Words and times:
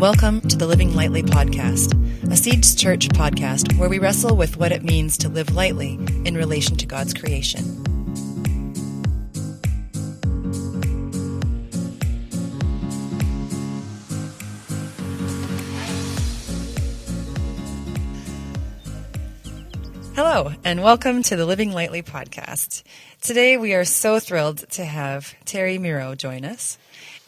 welcome 0.00 0.40
to 0.40 0.56
the 0.56 0.66
Living 0.66 0.94
Lightly 0.94 1.22
podcast, 1.22 1.92
a 2.32 2.34
Seeds 2.34 2.74
Church 2.74 3.10
podcast 3.10 3.78
where 3.78 3.90
we 3.90 3.98
wrestle 3.98 4.34
with 4.34 4.56
what 4.56 4.72
it 4.72 4.82
means 4.82 5.18
to 5.18 5.28
live 5.28 5.54
lightly 5.54 5.98
in 6.24 6.38
relation 6.38 6.74
to 6.78 6.86
God's 6.86 7.12
creation. 7.12 7.62
Hello, 20.14 20.54
and 20.64 20.82
welcome 20.82 21.22
to 21.24 21.36
the 21.36 21.44
Living 21.44 21.72
Lightly 21.72 22.02
podcast. 22.02 22.84
Today 23.20 23.58
we 23.58 23.74
are 23.74 23.84
so 23.84 24.18
thrilled 24.18 24.66
to 24.70 24.84
have 24.86 25.34
Terry 25.44 25.76
Mierau 25.76 26.16
join 26.16 26.46
us. 26.46 26.78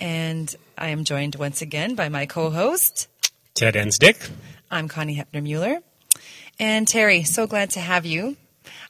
And 0.01 0.57
I 0.77 0.89
am 0.89 1.05
joined 1.05 1.37
once 1.37 1.63
again 1.63 1.95
by 1.95 2.09
my 2.09 2.27
co 2.27 2.51
host, 2.51 3.09
Ted 3.55 3.77
Enns-Dyck. 3.77 4.31
I'm 4.71 4.89
Connie 4.89 5.17
Heppner 5.17 5.43
Mueller. 5.43 5.81
And 6.59 6.89
Terry, 6.89 7.23
so 7.23 7.47
glad 7.47 7.71
to 7.71 7.81
have 7.81 8.07
you. 8.07 8.37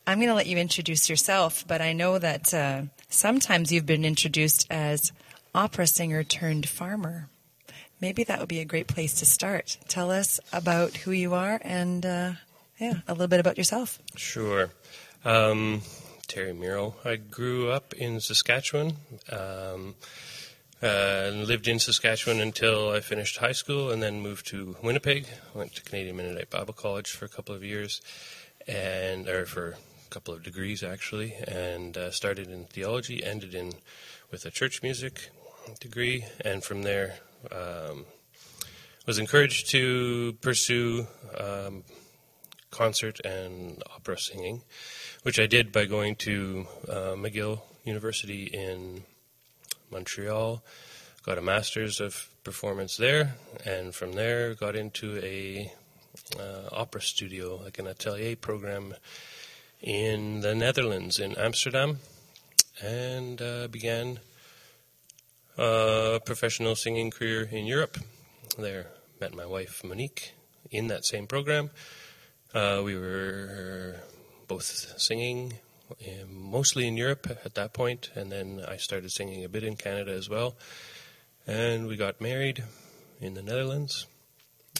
I'm 0.06 0.18
going 0.18 0.28
to 0.28 0.34
let 0.34 0.46
you 0.46 0.56
introduce 0.58 1.08
yourself, 1.08 1.64
but 1.66 1.80
I 1.80 1.92
know 1.92 2.18
that 2.18 2.52
uh, 2.54 2.82
sometimes 3.08 3.72
you've 3.72 3.86
been 3.86 4.04
introduced 4.04 4.66
as 4.70 5.12
opera 5.54 5.86
singer 5.86 6.24
turned 6.24 6.68
farmer. 6.68 7.28
Maybe 8.00 8.24
that 8.24 8.38
would 8.40 8.48
be 8.48 8.60
a 8.60 8.64
great 8.64 8.88
place 8.88 9.14
to 9.14 9.26
start. 9.26 9.78
Tell 9.88 10.10
us 10.10 10.40
about 10.52 10.96
who 10.96 11.12
you 11.12 11.34
are 11.34 11.60
and, 11.62 12.04
uh, 12.04 12.32
yeah, 12.78 12.94
a 13.06 13.12
little 13.12 13.28
bit 13.28 13.40
about 13.40 13.58
yourself. 13.58 13.98
Sure. 14.16 14.70
Um, 15.24 15.82
Terry 16.26 16.52
Mierau. 16.52 16.94
I 17.04 17.16
grew 17.16 17.70
up 17.70 17.94
in 17.94 18.20
Saskatchewan. 18.20 18.94
Um, 19.30 19.94
uh, 20.82 21.30
lived 21.32 21.68
in 21.68 21.78
Saskatchewan 21.78 22.40
until 22.40 22.90
I 22.90 23.00
finished 23.00 23.38
high 23.38 23.52
school 23.52 23.90
and 23.90 24.02
then 24.02 24.20
moved 24.20 24.46
to 24.48 24.76
Winnipeg. 24.82 25.26
Went 25.54 25.74
to 25.76 25.82
Canadian 25.82 26.16
Mennonite 26.16 26.50
Bible 26.50 26.74
College 26.74 27.10
for 27.10 27.24
a 27.24 27.28
couple 27.28 27.54
of 27.54 27.62
years, 27.62 28.00
and 28.66 29.28
or 29.28 29.46
for 29.46 29.70
a 29.70 30.10
couple 30.10 30.34
of 30.34 30.42
degrees 30.42 30.82
actually, 30.82 31.34
and 31.46 31.96
uh, 31.96 32.10
started 32.10 32.50
in 32.50 32.64
theology, 32.64 33.22
ended 33.22 33.54
in 33.54 33.74
with 34.30 34.44
a 34.44 34.50
church 34.50 34.82
music 34.82 35.30
degree, 35.80 36.24
and 36.44 36.64
from 36.64 36.82
there 36.82 37.14
um, 37.52 38.04
was 39.06 39.18
encouraged 39.18 39.70
to 39.70 40.32
pursue 40.40 41.06
um, 41.38 41.84
concert 42.70 43.20
and 43.24 43.82
opera 43.94 44.18
singing, 44.18 44.62
which 45.22 45.38
I 45.38 45.46
did 45.46 45.70
by 45.70 45.84
going 45.84 46.16
to 46.16 46.66
uh, 46.88 47.14
McGill 47.14 47.60
University 47.84 48.44
in 48.44 49.04
Montreal, 49.92 50.62
got 51.22 51.38
a 51.38 51.42
master's 51.42 52.00
of 52.00 52.28
performance 52.42 52.96
there, 52.96 53.36
and 53.64 53.94
from 53.94 54.12
there 54.12 54.54
got 54.54 54.74
into 54.74 55.18
a 55.18 55.72
uh, 56.38 56.68
opera 56.72 57.02
studio, 57.02 57.56
like 57.56 57.78
an 57.78 57.86
atelier 57.86 58.36
program 58.36 58.94
in 59.80 60.40
the 60.40 60.54
Netherlands, 60.54 61.18
in 61.18 61.36
Amsterdam, 61.36 61.98
and 62.82 63.40
uh, 63.40 63.68
began 63.68 64.20
a 65.58 66.20
professional 66.24 66.74
singing 66.74 67.10
career 67.10 67.48
in 67.50 67.66
Europe. 67.66 67.98
There, 68.58 68.86
met 69.20 69.34
my 69.34 69.46
wife 69.46 69.82
Monique 69.84 70.34
in 70.70 70.88
that 70.88 71.04
same 71.04 71.26
program. 71.26 71.70
Uh, 72.54 72.82
we 72.84 72.96
were 72.96 73.96
both 74.48 74.64
singing 74.98 75.54
mostly 76.28 76.86
in 76.86 76.96
Europe 76.96 77.26
at 77.44 77.54
that 77.54 77.72
point, 77.72 78.10
and 78.14 78.30
then 78.30 78.64
I 78.66 78.76
started 78.76 79.10
singing 79.10 79.44
a 79.44 79.48
bit 79.48 79.64
in 79.64 79.76
Canada 79.76 80.12
as 80.12 80.28
well. 80.28 80.56
And 81.46 81.86
we 81.86 81.96
got 81.96 82.20
married 82.20 82.64
in 83.20 83.34
the 83.34 83.42
Netherlands, 83.42 84.06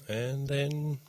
and 0.09 0.49
then 0.49 1.01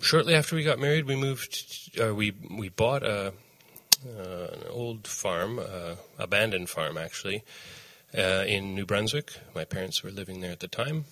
shortly 0.00 0.34
after 0.34 0.56
we 0.56 0.62
got 0.62 0.78
married, 0.78 1.06
we 1.06 1.16
moved. 1.16 1.90
Uh, 2.00 2.14
we 2.14 2.32
we 2.50 2.68
bought 2.68 3.02
a 3.02 3.32
uh, 4.06 4.46
an 4.52 4.62
old 4.70 5.06
farm, 5.06 5.58
uh, 5.58 5.96
abandoned 6.18 6.68
farm 6.68 6.96
actually, 6.96 7.42
uh, 8.16 8.44
in 8.46 8.74
New 8.74 8.86
Brunswick. 8.86 9.32
My 9.54 9.64
parents 9.64 10.02
were 10.02 10.10
living 10.10 10.40
there 10.40 10.52
at 10.52 10.60
the 10.60 10.68
time, 10.68 11.04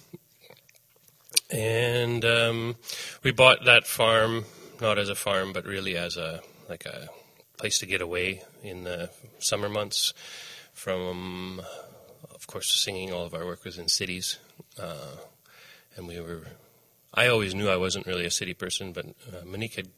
and 1.50 2.24
um, 2.24 2.76
we 3.22 3.32
bought 3.32 3.64
that 3.64 3.86
farm 3.86 4.44
not 4.80 4.98
as 4.98 5.08
a 5.08 5.14
farm, 5.14 5.52
but 5.52 5.64
really 5.64 5.96
as 5.96 6.16
a 6.16 6.40
like 6.68 6.84
a 6.86 7.08
place 7.56 7.78
to 7.78 7.86
get 7.86 8.00
away 8.00 8.42
in 8.62 8.84
the 8.84 9.10
summer 9.38 9.68
months 9.68 10.12
from, 10.72 11.62
of 12.34 12.46
course, 12.46 12.72
singing. 12.74 13.12
All 13.12 13.24
of 13.24 13.34
our 13.34 13.46
work 13.46 13.64
was 13.64 13.78
in 13.78 13.88
cities, 13.88 14.38
uh, 14.78 15.16
and 15.96 16.06
we 16.06 16.20
were. 16.20 16.42
I 17.14 17.28
always 17.28 17.54
knew 17.54 17.68
I 17.68 17.78
wasn't 17.78 18.06
really 18.06 18.26
a 18.26 18.30
city 18.30 18.52
person, 18.52 18.92
but 18.92 19.06
uh, 19.06 19.44
Monique 19.44 19.76
had 19.76 19.88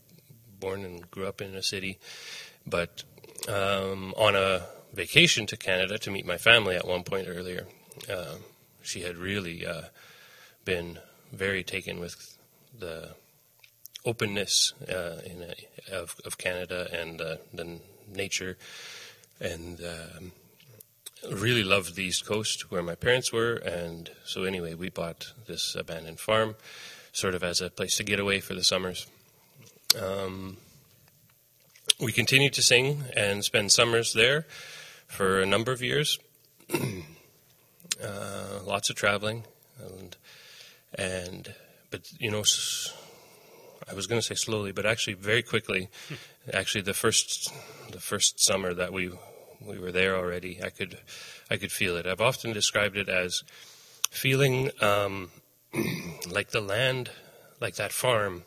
born 0.60 0.84
and 0.84 1.10
grew 1.10 1.26
up 1.26 1.40
in 1.40 1.54
a 1.56 1.62
city, 1.62 1.98
but 2.66 3.02
um, 3.48 4.14
on 4.16 4.36
a 4.36 4.66
vacation 4.92 5.46
to 5.46 5.56
Canada 5.56 5.98
to 5.98 6.10
meet 6.10 6.26
my 6.26 6.36
family 6.36 6.76
at 6.76 6.86
one 6.86 7.02
point 7.02 7.26
earlier, 7.28 7.66
uh, 8.10 8.36
she 8.82 9.02
had 9.02 9.16
really 9.16 9.66
uh, 9.66 9.82
been 10.64 10.98
very 11.32 11.62
taken 11.64 11.98
with 11.98 12.38
the 12.78 13.14
openness 14.04 14.72
uh, 14.88 15.20
a, 15.24 15.54
of, 15.92 16.16
of, 16.24 16.38
Canada 16.38 16.88
and 16.92 17.20
uh, 17.20 17.36
the 17.52 17.80
nature, 18.12 18.56
and 19.40 19.80
um, 19.80 20.32
really 21.30 21.64
loved 21.64 21.94
the 21.94 22.04
East 22.04 22.26
Coast 22.26 22.70
where 22.70 22.82
my 22.82 22.94
parents 22.94 23.32
were. 23.32 23.54
And 23.54 24.10
so, 24.24 24.44
anyway, 24.44 24.74
we 24.74 24.88
bought 24.88 25.32
this 25.46 25.74
abandoned 25.74 26.20
farm, 26.20 26.56
sort 27.12 27.34
of 27.34 27.42
as 27.42 27.60
a 27.60 27.70
place 27.70 27.96
to 27.96 28.04
get 28.04 28.20
away 28.20 28.40
for 28.40 28.54
the 28.54 28.64
summers. 28.64 29.06
Um, 30.00 30.58
we 32.00 32.12
continued 32.12 32.52
to 32.54 32.62
sing 32.62 33.04
and 33.16 33.44
spend 33.44 33.72
summers 33.72 34.12
there 34.12 34.46
for 35.06 35.40
a 35.40 35.46
number 35.46 35.72
of 35.72 35.82
years. 35.82 36.18
uh, 36.72 38.60
lots 38.64 38.90
of 38.90 38.96
traveling, 38.96 39.44
and 39.80 40.16
and 40.94 41.54
but 41.90 42.12
you 42.18 42.30
know 42.30 42.44
I 43.90 43.94
was 43.94 44.06
going 44.06 44.20
to 44.20 44.26
say 44.26 44.34
slowly, 44.34 44.72
but 44.72 44.86
actually 44.86 45.14
very 45.14 45.42
quickly. 45.42 45.88
actually, 46.52 46.82
the 46.82 46.94
first 46.94 47.52
the 47.92 48.00
first 48.00 48.40
summer 48.40 48.74
that 48.74 48.92
we 48.92 49.10
we 49.60 49.78
were 49.78 49.92
there 49.92 50.16
already, 50.16 50.60
I 50.62 50.70
could 50.70 50.98
I 51.50 51.56
could 51.56 51.72
feel 51.72 51.96
it. 51.96 52.06
I've 52.06 52.20
often 52.20 52.52
described 52.52 52.96
it 52.96 53.08
as 53.08 53.42
feeling 54.10 54.70
um, 54.80 55.30
like 56.30 56.50
the 56.50 56.60
land, 56.60 57.10
like 57.60 57.76
that 57.76 57.92
farm, 57.92 58.44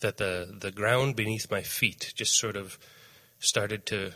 that 0.00 0.16
the 0.16 0.54
the 0.58 0.70
ground 0.70 1.16
beneath 1.16 1.50
my 1.50 1.62
feet 1.62 2.12
just 2.14 2.38
sort 2.38 2.56
of 2.56 2.78
started 3.38 3.86
to 3.86 4.12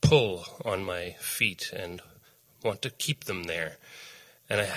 pull 0.00 0.44
on 0.64 0.84
my 0.84 1.16
feet 1.18 1.72
and 1.72 2.00
want 2.62 2.82
to 2.82 2.90
keep 2.90 3.24
them 3.24 3.44
there. 3.44 3.78
And 4.50 4.62
I, 4.62 4.68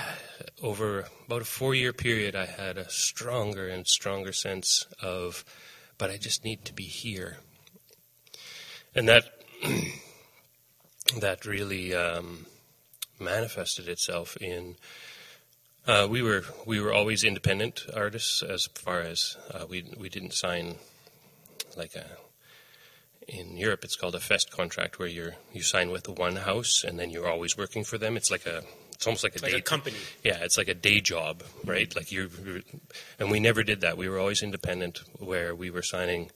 over 0.61 1.05
about 1.25 1.41
a 1.41 1.45
four 1.45 1.73
year 1.73 1.93
period, 1.93 2.35
I 2.35 2.45
had 2.45 2.77
a 2.77 2.89
stronger 2.89 3.67
and 3.67 3.87
stronger 3.87 4.33
sense 4.33 4.85
of, 5.01 5.45
but 5.97 6.09
I 6.09 6.17
just 6.17 6.43
need 6.43 6.65
to 6.65 6.73
be 6.73 6.83
here. 6.83 7.37
And 8.93 9.07
that, 9.07 9.23
that 11.21 11.45
really 11.45 11.95
um, 11.95 12.47
manifested 13.19 13.87
itself 13.87 14.35
in. 14.37 14.75
Uh, 15.87 16.07
we 16.09 16.21
were 16.21 16.43
we 16.65 16.79
were 16.79 16.93
always 16.93 17.23
independent 17.23 17.85
artists 17.95 18.43
as 18.43 18.67
far 18.75 18.99
as 19.01 19.35
uh, 19.51 19.65
we 19.67 19.83
we 19.97 20.09
didn't 20.09 20.33
sign 20.33 20.75
like 21.75 21.95
a 21.95 22.05
in 23.27 23.57
Europe 23.57 23.83
it's 23.83 23.95
called 23.95 24.13
a 24.13 24.19
fest 24.19 24.51
contract 24.51 24.99
where 24.99 25.07
you 25.07 25.31
you 25.53 25.63
sign 25.63 25.89
with 25.89 26.07
one 26.07 26.35
house 26.35 26.83
and 26.83 26.99
then 26.99 27.09
you're 27.09 27.27
always 27.27 27.57
working 27.57 27.83
for 27.83 27.97
them. 27.97 28.15
It's 28.15 28.29
like 28.29 28.45
a 28.45 28.63
it's 29.01 29.07
almost 29.07 29.23
like 29.23 29.35
a 29.35 29.41
like 29.41 29.51
day 29.53 29.57
a 29.57 29.61
company. 29.61 29.97
Yeah, 30.23 30.37
it's 30.43 30.59
like 30.59 30.67
a 30.67 30.75
day 30.75 31.01
job, 31.01 31.41
right? 31.65 31.91
Like 31.95 32.11
you, 32.11 32.29
and 33.17 33.31
we 33.31 33.39
never 33.39 33.63
did 33.63 33.81
that. 33.81 33.97
We 33.97 34.07
were 34.07 34.19
always 34.19 34.43
independent, 34.43 35.01
where 35.17 35.55
we 35.55 35.71
were 35.71 35.81
signing, 35.81 36.29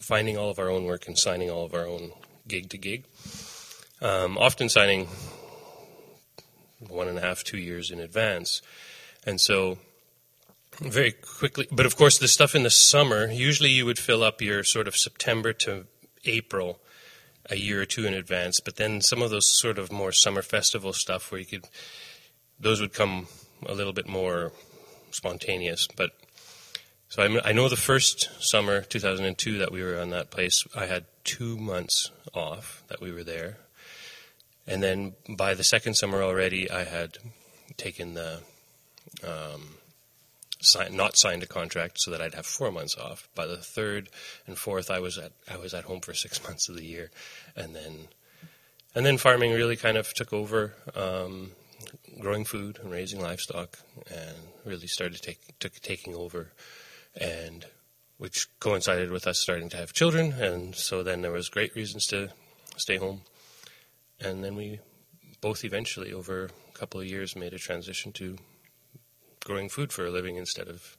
finding 0.00 0.36
all 0.36 0.50
of 0.50 0.58
our 0.58 0.68
own 0.68 0.84
work 0.84 1.06
and 1.06 1.16
signing 1.16 1.48
all 1.48 1.64
of 1.64 1.72
our 1.72 1.86
own 1.86 2.10
gig 2.48 2.70
to 2.70 2.76
gig. 2.76 3.04
Um, 4.02 4.36
often 4.36 4.68
signing 4.68 5.06
one 6.88 7.06
and 7.06 7.16
a 7.16 7.20
half, 7.20 7.44
two 7.44 7.58
years 7.58 7.92
in 7.92 8.00
advance, 8.00 8.62
and 9.24 9.40
so 9.40 9.78
very 10.80 11.12
quickly. 11.12 11.68
But 11.70 11.86
of 11.86 11.94
course, 11.94 12.18
the 12.18 12.26
stuff 12.26 12.56
in 12.56 12.64
the 12.64 12.70
summer, 12.70 13.30
usually 13.30 13.70
you 13.70 13.86
would 13.86 14.00
fill 14.00 14.24
up 14.24 14.42
your 14.42 14.64
sort 14.64 14.88
of 14.88 14.96
September 14.96 15.52
to 15.52 15.86
April 16.24 16.80
a 17.50 17.56
year 17.56 17.82
or 17.82 17.86
two 17.86 18.06
in 18.06 18.14
advance. 18.14 18.60
But 18.60 18.76
then 18.76 19.00
some 19.00 19.22
of 19.22 19.30
those 19.30 19.58
sort 19.58 19.78
of 19.78 19.92
more 19.92 20.12
summer 20.12 20.42
festival 20.42 20.92
stuff 20.92 21.30
where 21.30 21.40
you 21.40 21.46
could, 21.46 21.68
those 22.58 22.80
would 22.80 22.92
come 22.92 23.26
a 23.66 23.74
little 23.74 23.92
bit 23.92 24.08
more 24.08 24.52
spontaneous. 25.10 25.86
But 25.94 26.12
so 27.08 27.22
I, 27.22 27.50
I 27.50 27.52
know 27.52 27.68
the 27.68 27.76
first 27.76 28.30
summer, 28.38 28.82
2002, 28.82 29.58
that 29.58 29.72
we 29.72 29.82
were 29.82 29.98
on 29.98 30.10
that 30.10 30.30
place, 30.30 30.64
I 30.76 30.86
had 30.86 31.06
two 31.24 31.56
months 31.56 32.10
off 32.32 32.84
that 32.88 33.00
we 33.00 33.12
were 33.12 33.24
there. 33.24 33.58
And 34.66 34.82
then 34.82 35.14
by 35.28 35.54
the 35.54 35.64
second 35.64 35.94
summer 35.94 36.22
already, 36.22 36.70
I 36.70 36.84
had 36.84 37.18
taken 37.76 38.14
the 38.14 38.40
um, 39.26 39.74
sign, 40.60 40.96
not 40.96 41.16
signed 41.16 41.42
a 41.42 41.46
contract 41.46 42.00
so 42.00 42.10
that 42.10 42.20
I'd 42.20 42.34
have 42.34 42.46
four 42.46 42.70
months 42.70 42.96
off. 42.96 43.28
By 43.34 43.46
the 43.46 43.56
third 43.56 44.08
and 44.46 44.56
fourth, 44.58 44.90
I 44.90 45.00
was 45.00 45.18
at 45.18 45.32
I 45.50 45.56
was 45.56 45.74
at 45.74 45.84
home 45.84 46.00
for 46.00 46.14
six 46.14 46.42
months 46.46 46.68
of 46.68 46.76
the 46.76 46.84
year, 46.84 47.10
and 47.56 47.74
then 47.74 48.08
and 48.94 49.06
then 49.06 49.18
farming 49.18 49.52
really 49.52 49.76
kind 49.76 49.96
of 49.96 50.12
took 50.14 50.32
over. 50.32 50.74
Um, 50.94 51.52
growing 52.18 52.44
food 52.44 52.78
and 52.82 52.90
raising 52.90 53.20
livestock, 53.20 53.78
and 54.10 54.36
really 54.64 54.86
started 54.86 55.20
take, 55.22 55.58
took, 55.58 55.74
taking 55.80 56.14
over, 56.14 56.52
and 57.18 57.64
which 58.18 58.48
coincided 58.60 59.10
with 59.10 59.26
us 59.26 59.38
starting 59.38 59.68
to 59.70 59.76
have 59.76 59.92
children, 59.92 60.32
and 60.32 60.74
so 60.74 61.02
then 61.02 61.22
there 61.22 61.32
was 61.32 61.48
great 61.48 61.74
reasons 61.74 62.06
to 62.06 62.28
stay 62.76 62.96
home, 62.96 63.22
and 64.20 64.44
then 64.44 64.54
we 64.54 64.80
both 65.40 65.64
eventually 65.64 66.12
over 66.12 66.50
a 66.74 66.78
couple 66.78 67.00
of 67.00 67.06
years 67.06 67.34
made 67.34 67.54
a 67.54 67.58
transition 67.58 68.12
to 68.12 68.36
growing 69.44 69.68
food 69.68 69.92
for 69.92 70.06
a 70.06 70.10
living 70.10 70.36
instead 70.36 70.68
of 70.68 70.96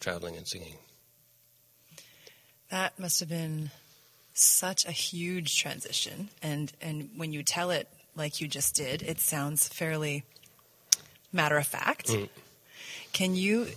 traveling 0.00 0.36
and 0.36 0.46
singing. 0.46 0.76
That 2.70 2.98
must 2.98 3.20
have 3.20 3.28
been 3.28 3.70
such 4.34 4.84
a 4.84 4.90
huge 4.90 5.58
transition, 5.60 6.30
and 6.42 6.72
and 6.80 7.10
when 7.16 7.32
you 7.32 7.42
tell 7.42 7.70
it 7.70 7.88
like 8.14 8.40
you 8.40 8.48
just 8.48 8.74
did, 8.74 9.02
it 9.02 9.20
sounds 9.20 9.68
fairly 9.68 10.24
matter 11.32 11.56
of 11.56 11.66
fact. 11.66 12.08
Mm. 12.08 12.28
Can 13.12 13.34
you 13.34 13.68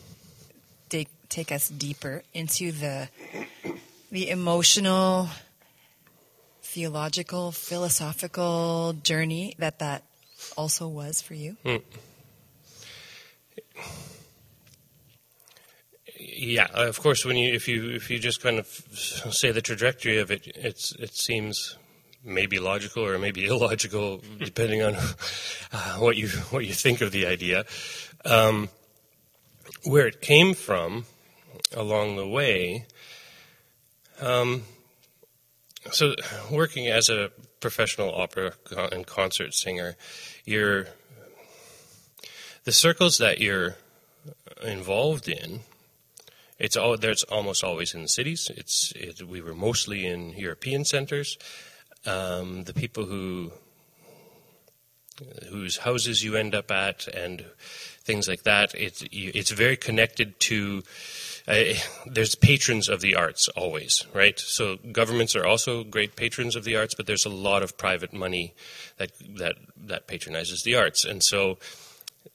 take 0.89 1.09
take 1.29 1.51
us 1.51 1.69
deeper 1.69 2.23
into 2.33 2.71
the 2.71 3.09
the 4.11 4.29
emotional, 4.29 5.29
theological, 6.63 7.51
philosophical 7.51 8.93
journey 9.03 9.55
that 9.59 9.79
that 9.79 10.03
also 10.57 10.87
was 10.87 11.21
for 11.21 11.35
you? 11.35 11.57
Mm. 11.63 11.83
Yeah, 16.17 16.67
of 16.73 16.99
course. 16.99 17.25
When 17.25 17.37
you 17.37 17.53
if 17.53 17.67
you 17.67 17.91
if 17.91 18.09
you 18.09 18.19
just 18.19 18.41
kind 18.41 18.59
of 18.59 18.67
say 18.67 19.51
the 19.51 19.61
trajectory 19.61 20.19
of 20.19 20.31
it, 20.31 20.47
it's 20.55 20.93
it 20.95 21.13
seems 21.13 21.77
maybe 22.23 22.59
logical 22.59 23.05
or 23.05 23.17
maybe 23.17 23.45
illogical, 23.47 24.21
depending 24.37 24.81
on 24.81 24.95
uh, 25.73 25.97
what 25.97 26.17
you 26.17 26.29
what 26.51 26.65
you 26.65 26.73
think 26.73 27.01
of 27.01 27.11
the 27.11 27.25
idea. 27.25 27.65
Um, 28.25 28.69
where 29.83 30.07
it 30.07 30.21
came 30.21 30.53
from 30.53 31.05
along 31.75 32.15
the 32.15 32.27
way. 32.27 32.85
Um, 34.19 34.63
so, 35.91 36.15
working 36.51 36.87
as 36.87 37.09
a 37.09 37.31
professional 37.61 38.13
opera 38.13 38.53
and 38.91 39.07
concert 39.07 39.53
singer, 39.53 39.95
you're 40.45 40.87
the 42.63 42.71
circles 42.71 43.17
that 43.17 43.39
you're 43.39 43.75
involved 44.63 45.27
in. 45.27 45.61
It's 46.57 46.75
all 46.75 46.97
there's 46.97 47.23
almost 47.23 47.63
always 47.63 47.93
in 47.93 48.01
the 48.01 48.09
cities. 48.09 48.51
It's 48.55 48.91
it, 48.95 49.23
we 49.23 49.41
were 49.41 49.55
mostly 49.55 50.05
in 50.05 50.31
European 50.31 50.83
centers, 50.83 51.37
um, 52.05 52.65
the 52.65 52.73
people 52.73 53.05
who 53.05 53.53
whose 55.49 55.77
houses 55.77 56.23
you 56.23 56.35
end 56.35 56.55
up 56.55 56.71
at 56.71 57.07
and 57.07 57.45
things 58.03 58.27
like 58.27 58.43
that. 58.43 58.73
It's 58.75 59.03
it's 59.11 59.51
very 59.51 59.77
connected 59.77 60.39
to. 60.41 60.83
Uh, 61.47 61.73
there's 62.05 62.35
patrons 62.35 62.89
of 62.89 63.01
the 63.01 63.15
arts 63.15 63.47
always, 63.49 64.05
right? 64.13 64.37
So 64.37 64.77
governments 64.91 65.35
are 65.35 65.45
also 65.45 65.83
great 65.83 66.15
patrons 66.15 66.55
of 66.55 66.63
the 66.63 66.75
arts, 66.75 66.93
but 66.93 67.07
there's 67.07 67.25
a 67.25 67.29
lot 67.29 67.63
of 67.63 67.77
private 67.77 68.13
money 68.13 68.53
that 68.97 69.11
that 69.37 69.55
that 69.77 70.07
patronizes 70.07 70.63
the 70.63 70.75
arts, 70.75 71.05
and 71.05 71.23
so 71.23 71.57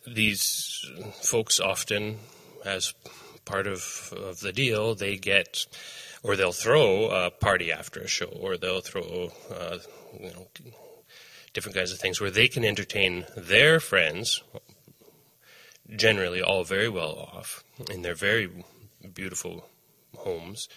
these 0.06 0.84
folks 1.22 1.60
often, 1.60 2.18
as 2.64 2.94
part 3.44 3.66
of 3.66 4.12
of 4.16 4.40
the 4.40 4.52
deal, 4.52 4.94
they 4.94 5.16
get 5.16 5.66
or 6.22 6.36
they'll 6.36 6.52
throw 6.52 7.10
a 7.10 7.30
party 7.30 7.70
after 7.70 8.00
a 8.00 8.08
show, 8.08 8.26
or 8.26 8.56
they'll 8.56 8.80
throw 8.80 9.30
uh, 9.50 9.78
you 10.18 10.30
know 10.30 10.48
different 11.52 11.76
kinds 11.76 11.92
of 11.92 11.98
things 11.98 12.20
where 12.20 12.30
they 12.30 12.48
can 12.48 12.64
entertain 12.64 13.26
their 13.36 13.78
friends, 13.78 14.42
generally 15.94 16.42
all 16.42 16.64
very 16.64 16.88
well 16.88 17.30
off 17.32 17.62
in 17.90 18.02
their 18.02 18.14
very 18.14 18.50
beautiful 19.12 19.66
homes, 20.16 20.68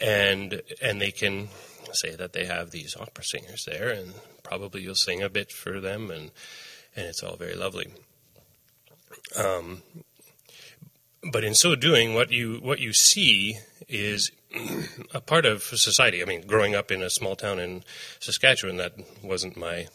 and 0.00 0.62
and 0.80 1.00
they 1.00 1.10
can 1.10 1.48
say 1.92 2.14
that 2.14 2.32
they 2.32 2.44
have 2.44 2.70
these 2.70 2.96
opera 2.98 3.24
singers 3.24 3.64
there, 3.66 3.88
and 3.90 4.14
probably 4.42 4.82
you'll 4.82 4.94
sing 4.94 5.22
a 5.22 5.28
bit 5.28 5.50
for 5.50 5.80
them, 5.80 6.10
and 6.10 6.30
and 6.94 7.06
it's 7.06 7.22
all 7.22 7.36
very 7.36 7.54
lovely. 7.54 7.88
Um, 9.36 9.82
but 11.32 11.44
in 11.44 11.54
so 11.54 11.74
doing, 11.74 12.14
what 12.14 12.30
you 12.30 12.58
what 12.62 12.78
you 12.78 12.92
see 12.92 13.58
is 13.88 14.30
a 15.14 15.20
part 15.20 15.46
of 15.46 15.62
society. 15.62 16.22
I 16.22 16.24
mean, 16.24 16.46
growing 16.46 16.74
up 16.74 16.90
in 16.90 17.02
a 17.02 17.10
small 17.10 17.36
town 17.36 17.58
in 17.58 17.84
Saskatchewan, 18.20 18.76
that 18.76 18.94
wasn't 19.22 19.56
my 19.56 19.88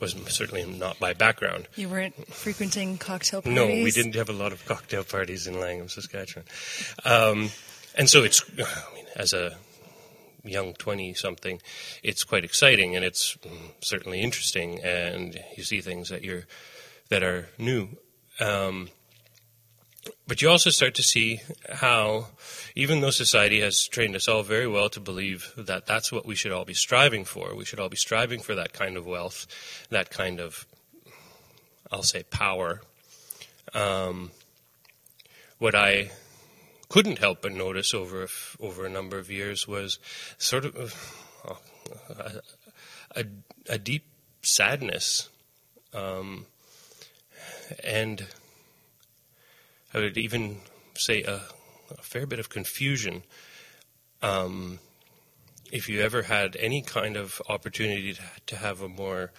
was 0.00 0.14
certainly 0.28 0.64
not 0.64 1.00
my 1.00 1.12
background. 1.12 1.68
You 1.74 1.88
weren't 1.88 2.14
frequenting 2.32 2.98
cocktail 2.98 3.42
parties. 3.42 3.56
No, 3.56 3.66
we 3.66 3.90
didn't 3.90 4.14
have 4.14 4.28
a 4.28 4.32
lot 4.32 4.52
of 4.52 4.64
cocktail 4.64 5.02
parties 5.02 5.46
in 5.46 5.58
Langham, 5.58 5.88
Saskatchewan, 5.88 6.46
um, 7.04 7.50
and 7.96 8.08
so 8.08 8.22
it's. 8.22 8.44
I 8.58 8.94
mean, 8.94 9.06
as 9.16 9.32
a 9.32 9.56
young 10.44 10.72
20 10.72 11.14
something 11.14 11.60
it's 12.02 12.24
quite 12.24 12.44
exciting 12.44 12.96
and 12.96 13.04
it's 13.04 13.36
certainly 13.80 14.20
interesting 14.20 14.80
and 14.82 15.38
you 15.56 15.62
see 15.62 15.80
things 15.80 16.08
that 16.08 16.22
you're 16.22 16.44
that 17.10 17.22
are 17.22 17.48
new 17.58 17.88
um, 18.40 18.88
but 20.26 20.42
you 20.42 20.48
also 20.48 20.70
start 20.70 20.94
to 20.96 21.02
see 21.02 21.40
how, 21.70 22.28
even 22.74 23.00
though 23.00 23.10
society 23.10 23.60
has 23.60 23.86
trained 23.86 24.14
us 24.14 24.28
all 24.28 24.42
very 24.42 24.66
well 24.66 24.88
to 24.90 25.00
believe 25.00 25.52
that 25.56 25.86
that's 25.86 26.12
what 26.12 26.26
we 26.26 26.34
should 26.34 26.52
all 26.52 26.64
be 26.64 26.74
striving 26.74 27.24
for, 27.24 27.54
we 27.54 27.64
should 27.64 27.80
all 27.80 27.88
be 27.88 27.96
striving 27.96 28.40
for 28.40 28.54
that 28.54 28.72
kind 28.72 28.96
of 28.96 29.06
wealth, 29.06 29.46
that 29.90 30.10
kind 30.10 30.40
of, 30.40 30.66
I'll 31.90 32.02
say, 32.02 32.22
power. 32.24 32.82
Um, 33.74 34.30
what 35.58 35.74
I 35.74 36.10
couldn't 36.88 37.18
help 37.18 37.42
but 37.42 37.52
notice 37.52 37.92
over 37.92 38.26
over 38.60 38.86
a 38.86 38.90
number 38.90 39.18
of 39.18 39.30
years 39.30 39.68
was 39.68 39.98
sort 40.38 40.64
of 40.64 40.94
uh, 41.46 42.40
a, 43.14 43.24
a, 43.68 43.78
deep 43.78 44.04
sadness 44.42 45.28
um, 45.92 46.46
and 47.82 48.26
I 49.94 49.98
would 49.98 50.18
even 50.18 50.58
say 50.94 51.22
a, 51.22 51.40
a 51.90 52.02
fair 52.02 52.26
bit 52.26 52.38
of 52.38 52.48
confusion. 52.48 53.22
Um, 54.22 54.78
if 55.70 55.88
you 55.88 56.00
ever 56.00 56.22
had 56.22 56.56
any 56.56 56.82
kind 56.82 57.16
of 57.16 57.40
opportunity 57.48 58.14
to, 58.14 58.22
to 58.46 58.56
have 58.56 58.80
a 58.80 58.88
more 58.88 59.32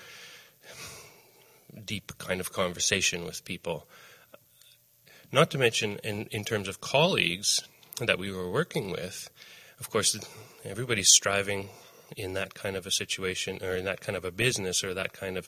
deep 1.86 2.17
kind 2.17 2.39
of 2.39 2.53
conversation 2.53 3.25
with 3.25 3.45
people, 3.45 3.88
not 5.31 5.51
to 5.51 5.57
mention 5.57 6.00
in, 6.03 6.25
in 6.31 6.43
terms 6.43 6.67
of 6.67 6.81
colleagues 6.81 7.62
that 8.00 8.17
we 8.17 8.31
were 8.31 8.50
working 8.50 8.91
with, 8.91 9.29
of 9.79 9.89
course, 9.89 10.17
everybody's 10.63 11.09
striving 11.12 11.69
in 12.17 12.33
that 12.33 12.53
kind 12.53 12.75
of 12.75 12.86
a 12.86 12.91
situation 12.91 13.59
or 13.62 13.75
in 13.75 13.86
that 13.86 14.01
kind 14.01 14.17
of 14.17 14.25
a 14.25 14.31
business 14.31 14.83
or 14.83 14.93
that 14.93 15.13
kind 15.13 15.38
of 15.38 15.48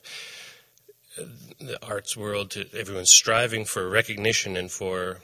the 1.16 1.78
arts 1.82 2.16
world 2.16 2.50
to 2.52 2.66
everyone's 2.74 3.10
striving 3.10 3.64
for 3.64 3.88
recognition 3.88 4.56
and 4.56 4.70
for 4.70 5.18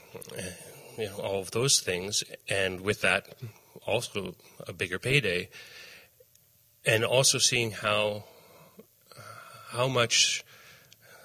you 0.97 1.05
know, 1.05 1.15
all 1.17 1.39
of 1.39 1.51
those 1.51 1.79
things, 1.79 2.23
and 2.49 2.81
with 2.81 3.01
that, 3.01 3.37
also 3.85 4.35
a 4.67 4.73
bigger 4.73 4.99
payday, 4.99 5.49
and 6.85 7.03
also 7.03 7.37
seeing 7.37 7.71
how 7.71 8.23
how 9.69 9.87
much 9.87 10.43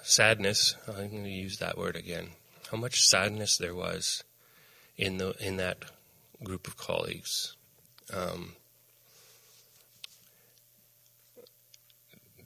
sadness 0.03 0.75
I'm 0.87 1.09
going 1.09 1.23
to 1.23 1.29
use 1.29 1.57
that 1.57 1.77
word 1.77 1.95
again. 1.95 2.29
How 2.71 2.77
much 2.77 3.01
sadness 3.01 3.57
there 3.57 3.75
was 3.75 4.23
in 4.97 5.17
the 5.17 5.35
in 5.45 5.57
that 5.57 5.85
group 6.43 6.67
of 6.67 6.77
colleagues. 6.77 7.55
Um, 8.13 8.55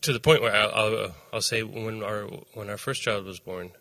to 0.01 0.13
the 0.13 0.19
point 0.19 0.41
where 0.41 0.53
I'll, 0.53 1.13
I'll, 1.33 1.41
say 1.41 1.63
when 1.63 2.03
our 2.03 2.23
when 2.53 2.69
our 2.69 2.77
first 2.77 3.01
child 3.01 3.25
was 3.25 3.39
born, 3.39 3.71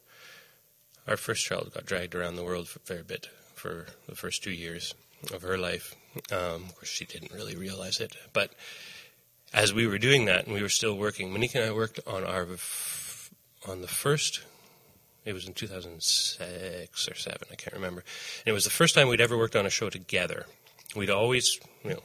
our 1.07 1.17
first 1.17 1.45
child 1.45 1.73
got 1.75 1.87
dragged 1.87 2.15
around 2.15 2.37
the 2.37 2.45
world 2.45 2.69
for 2.69 2.79
a 2.79 2.83
fair 2.83 3.05
bit 3.05 3.29
for 3.55 3.87
the 4.09 4.15
first 4.15 4.43
two 4.43 4.53
years 4.53 4.95
of 5.33 5.43
her 5.43 5.59
life. 5.59 5.95
Um, 6.33 6.65
of 6.65 6.75
course, 6.75 6.89
she 6.89 7.05
didn't 7.05 7.33
really 7.33 7.57
realize 7.57 8.01
it, 8.01 8.17
but 8.33 8.53
as 9.53 9.73
we 9.73 9.87
were 9.87 9.99
doing 9.99 10.27
that 10.27 10.45
and 10.47 10.55
we 10.55 10.63
were 10.63 10.69
still 10.69 10.97
working, 10.97 11.33
Monique 11.33 11.55
and 11.55 11.65
I 11.65 11.73
worked 11.73 12.01
on 12.07 12.25
our 12.25 12.47
on 13.67 13.81
the 13.81 13.89
first. 13.89 14.43
It 15.25 15.35
was 15.35 15.47
in 15.47 15.53
2006 15.53 17.09
or 17.09 17.15
seven, 17.15 17.49
I 17.51 17.55
can't 17.55 17.75
remember. 17.75 18.01
And 18.01 18.49
it 18.49 18.53
was 18.53 18.65
the 18.65 18.71
first 18.71 18.95
time 18.95 19.09
we'd 19.09 19.21
ever 19.21 19.37
worked 19.37 19.57
on 19.57 19.67
a 19.67 19.71
show 19.71 19.91
together. 19.91 20.47
We'd 20.97 21.11
always, 21.11 21.59
you 21.85 21.91
know, 21.91 22.03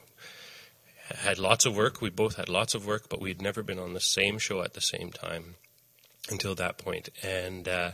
had 1.10 1.38
lots 1.40 1.66
of 1.66 1.76
work. 1.76 2.02
We 2.02 2.10
both 2.10 2.36
had 2.36 2.50
lots 2.50 2.76
of 2.76 2.86
work, 2.86 3.10
but 3.10 3.22
we'd 3.22 3.42
never 3.42 3.64
been 3.64 3.80
on 3.80 3.94
the 3.94 4.00
same 4.00 4.40
show 4.40 4.62
at 4.62 4.74
the 4.74 4.82
same 4.82 5.12
time 5.12 5.56
until 6.30 6.56
that 6.56 6.78
point. 6.78 7.10
And 7.22 7.68
uh, 7.68 7.92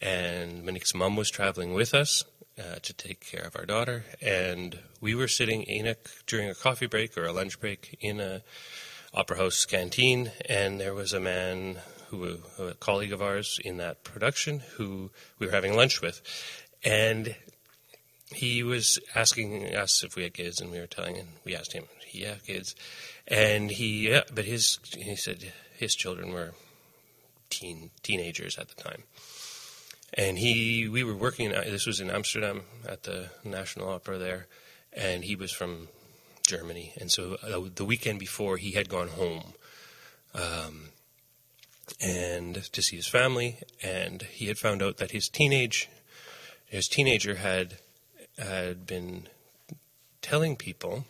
and 0.00 0.64
Monique's 0.64 0.94
mom 0.94 1.16
was 1.16 1.30
traveling 1.30 1.74
with 1.74 1.94
us 1.94 2.24
uh, 2.58 2.76
to 2.82 2.92
take 2.92 3.20
care 3.20 3.42
of 3.42 3.56
our 3.56 3.66
daughter, 3.66 4.04
and 4.20 4.78
we 5.00 5.14
were 5.14 5.28
sitting 5.28 5.62
in 5.62 5.86
a 5.86 5.96
during 6.26 6.48
a 6.48 6.54
coffee 6.54 6.86
break 6.86 7.16
or 7.16 7.24
a 7.24 7.32
lunch 7.32 7.60
break 7.60 7.98
in 8.00 8.20
a 8.20 8.42
opera 9.12 9.36
house 9.36 9.64
canteen, 9.64 10.30
and 10.48 10.80
there 10.80 10.94
was 10.94 11.12
a 11.12 11.20
man 11.20 11.78
who 12.08 12.38
a 12.58 12.74
colleague 12.74 13.12
of 13.12 13.22
ours 13.22 13.58
in 13.64 13.76
that 13.76 14.04
production 14.04 14.60
who 14.76 15.10
we 15.38 15.46
were 15.46 15.52
having 15.52 15.76
lunch 15.76 16.00
with, 16.00 16.22
and 16.84 17.34
he 18.32 18.62
was 18.62 18.98
asking 19.14 19.74
us 19.74 20.04
if 20.04 20.16
we 20.16 20.22
had 20.22 20.34
kids, 20.34 20.60
and 20.60 20.70
we 20.70 20.78
were 20.78 20.86
telling 20.86 21.16
him 21.16 21.28
we 21.44 21.54
asked 21.54 21.72
him, 21.72 21.84
yeah, 22.12 22.34
kids, 22.46 22.74
and 23.26 23.70
he 23.70 24.08
yeah, 24.10 24.22
but 24.34 24.44
his 24.44 24.78
he 24.96 25.16
said 25.16 25.52
his 25.78 25.94
children 25.94 26.32
were 26.32 26.52
teen 27.50 27.90
teenagers 28.02 28.58
at 28.58 28.68
the 28.68 28.82
time. 28.82 29.02
And 30.14 30.38
he, 30.38 30.88
we 30.88 31.04
were 31.04 31.14
working. 31.14 31.50
This 31.50 31.86
was 31.86 32.00
in 32.00 32.10
Amsterdam 32.10 32.62
at 32.88 33.04
the 33.04 33.30
National 33.44 33.90
Opera 33.90 34.18
there, 34.18 34.46
and 34.92 35.24
he 35.24 35.36
was 35.36 35.52
from 35.52 35.88
Germany. 36.46 36.92
And 36.98 37.10
so 37.10 37.36
uh, 37.42 37.68
the 37.74 37.84
weekend 37.84 38.18
before, 38.18 38.56
he 38.56 38.72
had 38.72 38.88
gone 38.88 39.08
home, 39.08 39.52
um, 40.34 40.88
and 42.00 42.56
to 42.72 42.82
see 42.82 42.96
his 42.96 43.06
family. 43.06 43.58
And 43.82 44.22
he 44.22 44.46
had 44.46 44.58
found 44.58 44.82
out 44.82 44.96
that 44.96 45.12
his 45.12 45.28
teenage, 45.28 45.88
his 46.66 46.88
teenager 46.88 47.36
had 47.36 47.78
had 48.36 48.86
been 48.86 49.28
telling 50.22 50.56
people 50.56 51.04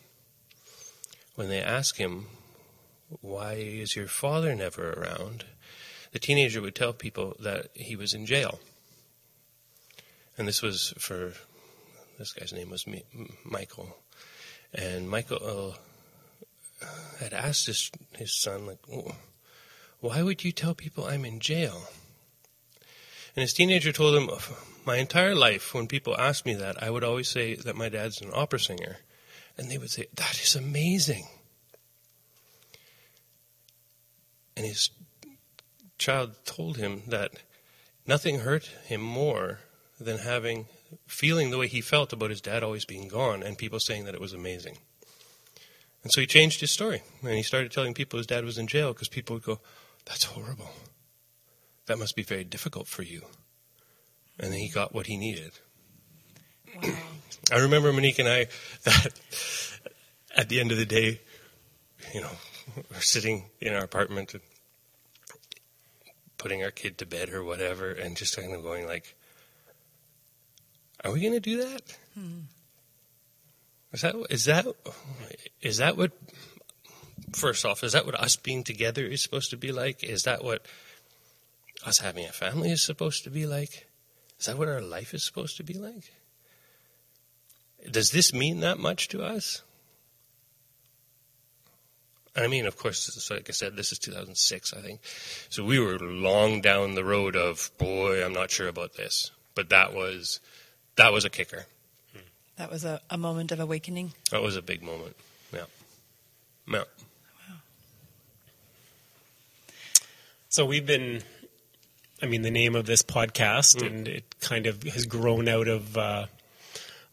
when 1.35 1.49
they 1.49 1.61
ask 1.61 1.97
him, 1.97 2.27
"Why 3.21 3.53
is 3.53 3.95
your 3.95 4.07
father 4.07 4.55
never 4.55 4.93
around?" 4.93 5.45
the 6.11 6.19
teenager 6.19 6.61
would 6.61 6.75
tell 6.75 6.93
people 6.93 7.35
that 7.39 7.69
he 7.73 7.95
was 7.95 8.13
in 8.13 8.25
jail. 8.25 8.59
And 10.37 10.47
this 10.47 10.61
was 10.61 10.93
for 10.97 11.33
this 12.17 12.33
guy's 12.33 12.53
name 12.53 12.69
was 12.69 12.85
Michael, 13.43 13.97
and 14.73 15.09
Michael 15.09 15.75
uh, 16.81 16.85
had 17.19 17.33
asked 17.33 17.67
his 17.67 17.91
his 18.17 18.33
son 18.33 18.65
like, 18.65 18.79
"Why 19.99 20.21
would 20.21 20.43
you 20.43 20.51
tell 20.51 20.75
people 20.75 21.05
I'm 21.05 21.25
in 21.25 21.39
jail?" 21.39 21.89
And 23.35 23.41
his 23.41 23.53
teenager 23.53 23.91
told 23.91 24.15
him, 24.15 24.29
"My 24.85 24.97
entire 24.97 25.35
life, 25.35 25.73
when 25.73 25.87
people 25.87 26.17
ask 26.17 26.45
me 26.45 26.53
that, 26.55 26.81
I 26.81 26.89
would 26.89 27.03
always 27.03 27.29
say 27.29 27.55
that 27.55 27.75
my 27.75 27.89
dad's 27.89 28.21
an 28.21 28.31
opera 28.33 28.59
singer, 28.59 28.99
and 29.61 29.69
they 29.69 29.77
would 29.77 29.91
say 29.91 30.07
that 30.15 30.41
is 30.41 30.55
amazing." 30.55 31.27
And 34.57 34.65
his 34.65 34.89
child 35.97 36.33
told 36.45 36.77
him 36.77 37.03
that 37.07 37.31
nothing 38.07 38.39
hurt 38.39 38.65
him 38.85 39.01
more 39.01 39.59
than 39.99 40.17
having 40.17 40.65
feeling 41.07 41.51
the 41.51 41.57
way 41.57 41.67
he 41.67 41.81
felt 41.81 42.11
about 42.11 42.31
his 42.31 42.41
dad 42.41 42.63
always 42.63 42.85
being 42.85 43.07
gone 43.07 43.43
and 43.43 43.57
people 43.57 43.79
saying 43.79 44.05
that 44.05 44.15
it 44.15 44.19
was 44.19 44.33
amazing. 44.33 44.77
And 46.03 46.11
so 46.11 46.19
he 46.19 46.27
changed 46.27 46.59
his 46.59 46.71
story 46.71 47.03
and 47.21 47.33
he 47.33 47.43
started 47.43 47.71
telling 47.71 47.93
people 47.93 48.17
his 48.17 48.27
dad 48.27 48.43
was 48.43 48.57
in 48.57 48.67
jail 48.67 48.93
because 48.93 49.07
people 49.07 49.35
would 49.35 49.43
go, 49.43 49.59
That's 50.05 50.23
horrible. 50.23 50.71
That 51.85 51.99
must 51.99 52.15
be 52.15 52.23
very 52.23 52.43
difficult 52.43 52.87
for 52.87 53.03
you. 53.03 53.21
And 54.39 54.51
then 54.51 54.59
he 54.59 54.69
got 54.69 54.93
what 54.93 55.05
he 55.05 55.17
needed. 55.17 55.51
Wow. 56.81 56.89
I 57.51 57.57
remember 57.59 57.91
Monique 57.91 58.19
and 58.19 58.29
I 58.29 58.47
that 58.83 59.11
at 60.35 60.49
the 60.49 60.59
end 60.59 60.71
of 60.71 60.77
the 60.77 60.85
day, 60.85 61.19
you 62.13 62.21
know, 62.21 62.31
we're 62.91 63.01
sitting 63.01 63.45
in 63.59 63.73
our 63.73 63.83
apartment 63.83 64.33
and 64.33 64.43
putting 66.37 66.63
our 66.63 66.71
kid 66.71 66.97
to 66.97 67.05
bed 67.05 67.29
or 67.29 67.43
whatever, 67.43 67.91
and 67.91 68.17
just 68.17 68.35
kind 68.35 68.53
of 68.53 68.63
going 68.63 68.87
like, 68.87 69.15
"Are 71.03 71.11
we 71.11 71.21
going 71.21 71.33
to 71.33 71.39
do 71.39 71.57
that? 71.57 71.97
Hmm. 72.15 72.39
Is 73.93 74.01
that 74.01 74.15
is 74.29 74.45
that 74.45 74.65
is 75.61 75.77
that 75.77 75.97
what? 75.97 76.11
First 77.33 77.65
off, 77.65 77.83
is 77.83 77.93
that 77.93 78.05
what 78.05 78.19
us 78.19 78.35
being 78.35 78.63
together 78.63 79.05
is 79.05 79.21
supposed 79.21 79.51
to 79.51 79.57
be 79.57 79.71
like? 79.71 80.03
Is 80.03 80.23
that 80.23 80.43
what 80.43 80.65
us 81.85 81.99
having 81.99 82.25
a 82.25 82.31
family 82.31 82.71
is 82.71 82.83
supposed 82.83 83.23
to 83.23 83.29
be 83.29 83.45
like? 83.45 83.87
Is 84.39 84.47
that 84.47 84.57
what 84.57 84.67
our 84.67 84.81
life 84.81 85.13
is 85.13 85.23
supposed 85.23 85.57
to 85.57 85.63
be 85.63 85.75
like? 85.75 86.11
Does 87.89 88.11
this 88.11 88.33
mean 88.33 88.59
that 88.59 88.79
much 88.79 89.07
to 89.09 89.23
us? 89.23 89.63
I 92.35 92.47
mean, 92.47 92.65
of 92.65 92.77
course, 92.77 93.29
like 93.29 93.49
I 93.49 93.51
said, 93.51 93.75
this 93.75 93.91
is 93.91 93.99
2006, 93.99 94.73
I 94.73 94.81
think. 94.81 95.01
So 95.49 95.65
we 95.65 95.79
were 95.79 95.99
long 95.99 96.61
down 96.61 96.95
the 96.95 97.03
road 97.03 97.35
of, 97.35 97.71
boy, 97.77 98.23
I'm 98.23 98.33
not 98.33 98.51
sure 98.51 98.69
about 98.69 98.95
this. 98.95 99.31
But 99.53 99.69
that 99.69 99.93
was, 99.93 100.39
that 100.95 101.11
was 101.11 101.25
a 101.25 101.29
kicker. 101.29 101.65
That 102.55 102.71
was 102.71 102.85
a, 102.85 103.01
a 103.09 103.17
moment 103.17 103.51
of 103.51 103.59
awakening. 103.59 104.13
That 104.31 104.41
was 104.41 104.55
a 104.55 104.61
big 104.61 104.81
moment. 104.81 105.15
Yeah. 105.51 105.65
Yeah. 106.67 106.77
Wow. 106.77 106.85
So 110.47 110.65
we've 110.65 110.85
been, 110.85 111.23
I 112.21 112.27
mean, 112.27 112.43
the 112.43 112.51
name 112.51 112.75
of 112.75 112.85
this 112.85 113.03
podcast, 113.03 113.77
mm. 113.77 113.87
and 113.87 114.07
it 114.07 114.35
kind 114.39 114.67
of 114.67 114.83
has 114.83 115.05
grown 115.05 115.49
out 115.49 115.67
of, 115.67 115.97
uh, 115.97 116.27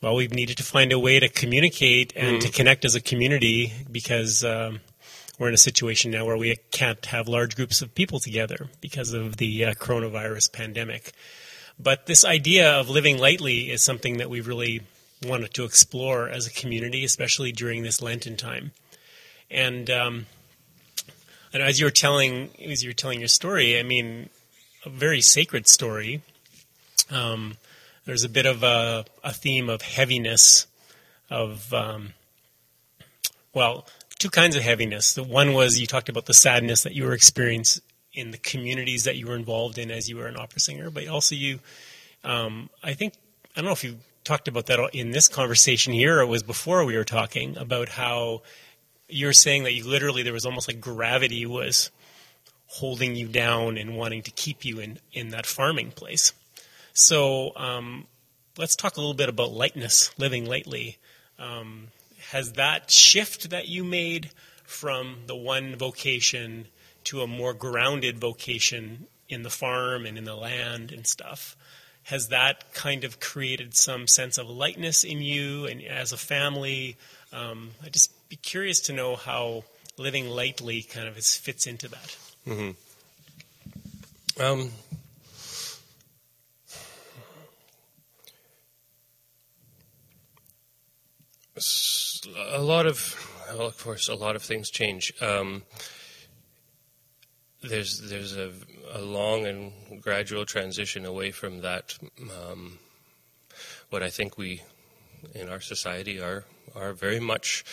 well, 0.01 0.15
we've 0.15 0.35
needed 0.35 0.57
to 0.59 0.63
find 0.63 0.93
a 0.93 0.99
way 0.99 1.19
to 1.19 1.29
communicate 1.29 2.13
and 2.15 2.37
mm. 2.37 2.41
to 2.41 2.51
connect 2.51 2.85
as 2.85 2.95
a 2.95 3.01
community 3.01 3.73
because 3.91 4.45
um, 4.45 4.81
we're 5.39 5.49
in 5.49 5.55
a 5.55 5.59
situation 5.59 6.11
now 6.11 6.25
where 6.25 6.37
we 6.37 6.57
can't 6.71 7.05
have 7.07 7.29
large 7.29 7.57
groups 7.57 7.83
of 7.83 7.95
people 7.95 8.21
together 8.21 8.69
because 8.81 9.13
of 9.13 9.37
the 9.37 9.65
uh, 9.65 9.75
coronavirus 9.75 10.53
pandemic. 10.53 11.13
But 11.79 12.07
this 12.07 12.25
idea 12.25 12.73
of 12.73 12.89
living 12.89 13.19
lightly 13.19 13.71
is 13.71 13.83
something 13.83 14.19
that 14.19 14.31
we 14.31 14.41
really 14.41 14.83
wanted 15.25 15.55
to 15.55 15.65
explore 15.65 16.29
as 16.29 16.47
a 16.47 16.51
community, 16.51 17.05
especially 17.05 17.53
during 17.53 17.83
this 17.83 18.01
Lenten 18.01 18.37
time. 18.37 18.73
And 19.51 19.91
um, 19.91 20.27
as 21.53 21.81
you 21.81 21.87
were 21.87 21.91
telling, 21.91 22.51
as 22.65 22.83
you 22.83 22.91
were 22.91 22.95
telling 22.95 23.21
your 23.21 23.29
story, 23.29 23.79
I 23.79 23.83
mean, 23.83 24.29
a 24.85 24.91
very 24.91 25.21
sacred 25.21 25.67
story. 25.67 26.23
Um, 27.11 27.57
there's 28.09 28.25
a 28.25 28.29
bit 28.31 28.47
of 28.47 28.63
a, 28.63 29.05
a, 29.23 29.35
theme 29.35 29.69
of 29.69 29.83
heaviness, 29.83 30.67
of 31.29 31.75
um, 31.75 32.15
well, 33.53 33.87
two 34.19 34.31
kinds 34.31 34.57
of 34.57 34.63
heaviness. 34.63 35.13
The 35.13 35.23
one 35.23 35.53
was 35.53 35.79
you 35.79 35.87
talked 35.87 36.09
about 36.09 36.25
the 36.25 36.33
sadness 36.33 36.85
that 36.85 36.95
you 36.95 37.05
were 37.05 37.13
experiencing 37.13 37.83
in 38.15 38.31
the 38.31 38.39
communities 38.39 39.05
that 39.05 39.17
you 39.17 39.27
were 39.27 39.37
involved 39.37 39.77
in 39.77 39.91
as 39.91 40.09
you 40.09 40.17
were 40.17 40.27
an 40.27 40.39
opera 40.39 40.59
singer, 40.59 40.89
but 40.89 41.07
also 41.07 41.35
you, 41.35 41.61
um, 42.25 42.71
I 42.83 42.95
think, 42.95 43.13
I 43.55 43.61
don't 43.61 43.67
know 43.67 43.73
if 43.73 43.85
you 43.85 43.99
talked 44.25 44.49
about 44.49 44.65
that 44.67 44.81
in 44.95 45.11
this 45.11 45.29
conversation 45.29 45.93
here 45.93 46.17
or 46.17 46.23
it 46.23 46.29
was 46.29 46.43
before 46.43 46.87
we 46.87 46.97
were 46.97 47.05
talking 47.05 47.59
about 47.59 47.91
how 47.91 48.41
you're 49.07 49.35
saying 49.35 49.65
that 49.65 49.75
you 49.75 49.87
literally 49.87 50.23
there 50.23 50.33
was 50.33 50.47
almost 50.47 50.67
like 50.67 50.81
gravity 50.81 51.45
was 51.45 51.91
holding 52.69 53.17
you 53.17 53.29
down 53.29 53.77
and 53.77 53.99
wanting 53.99 54.23
to 54.23 54.31
keep 54.31 54.65
you 54.65 54.81
in, 54.81 54.99
in 55.13 55.29
that 55.29 55.45
farming 55.45 55.91
place. 55.91 56.33
So 56.99 57.53
um, 57.55 58.09
let's 58.57 58.75
talk 58.75 58.97
a 58.97 59.01
little 59.01 59.15
bit 59.15 59.29
about 59.29 59.53
lightness, 59.53 60.11
living 60.19 60.47
lightly. 60.47 60.99
Um, 61.39 61.89
has 62.31 62.55
that 62.55 62.91
shift 62.91 63.51
that 63.51 63.69
you 63.69 63.85
made 63.85 64.31
from 64.65 65.19
the 65.27 65.37
one 65.37 65.77
vocation 65.77 66.67
to 67.05 67.23
a 67.23 67.29
more 67.29 67.55
grounded 67.55 68.19
vocation 68.19 69.07
in 69.29 69.45
the 69.45 69.49
farm 69.49 70.07
and 70.07 70.19
in 70.19 70.25
the 70.25 70.35
land 70.35 70.91
and 70.91 71.07
stuff 71.07 71.57
has 72.03 72.29
that 72.29 72.73
kind 72.75 73.05
of 73.05 73.21
created 73.21 73.77
some 73.77 74.09
sense 74.09 74.37
of 74.37 74.51
lightness 74.51 75.05
in 75.05 75.23
you 75.23 75.67
and 75.67 75.81
as 75.83 76.13
a 76.13 76.17
family 76.17 76.97
um, 77.33 77.71
i'd 77.85 77.93
just 77.93 78.11
be 78.29 78.37
curious 78.37 78.81
to 78.81 78.93
know 78.93 79.15
how 79.15 79.63
living 79.99 80.29
lightly 80.29 80.83
kind 80.83 81.07
of 81.07 81.15
fits 81.17 81.67
into 81.67 81.87
that 81.89 82.17
mm-hmm. 82.47 82.71
um, 84.43 84.71
a 92.51 92.63
lot 92.63 92.87
of, 92.87 93.17
well, 93.51 93.67
of 93.67 93.79
course, 93.79 94.09
a 94.09 94.15
lot 94.15 94.37
of 94.37 94.43
things 94.43 94.71
change. 94.71 95.13
Um, 95.21 95.63
there's 97.63 98.09
there's 98.09 98.37
a, 98.37 98.53
a 98.93 99.01
long 99.01 99.47
and 99.47 99.73
gradual 100.01 100.45
transition 100.45 101.05
away 101.05 101.31
from 101.31 101.61
that. 101.63 101.99
Um, 102.21 102.79
what 103.91 104.03
I 104.03 104.11
think 104.11 104.39
we 104.39 104.63
in 105.35 105.49
our 105.49 105.61
society 105.61 106.21
are 106.21 106.45
are 106.75 106.93
very 106.93 107.21
much 107.21 107.65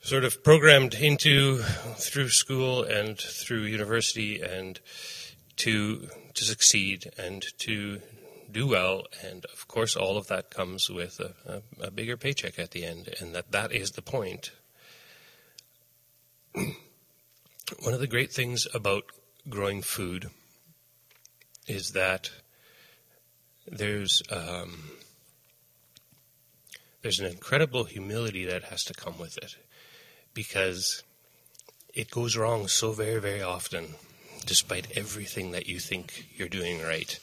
sort 0.00 0.24
of 0.24 0.42
programmed 0.42 0.94
into 0.94 1.58
through 1.96 2.30
school 2.30 2.82
and 2.82 3.18
through 3.18 3.62
university 3.62 4.40
and 4.40 4.80
to 5.56 6.08
to 6.34 6.44
succeed 6.44 7.10
and 7.18 7.44
to 7.58 8.00
do 8.52 8.66
well, 8.66 9.04
and 9.22 9.44
of 9.46 9.66
course, 9.68 9.96
all 9.96 10.16
of 10.16 10.26
that 10.28 10.50
comes 10.50 10.88
with 10.90 11.20
a, 11.20 11.34
a, 11.46 11.86
a 11.86 11.90
bigger 11.90 12.16
paycheck 12.16 12.58
at 12.58 12.72
the 12.72 12.84
end, 12.84 13.14
and 13.20 13.34
that 13.34 13.52
that 13.52 13.72
is 13.72 13.92
the 13.92 14.02
point. 14.02 14.52
One 16.54 17.94
of 17.94 18.00
the 18.00 18.06
great 18.06 18.32
things 18.32 18.66
about 18.74 19.04
growing 19.48 19.80
food 19.80 20.30
is 21.66 21.92
that 21.92 22.30
there's 23.66 24.22
um, 24.30 24.90
there's 27.02 27.20
an 27.20 27.26
incredible 27.26 27.84
humility 27.84 28.44
that 28.44 28.64
has 28.64 28.82
to 28.84 28.94
come 28.94 29.18
with 29.18 29.38
it 29.38 29.56
because 30.34 31.02
it 31.94 32.10
goes 32.10 32.36
wrong 32.36 32.68
so 32.68 32.92
very 32.92 33.20
very 33.20 33.42
often 33.42 33.94
despite 34.46 34.96
everything 34.96 35.52
that 35.52 35.66
you 35.66 35.78
think 35.78 36.26
you're 36.36 36.48
doing 36.48 36.82
right 36.82 37.18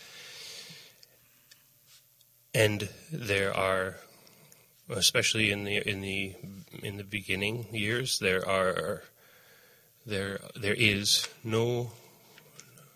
and 2.58 2.90
there 3.12 3.56
are 3.56 3.96
especially 4.90 5.52
in 5.52 5.64
the 5.64 5.78
in 5.88 6.02
the 6.02 6.34
in 6.82 6.98
the 6.98 7.04
beginning 7.04 7.68
years 7.72 8.20
there 8.20 8.48
are 8.48 9.04
there 10.06 10.40
there 10.56 10.74
is 10.74 11.28
no 11.44 11.92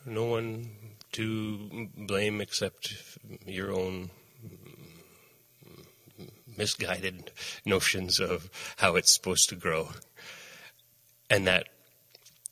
no 0.06 0.26
one 0.26 0.70
to 1.12 1.90
blame 1.96 2.42
except 2.42 2.96
your 3.46 3.72
own 3.72 4.10
misguided 6.58 7.32
notions 7.66 8.20
of 8.20 8.50
how 8.78 8.96
it's 8.96 9.14
supposed 9.14 9.50
to 9.50 9.56
grow. 9.56 9.90
And 11.30 11.48
that 11.48 11.68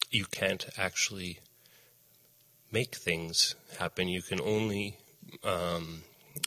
you 0.10 0.26
can't 0.26 0.66
actually 0.78 1.40
make 2.72 2.96
things 2.96 3.56
happen. 3.78 4.08
You 4.08 4.22
can 4.22 4.40
only 4.42 4.98
um, 5.44 6.04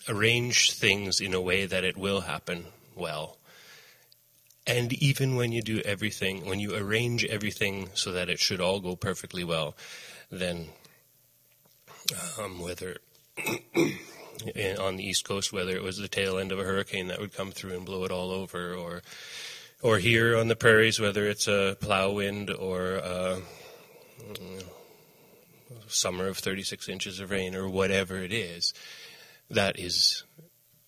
arrange 0.09 0.73
things 0.73 1.21
in 1.21 1.35
a 1.35 1.41
way 1.41 1.67
that 1.67 1.85
it 1.85 1.97
will 1.97 2.23
happen 2.23 2.67
well. 2.95 3.39
And 4.67 4.93
even 4.93 5.35
when 5.35 5.51
you 5.51 5.63
do 5.63 5.81
everything, 5.81 6.47
when 6.47 6.61
you 6.61 6.77
arrange 6.77 7.25
everything 7.25 7.89
so 7.95 8.13
that 8.13 8.29
it 8.29 8.39
should 8.39 8.61
all 8.61 8.81
go 8.81 8.95
perfectly 8.95 9.43
well, 9.43 9.75
then 10.31 10.69
um, 12.39 12.61
whether 12.61 12.99
on 13.39 14.97
the 14.97 15.05
East 15.05 15.25
Coast, 15.25 15.53
whether 15.53 15.75
it 15.75 15.83
was 15.83 15.99
the 15.99 16.09
tail 16.09 16.39
end 16.39 16.53
of 16.53 16.59
a 16.59 16.65
hurricane 16.65 17.09
that 17.09 17.21
would 17.21 17.35
come 17.35 17.51
through 17.51 17.77
and 17.77 17.85
blow 17.85 18.05
it 18.05 18.13
all 18.13 18.31
over, 18.31 18.75
or 18.75 19.03
or 19.83 19.99
here 19.99 20.37
on 20.37 20.49
the 20.49 20.57
prairies, 20.57 21.01
whether 21.01 21.27
it's 21.27 21.49
a 21.49 21.77
plow 21.81 22.13
wind 22.13 22.51
or 22.51 22.95
a 22.95 23.39
summer 25.89 26.29
of 26.29 26.39
36 26.39 26.89
inches 26.89 27.21
of 27.21 27.31
rain 27.31 27.55
or 27.55 27.69
whatever 27.69 28.17
it 28.17 28.33
is, 28.33 28.73
that 29.53 29.79
is 29.79 30.25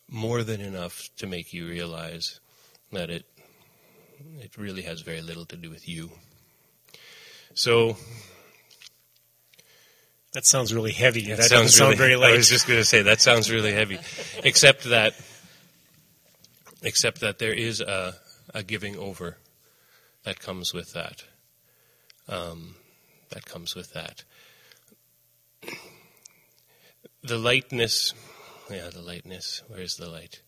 more 0.08 0.42
than 0.42 0.60
enough 0.60 1.08
to 1.16 1.26
make 1.26 1.52
you 1.52 1.66
realize 1.66 2.40
that 2.92 3.10
it 3.10 3.24
it 4.38 4.56
really 4.56 4.82
has 4.82 5.00
very 5.00 5.20
little 5.20 5.44
to 5.46 5.56
do 5.56 5.70
with 5.70 5.88
you. 5.88 6.10
So 7.54 7.96
that 10.32 10.44
sounds 10.44 10.74
really 10.74 10.92
heavy. 10.92 11.28
That, 11.28 11.38
that 11.38 11.44
sounds 11.44 11.76
sound 11.76 11.96
very 11.96 12.16
light. 12.16 12.30
I 12.34 12.36
was 12.36 12.48
just 12.48 12.66
going 12.66 12.80
to 12.80 12.84
say 12.84 13.02
that 13.02 13.20
sounds 13.20 13.50
really 13.50 13.72
heavy, 13.72 13.98
except 14.42 14.84
that, 14.84 15.14
except 16.82 17.20
that 17.20 17.38
there 17.38 17.52
is 17.52 17.80
a, 17.80 18.14
a 18.52 18.62
giving 18.62 18.96
over 18.96 19.38
that 20.24 20.40
comes 20.40 20.74
with 20.74 20.92
that. 20.94 21.24
Um, 22.28 22.74
that 23.30 23.44
comes 23.44 23.74
with 23.74 23.92
that. 23.92 24.24
The 27.22 27.38
lightness, 27.38 28.12
yeah, 28.70 28.88
the 28.92 29.02
lightness. 29.02 29.62
Where's 29.68 29.96
the 29.96 30.08
light? 30.08 30.40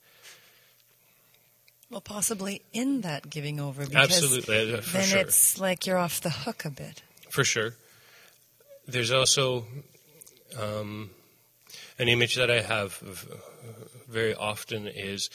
Well, 1.90 2.00
possibly 2.00 2.62
in 2.73 3.02
that 3.02 3.30
giving 3.30 3.61
over. 3.61 3.85
Because 3.85 4.11
Absolutely, 4.11 4.75
uh, 4.75 4.80
then 4.92 5.04
sure. 5.04 5.18
it's 5.20 5.61
like 5.61 5.87
you're 5.87 5.99
off 5.99 6.20
the 6.20 6.30
hook 6.30 6.64
a 6.64 6.70
bit. 6.70 7.02
For 7.30 7.44
sure. 7.44 7.75
There's 8.88 9.12
also 9.12 9.64
um, 10.61 11.11
an 11.99 12.08
image 12.08 12.35
that 12.37 12.50
I 12.50 12.61
have 12.61 13.02
of, 13.02 13.28
uh, 13.30 13.37
very 14.08 14.35
often 14.35 14.87
is 14.87 15.31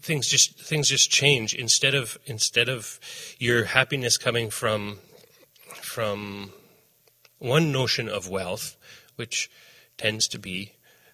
things 0.00 0.28
just 0.28 0.60
things 0.60 0.88
just 0.88 1.10
change 1.10 1.54
instead 1.54 1.94
of 1.94 2.18
instead 2.26 2.68
of 2.68 2.98
your 3.38 3.64
happiness 3.64 4.16
coming 4.16 4.50
from 4.50 4.98
from 5.80 6.52
one 7.38 7.72
notion 7.72 8.08
of 8.08 8.28
wealth, 8.28 8.76
which 9.16 9.50
tends 9.96 10.28
to 10.28 10.38
be 10.38 10.72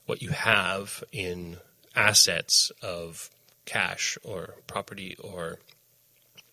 what 0.08 0.20
you 0.20 0.30
have 0.30 1.04
in 1.12 1.58
assets 1.94 2.72
of 2.82 3.30
cash 3.64 4.18
or 4.24 4.54
property 4.66 5.14
or 5.22 5.58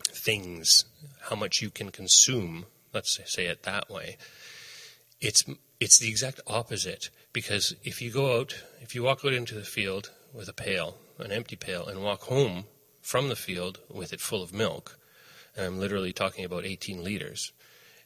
things, 0.03 0.85
how 1.29 1.35
much 1.35 1.61
you 1.61 1.69
can 1.69 1.89
consume. 1.89 2.65
Let's 2.93 3.19
say 3.25 3.47
it 3.47 3.63
that 3.63 3.89
way 3.89 4.17
it's 5.21 5.43
it's 5.79 5.97
the 5.97 6.09
exact 6.09 6.39
opposite 6.47 7.09
because 7.33 7.75
if 7.83 8.01
you 8.01 8.11
go 8.11 8.39
out, 8.39 8.63
if 8.81 8.95
you 8.95 9.03
walk 9.03 9.25
out 9.25 9.33
into 9.33 9.55
the 9.55 9.63
field 9.63 10.11
with 10.33 10.47
a 10.47 10.53
pail, 10.53 10.97
an 11.19 11.31
empty 11.31 11.55
pail, 11.55 11.87
and 11.87 12.03
walk 12.03 12.23
home 12.23 12.65
from 13.01 13.29
the 13.29 13.35
field 13.35 13.79
with 13.89 14.13
it 14.13 14.21
full 14.21 14.41
of 14.41 14.53
milk, 14.53 14.97
and 15.55 15.65
I'm 15.65 15.79
literally 15.79 16.13
talking 16.13 16.45
about 16.45 16.65
18 16.65 17.03
liters, 17.03 17.51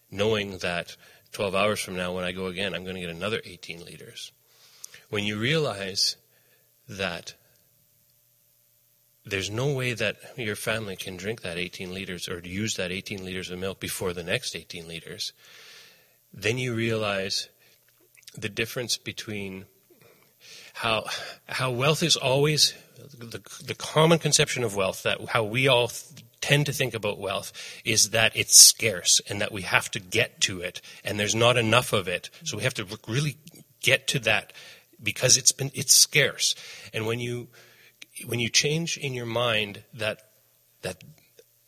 knowing 0.09 0.59
that 0.59 0.95
12 1.31 1.53
hours 1.53 1.79
from 1.79 1.95
now 1.95 2.13
when 2.13 2.23
I 2.23 2.31
go 2.31 2.47
again, 2.47 2.73
I'm 2.73 2.83
going 2.83 2.95
to 2.95 3.01
get 3.01 3.09
another 3.09 3.41
18 3.45 3.85
liters. 3.85 4.31
When 5.09 5.23
you 5.23 5.37
realize 5.37 6.15
that 6.87 7.33
there's 9.25 9.49
no 9.49 9.73
way 9.73 9.93
that 9.93 10.17
your 10.37 10.55
family 10.55 10.95
can 10.95 11.17
drink 11.17 11.41
that 11.41 11.57
18 11.57 11.93
liters 11.93 12.27
or 12.27 12.39
use 12.39 12.75
that 12.75 12.91
18 12.91 13.23
liters 13.23 13.49
of 13.49 13.59
milk 13.59 13.79
before 13.79 14.13
the 14.13 14.23
next 14.23 14.55
18 14.55 14.87
liters, 14.87 15.33
then 16.33 16.57
you 16.57 16.73
realize 16.73 17.49
the 18.37 18.49
difference 18.49 18.97
between 18.97 19.65
how 20.73 21.05
how 21.47 21.71
wealth 21.71 22.03
is 22.03 22.15
always 22.15 22.73
the, 23.17 23.41
the 23.65 23.75
common 23.75 24.19
conception 24.19 24.63
of 24.63 24.75
wealth 24.75 25.03
that 25.03 25.19
how 25.29 25.43
we 25.43 25.67
all 25.67 25.87
th- 25.87 26.23
tend 26.41 26.65
to 26.65 26.71
think 26.71 26.93
about 26.93 27.19
wealth 27.19 27.51
is 27.83 28.11
that 28.11 28.31
it's 28.35 28.55
scarce 28.55 29.19
and 29.27 29.41
that 29.41 29.51
we 29.51 29.63
have 29.63 29.91
to 29.91 29.99
get 29.99 30.39
to 30.39 30.61
it 30.61 30.81
and 31.03 31.19
there's 31.19 31.35
not 31.35 31.57
enough 31.57 31.91
of 31.91 32.07
it. 32.07 32.29
So 32.43 32.57
we 32.57 32.63
have 32.63 32.73
to 32.75 32.85
really 33.07 33.35
get 33.81 34.07
to 34.07 34.19
that 34.19 34.53
because 35.01 35.37
it's 35.37 35.51
been 35.51 35.71
it's 35.73 35.93
scarce 35.93 36.55
and 36.93 37.05
when 37.05 37.19
you 37.19 37.47
when 38.25 38.39
you 38.39 38.49
change 38.49 38.97
in 38.97 39.13
your 39.13 39.25
mind 39.25 39.83
that 39.93 40.21
that 40.81 41.03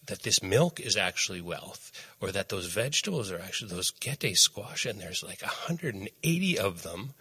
that 0.07 0.23
this 0.23 0.43
milk 0.43 0.79
is 0.79 0.97
actually 0.97 1.41
wealth, 1.41 1.89
or 2.19 2.31
that 2.31 2.49
those 2.49 2.65
vegetables 2.65 3.31
are 3.31 3.39
actually 3.39 3.71
those 3.71 3.91
gete 3.91 4.35
squash, 4.35 4.85
and 4.85 4.99
there's 4.99 5.23
like 5.23 5.41
180 5.41 6.59
of 6.59 6.83
them. 6.83 7.13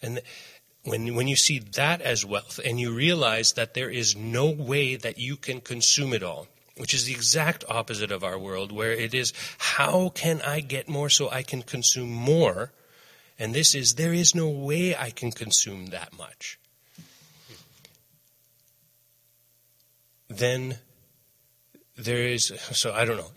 And 0.00 0.22
when, 0.84 1.14
when 1.14 1.28
you 1.28 1.36
see 1.36 1.58
that 1.58 2.00
as 2.00 2.24
wealth, 2.24 2.58
and 2.64 2.80
you 2.80 2.94
realize 2.94 3.52
that 3.52 3.74
there 3.74 3.90
is 3.90 4.16
no 4.16 4.48
way 4.50 4.96
that 4.96 5.18
you 5.18 5.36
can 5.36 5.60
consume 5.60 6.14
it 6.14 6.22
all, 6.22 6.46
which 6.78 6.94
is 6.94 7.04
the 7.04 7.12
exact 7.12 7.64
opposite 7.68 8.10
of 8.10 8.24
our 8.24 8.38
world, 8.38 8.72
where 8.72 8.92
it 8.92 9.12
is, 9.12 9.34
how 9.58 10.08
can 10.08 10.40
I 10.40 10.60
get 10.60 10.88
more 10.88 11.10
so 11.10 11.28
I 11.30 11.42
can 11.42 11.62
consume 11.62 12.10
more? 12.10 12.72
And 13.40 13.54
this 13.54 13.74
is, 13.74 13.94
there 13.94 14.12
is 14.12 14.34
no 14.34 14.50
way 14.50 14.94
I 14.94 15.10
can 15.10 15.32
consume 15.32 15.86
that 15.86 16.16
much. 16.16 16.58
Then 20.28 20.78
there 21.96 22.18
is 22.18 22.52
so 22.72 22.92
I 22.92 23.04
don't 23.04 23.16
know. 23.16 23.32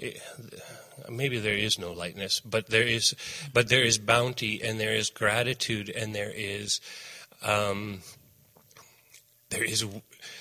Maybe 1.10 1.40
there 1.40 1.56
is 1.56 1.80
no 1.80 1.92
lightness, 1.92 2.40
but 2.42 2.68
there 2.68 2.84
is, 2.84 3.16
but 3.52 3.70
there 3.70 3.84
is 3.84 3.98
bounty, 3.98 4.62
and 4.62 4.80
there 4.80 4.94
is 4.94 5.10
gratitude, 5.10 5.90
and 5.90 6.14
there 6.14 6.32
is, 6.34 6.80
um, 7.42 8.02
there 9.50 9.64
is 9.64 9.86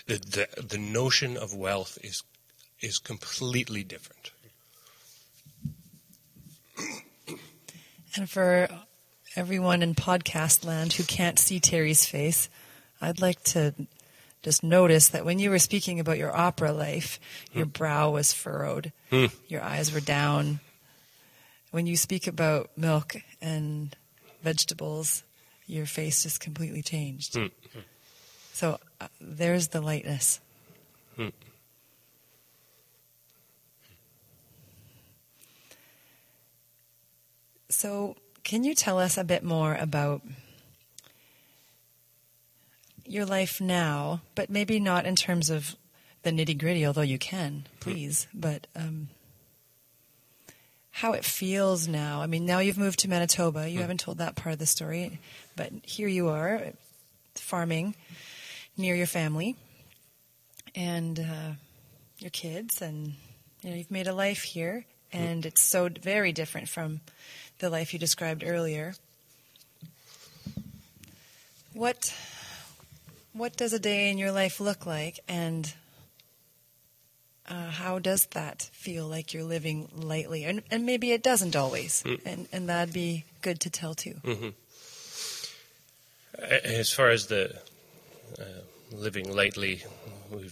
the, 0.06 0.18
the 0.18 0.48
the 0.62 0.78
notion 0.78 1.36
of 1.36 1.54
wealth 1.54 1.98
is 2.02 2.22
is 2.80 2.98
completely 2.98 3.82
different. 3.82 4.30
And 8.14 8.28
for 8.28 8.68
everyone 9.36 9.82
in 9.82 9.94
podcast 9.94 10.64
land 10.64 10.92
who 10.94 11.04
can't 11.04 11.38
see 11.38 11.60
Terry's 11.60 12.04
face, 12.04 12.48
I'd 13.00 13.20
like 13.20 13.42
to 13.44 13.74
just 14.42 14.62
notice 14.62 15.08
that 15.10 15.24
when 15.24 15.38
you 15.38 15.50
were 15.50 15.58
speaking 15.58 16.00
about 16.00 16.18
your 16.18 16.36
opera 16.36 16.72
life, 16.72 17.18
your 17.52 17.66
brow 17.66 18.10
was 18.10 18.32
furrowed, 18.32 18.92
Hmm. 19.10 19.26
your 19.48 19.62
eyes 19.62 19.92
were 19.92 20.00
down. 20.00 20.60
When 21.70 21.86
you 21.86 21.96
speak 21.96 22.26
about 22.26 22.70
milk 22.76 23.16
and 23.40 23.96
vegetables, 24.42 25.22
your 25.66 25.86
face 25.86 26.24
just 26.24 26.40
completely 26.40 26.82
changed. 26.82 27.36
Hmm. 27.36 27.46
So 28.52 28.78
uh, 29.00 29.08
there's 29.20 29.68
the 29.68 29.80
lightness. 29.80 30.40
Hmm. 31.16 31.28
So, 37.68 38.16
can 38.44 38.64
you 38.64 38.74
tell 38.74 38.98
us 38.98 39.16
a 39.16 39.24
bit 39.24 39.42
more 39.42 39.74
about 39.74 40.22
your 43.06 43.24
life 43.26 43.60
now, 43.60 44.22
but 44.34 44.50
maybe 44.50 44.80
not 44.80 45.06
in 45.06 45.16
terms 45.16 45.50
of 45.50 45.76
the 46.22 46.30
nitty 46.30 46.58
gritty, 46.58 46.86
although 46.86 47.02
you 47.02 47.18
can, 47.18 47.64
please, 47.80 48.26
but 48.32 48.66
um, 48.76 49.08
how 50.90 51.12
it 51.12 51.24
feels 51.24 51.88
now. 51.88 52.22
I 52.22 52.26
mean, 52.26 52.46
now 52.46 52.60
you've 52.60 52.78
moved 52.78 53.00
to 53.00 53.08
Manitoba. 53.08 53.68
You 53.68 53.80
haven't 53.80 54.00
told 54.00 54.18
that 54.18 54.36
part 54.36 54.52
of 54.52 54.58
the 54.58 54.66
story, 54.66 55.18
but 55.56 55.72
here 55.82 56.08
you 56.08 56.28
are 56.28 56.62
farming 57.34 57.96
near 58.76 58.94
your 58.94 59.06
family 59.06 59.56
and 60.74 61.18
uh, 61.18 61.52
your 62.18 62.30
kids, 62.30 62.80
and 62.80 63.14
you 63.62 63.70
know 63.70 63.76
you've 63.76 63.90
made 63.90 64.06
a 64.06 64.14
life 64.14 64.42
here, 64.42 64.84
and 65.12 65.44
it's 65.44 65.62
so 65.62 65.88
very 65.88 66.32
different 66.32 66.68
from 66.68 67.00
the 67.62 67.70
life 67.70 67.92
you 67.94 67.98
described 67.98 68.42
earlier. 68.44 68.92
What 71.72 72.12
what 73.32 73.56
does 73.56 73.72
a 73.72 73.78
day 73.78 74.10
in 74.10 74.18
your 74.18 74.30
life 74.32 74.60
look 74.60 74.84
like, 74.84 75.20
and 75.26 75.72
uh, 77.48 77.70
how 77.70 77.98
does 77.98 78.26
that 78.32 78.68
feel 78.74 79.06
like 79.08 79.32
you're 79.32 79.42
living 79.44 79.88
lightly? 79.94 80.44
And, 80.44 80.62
and 80.70 80.84
maybe 80.84 81.12
it 81.12 81.22
doesn't 81.22 81.56
always, 81.56 82.02
Mm. 82.02 82.20
and, 82.26 82.48
and 82.52 82.68
that'd 82.68 82.92
be 82.92 83.24
good 83.40 83.58
to 83.60 83.70
tell 83.70 83.94
too. 83.94 84.16
As 86.38 86.90
far 86.92 87.08
as 87.08 87.28
the 87.28 87.56
uh, 88.38 88.44
living 88.92 89.34
lightly, 89.34 89.82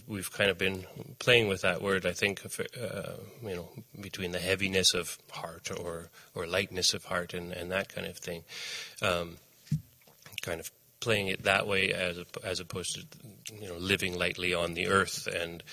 we've, 0.07 0.31
kind 0.31 0.49
of 0.49 0.57
been 0.57 0.85
playing 1.19 1.47
with 1.47 1.61
that 1.61 1.81
word. 1.81 2.05
I 2.05 2.11
think, 2.11 2.41
uh, 2.45 3.13
you 3.43 3.55
know, 3.55 3.69
between 3.99 4.31
the 4.31 4.39
heaviness 4.39 4.93
of 4.93 5.17
heart 5.31 5.71
or 5.71 6.09
or 6.35 6.47
lightness 6.47 6.93
of 6.93 7.05
heart 7.05 7.33
and, 7.33 7.51
and 7.51 7.71
that 7.71 7.89
kind 7.89 8.07
of 8.07 8.17
thing, 8.17 8.43
um, 9.01 9.37
kind 10.41 10.59
of 10.59 10.71
playing 10.99 11.27
it 11.27 11.43
that 11.43 11.67
way 11.67 11.91
as 11.91 12.17
as 12.43 12.59
opposed 12.59 12.95
to 12.95 13.05
you 13.59 13.67
know 13.67 13.77
living 13.77 14.17
lightly 14.17 14.53
on 14.53 14.73
the 14.73 14.87
earth 14.87 15.27
and 15.27 15.63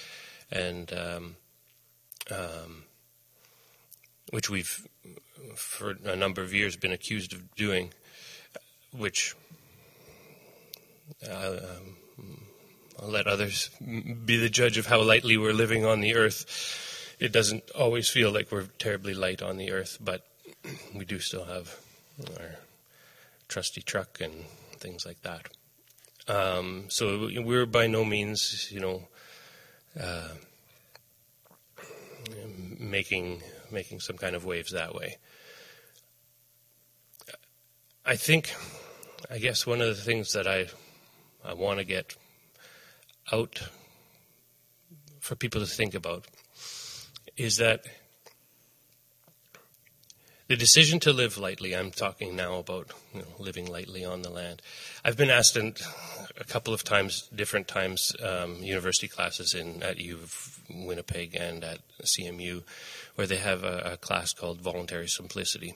and 0.50 0.92
um, 0.92 1.36
um, 2.30 2.84
which 4.30 4.50
we've 4.50 4.86
for 5.54 5.96
a 6.04 6.16
number 6.16 6.42
of 6.42 6.52
years 6.52 6.76
been 6.76 6.92
accused 6.92 7.32
of 7.32 7.54
doing, 7.54 7.92
which 8.92 9.34
uh, 11.28 11.56
um, 12.18 12.46
I'll 13.00 13.08
let 13.08 13.26
others 13.26 13.70
be 13.80 14.36
the 14.36 14.48
judge 14.48 14.78
of 14.78 14.86
how 14.86 15.00
lightly 15.02 15.36
we're 15.36 15.52
living 15.52 15.84
on 15.84 16.00
the 16.00 16.16
earth. 16.16 17.16
It 17.20 17.32
doesn't 17.32 17.70
always 17.70 18.08
feel 18.08 18.32
like 18.32 18.50
we're 18.50 18.66
terribly 18.78 19.14
light 19.14 19.42
on 19.42 19.56
the 19.56 19.70
earth, 19.72 19.98
but 20.00 20.26
we 20.94 21.04
do 21.04 21.18
still 21.18 21.44
have 21.44 21.78
our 22.38 22.56
trusty 23.48 23.82
truck 23.82 24.20
and 24.20 24.44
things 24.78 25.06
like 25.06 25.22
that. 25.22 25.48
Um, 26.28 26.86
so 26.88 27.30
we're 27.36 27.66
by 27.66 27.86
no 27.86 28.04
means, 28.04 28.70
you 28.70 28.80
know, 28.80 29.08
uh, 29.98 30.28
making 32.78 33.42
making 33.70 34.00
some 34.00 34.16
kind 34.16 34.34
of 34.34 34.44
waves 34.44 34.72
that 34.72 34.94
way. 34.94 35.18
I 38.04 38.16
think, 38.16 38.54
I 39.30 39.38
guess 39.38 39.66
one 39.66 39.80
of 39.80 39.88
the 39.88 40.02
things 40.02 40.32
that 40.32 40.46
I 40.46 40.68
I 41.44 41.54
want 41.54 41.78
to 41.78 41.84
get 41.84 42.16
out 43.32 43.68
for 45.20 45.34
people 45.34 45.60
to 45.60 45.66
think 45.66 45.94
about 45.94 46.26
is 47.36 47.56
that 47.58 47.84
the 50.48 50.56
decision 50.56 50.98
to 51.00 51.12
live 51.12 51.36
lightly. 51.36 51.76
I'm 51.76 51.90
talking 51.90 52.34
now 52.34 52.56
about 52.56 52.92
you 53.12 53.20
know, 53.20 53.26
living 53.38 53.66
lightly 53.66 54.04
on 54.04 54.22
the 54.22 54.30
land. 54.30 54.62
I've 55.04 55.16
been 55.16 55.28
asked 55.28 55.56
in, 55.58 55.74
a 56.40 56.44
couple 56.44 56.72
of 56.72 56.82
times, 56.82 57.28
different 57.34 57.68
times, 57.68 58.16
um, 58.22 58.62
university 58.62 59.08
classes 59.08 59.52
in 59.52 59.82
at 59.82 59.98
U 59.98 60.14
of 60.14 60.60
Winnipeg 60.70 61.34
and 61.34 61.62
at 61.62 61.80
CMU, 62.02 62.62
where 63.14 63.26
they 63.26 63.36
have 63.36 63.62
a, 63.62 63.92
a 63.92 63.96
class 63.98 64.32
called 64.32 64.62
Voluntary 64.62 65.08
Simplicity, 65.08 65.74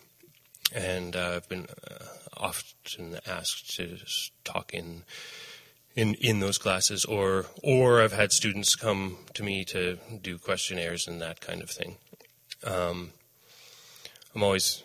and 0.75 1.15
uh, 1.17 1.35
I've 1.37 1.49
been 1.51 1.67
uh, 1.91 2.05
often 2.37 3.19
asked 3.27 3.77
to 3.77 3.99
talk 4.45 4.73
in 4.73 5.03
in 5.94 6.14
in 6.14 6.40
those 6.40 6.59
classes, 6.59 7.05
or 7.05 7.46
or 7.62 8.02
I've 8.02 8.12
had 8.12 8.33
students 8.33 8.74
come 8.74 9.18
to 9.35 9.42
me 9.42 9.64
to 9.66 9.98
do 10.22 10.38
questionnaires 10.38 11.07
and 11.07 11.20
that 11.20 11.40
kind 11.40 11.62
of 11.62 11.70
thing. 11.70 11.96
Um, 12.64 13.11
I'm 14.35 14.42
always, 14.42 14.83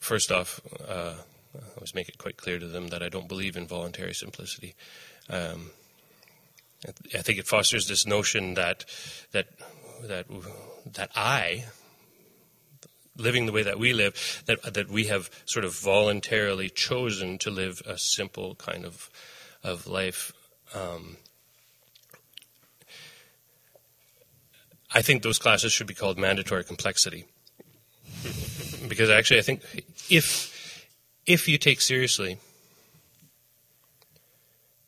first 0.00 0.30
off, 0.30 0.60
uh, 0.86 1.14
I 1.54 1.76
always 1.76 1.94
make 1.94 2.08
it 2.08 2.18
quite 2.18 2.36
clear 2.36 2.58
to 2.58 2.66
them 2.66 2.88
that 2.88 3.02
I 3.02 3.08
don't 3.08 3.28
believe 3.28 3.56
in 3.56 3.66
voluntary 3.66 4.14
simplicity. 4.14 4.74
Um, 5.30 5.70
I 6.86 7.22
think 7.22 7.38
it 7.38 7.46
fosters 7.46 7.88
this 7.88 8.06
notion 8.06 8.54
that 8.54 8.84
that 9.32 9.46
that 10.02 10.26
that 10.92 11.10
I, 11.16 11.64
living 13.16 13.46
the 13.46 13.52
way 13.52 13.62
that 13.62 13.78
we 13.78 13.92
live, 13.92 14.42
that 14.46 14.74
that 14.74 14.88
we 14.88 15.06
have 15.06 15.30
sort 15.44 15.64
of 15.64 15.74
voluntarily 15.74 16.68
chosen 16.68 17.38
to 17.38 17.50
live 17.50 17.82
a 17.86 17.98
simple 17.98 18.54
kind 18.54 18.84
of 18.84 19.10
of 19.62 19.86
life. 19.86 20.32
Um, 20.74 21.16
I 24.94 25.02
think 25.02 25.22
those 25.22 25.38
classes 25.38 25.72
should 25.72 25.86
be 25.86 25.94
called 25.94 26.18
mandatory 26.18 26.64
complexity 26.64 27.26
because 28.88 29.10
actually 29.10 29.38
I 29.38 29.42
think 29.42 29.62
if 30.08 30.86
if 31.26 31.46
you 31.46 31.58
take 31.58 31.80
seriously 31.80 32.38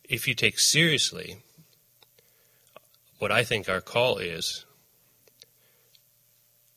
if 0.08 0.26
you 0.26 0.34
take 0.34 0.58
seriously 0.58 1.38
what 3.18 3.30
I 3.30 3.44
think 3.44 3.68
our 3.68 3.82
call 3.82 4.16
is, 4.16 4.64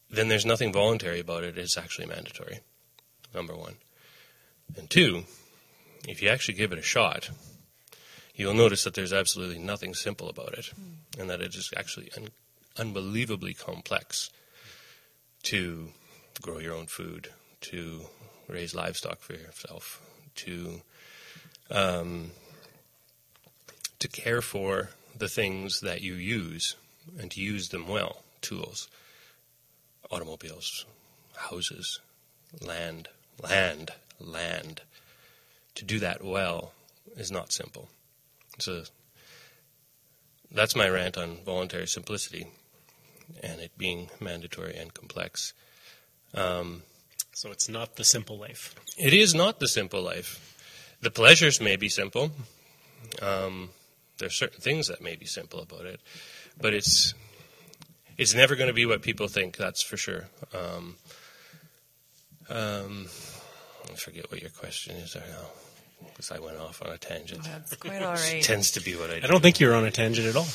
then 0.09 0.27
there's 0.27 0.45
nothing 0.45 0.73
voluntary 0.73 1.21
about 1.21 1.43
it. 1.43 1.57
It's 1.57 1.77
actually 1.77 2.05
mandatory. 2.05 2.59
Number 3.33 3.55
one. 3.55 3.75
And 4.77 4.89
two, 4.89 5.23
if 6.07 6.21
you 6.21 6.29
actually 6.29 6.55
give 6.55 6.73
it 6.73 6.79
a 6.79 6.83
shot, 6.83 7.29
you'll 8.35 8.53
notice 8.53 8.83
that 8.83 8.93
there's 8.93 9.13
absolutely 9.13 9.59
nothing 9.59 9.93
simple 9.93 10.29
about 10.29 10.53
it, 10.53 10.71
and 11.19 11.29
that 11.29 11.41
it 11.41 11.55
is 11.55 11.71
actually 11.75 12.09
un- 12.17 12.29
unbelievably 12.77 13.53
complex 13.53 14.29
to 15.43 15.89
grow 16.41 16.59
your 16.59 16.73
own 16.73 16.87
food, 16.87 17.29
to 17.61 18.01
raise 18.47 18.73
livestock 18.73 19.19
for 19.19 19.33
yourself, 19.33 20.01
to 20.35 20.81
um, 21.69 22.31
to 23.99 24.07
care 24.07 24.41
for 24.41 24.89
the 25.17 25.29
things 25.29 25.79
that 25.81 26.01
you 26.01 26.13
use 26.13 26.75
and 27.19 27.31
to 27.31 27.41
use 27.41 27.69
them 27.69 27.87
well. 27.87 28.23
Tools, 28.41 28.89
automobiles, 30.11 30.85
houses, 31.35 31.99
land, 32.61 33.07
land, 33.41 33.91
land. 34.19 34.81
To 35.75 35.85
do 35.85 35.99
that 35.99 36.23
well 36.23 36.73
is 37.15 37.31
not 37.31 37.53
simple. 37.53 37.87
So 38.59 38.83
that's 40.51 40.75
my 40.75 40.87
rant 40.87 41.17
on 41.17 41.37
voluntary 41.43 41.87
simplicity 41.87 42.47
and 43.41 43.59
it 43.61 43.71
being 43.77 44.09
mandatory 44.19 44.75
and 44.75 44.93
complex. 44.93 45.53
Um, 46.33 46.83
So 47.33 47.51
it's 47.51 47.67
not 47.67 47.95
the 47.95 48.03
simple 48.03 48.37
life. 48.37 48.75
it 48.97 49.13
is 49.13 49.33
not 49.33 49.59
the 49.59 49.67
simple 49.67 50.01
life. 50.01 50.39
The 51.01 51.11
pleasures 51.11 51.59
may 51.59 51.75
be 51.75 51.89
simple. 51.89 52.31
Um, 53.21 53.69
are 54.21 54.29
certain 54.29 54.61
things 54.61 54.87
that 54.87 55.01
may 55.01 55.15
be 55.17 55.25
simple 55.25 55.59
about 55.59 55.85
it, 55.85 55.99
but 56.61 56.73
it's 56.73 57.13
it's 58.17 58.33
never 58.33 58.55
going 58.55 58.69
to 58.69 58.73
be 58.73 58.85
what 58.85 59.01
people 59.01 59.27
think. 59.27 59.57
That's 59.57 59.81
for 59.83 59.97
sure. 59.97 60.29
Um, 60.53 60.95
um, 62.49 63.07
I 63.91 63.95
forget 63.95 64.31
what 64.31 64.41
your 64.41 64.51
question 64.51 64.95
is 64.95 65.13
there 65.13 65.25
now, 65.27 65.47
because 66.09 66.31
I 66.31 66.39
went 66.39 66.57
off 66.57 66.81
on 66.81 66.91
a 66.91 66.97
tangent. 66.97 67.43
That's 67.43 67.75
quite 67.75 68.01
all 68.01 68.13
right. 68.31 68.43
Tends 68.43 68.71
to 68.71 68.81
be 68.81 68.95
what 68.95 69.09
I. 69.09 69.19
do. 69.19 69.25
I 69.25 69.27
don't 69.27 69.41
think 69.41 69.59
you're 69.59 69.75
on 69.75 69.85
a 69.85 69.91
tangent 69.91 70.27
at 70.27 70.35
all. 70.35 70.47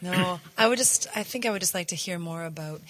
No, 0.00 0.40
I 0.56 0.68
would 0.68 0.78
just. 0.78 1.06
I 1.14 1.22
think 1.22 1.44
I 1.46 1.50
would 1.50 1.60
just 1.60 1.74
like 1.74 1.88
to 1.88 1.96
hear 1.96 2.18
more 2.18 2.44
about 2.44 2.80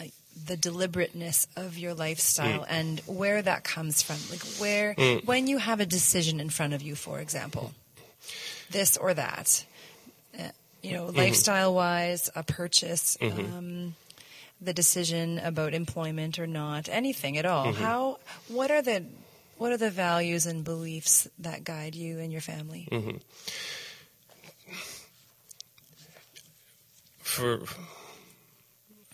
uh, 0.00 0.04
the 0.46 0.56
deliberateness 0.56 1.46
of 1.56 1.78
your 1.78 1.94
lifestyle 1.94 2.64
and 2.68 3.00
where 3.06 3.42
that 3.42 3.64
comes 3.64 4.02
from. 4.02 4.16
Like 4.30 4.42
where, 4.60 4.94
when 5.24 5.46
you 5.46 5.58
have 5.58 5.80
a 5.80 5.86
decision 5.86 6.40
in 6.40 6.48
front 6.50 6.72
of 6.74 6.82
you, 6.82 6.94
for 6.94 7.20
example, 7.20 7.72
this 8.70 8.96
or 8.96 9.14
that, 9.14 9.64
uh, 10.38 10.48
you 10.82 10.94
know, 10.94 11.06
lifestyle 11.06 11.74
wise, 11.74 12.30
a 12.34 12.42
purchase, 12.42 13.16
um, 13.20 13.94
the 14.60 14.72
decision 14.72 15.38
about 15.38 15.74
employment 15.74 16.38
or 16.38 16.46
not, 16.46 16.88
anything 16.88 17.36
at 17.38 17.44
all. 17.46 17.72
How? 17.72 18.18
What 18.48 18.70
are 18.70 18.82
the 18.82 19.04
what 19.58 19.72
are 19.72 19.76
the 19.76 19.90
values 19.90 20.46
and 20.46 20.64
beliefs 20.64 21.28
that 21.38 21.64
guide 21.64 21.94
you 21.94 22.18
and 22.18 22.32
your 22.32 22.40
family? 22.40 22.88
for 27.28 27.60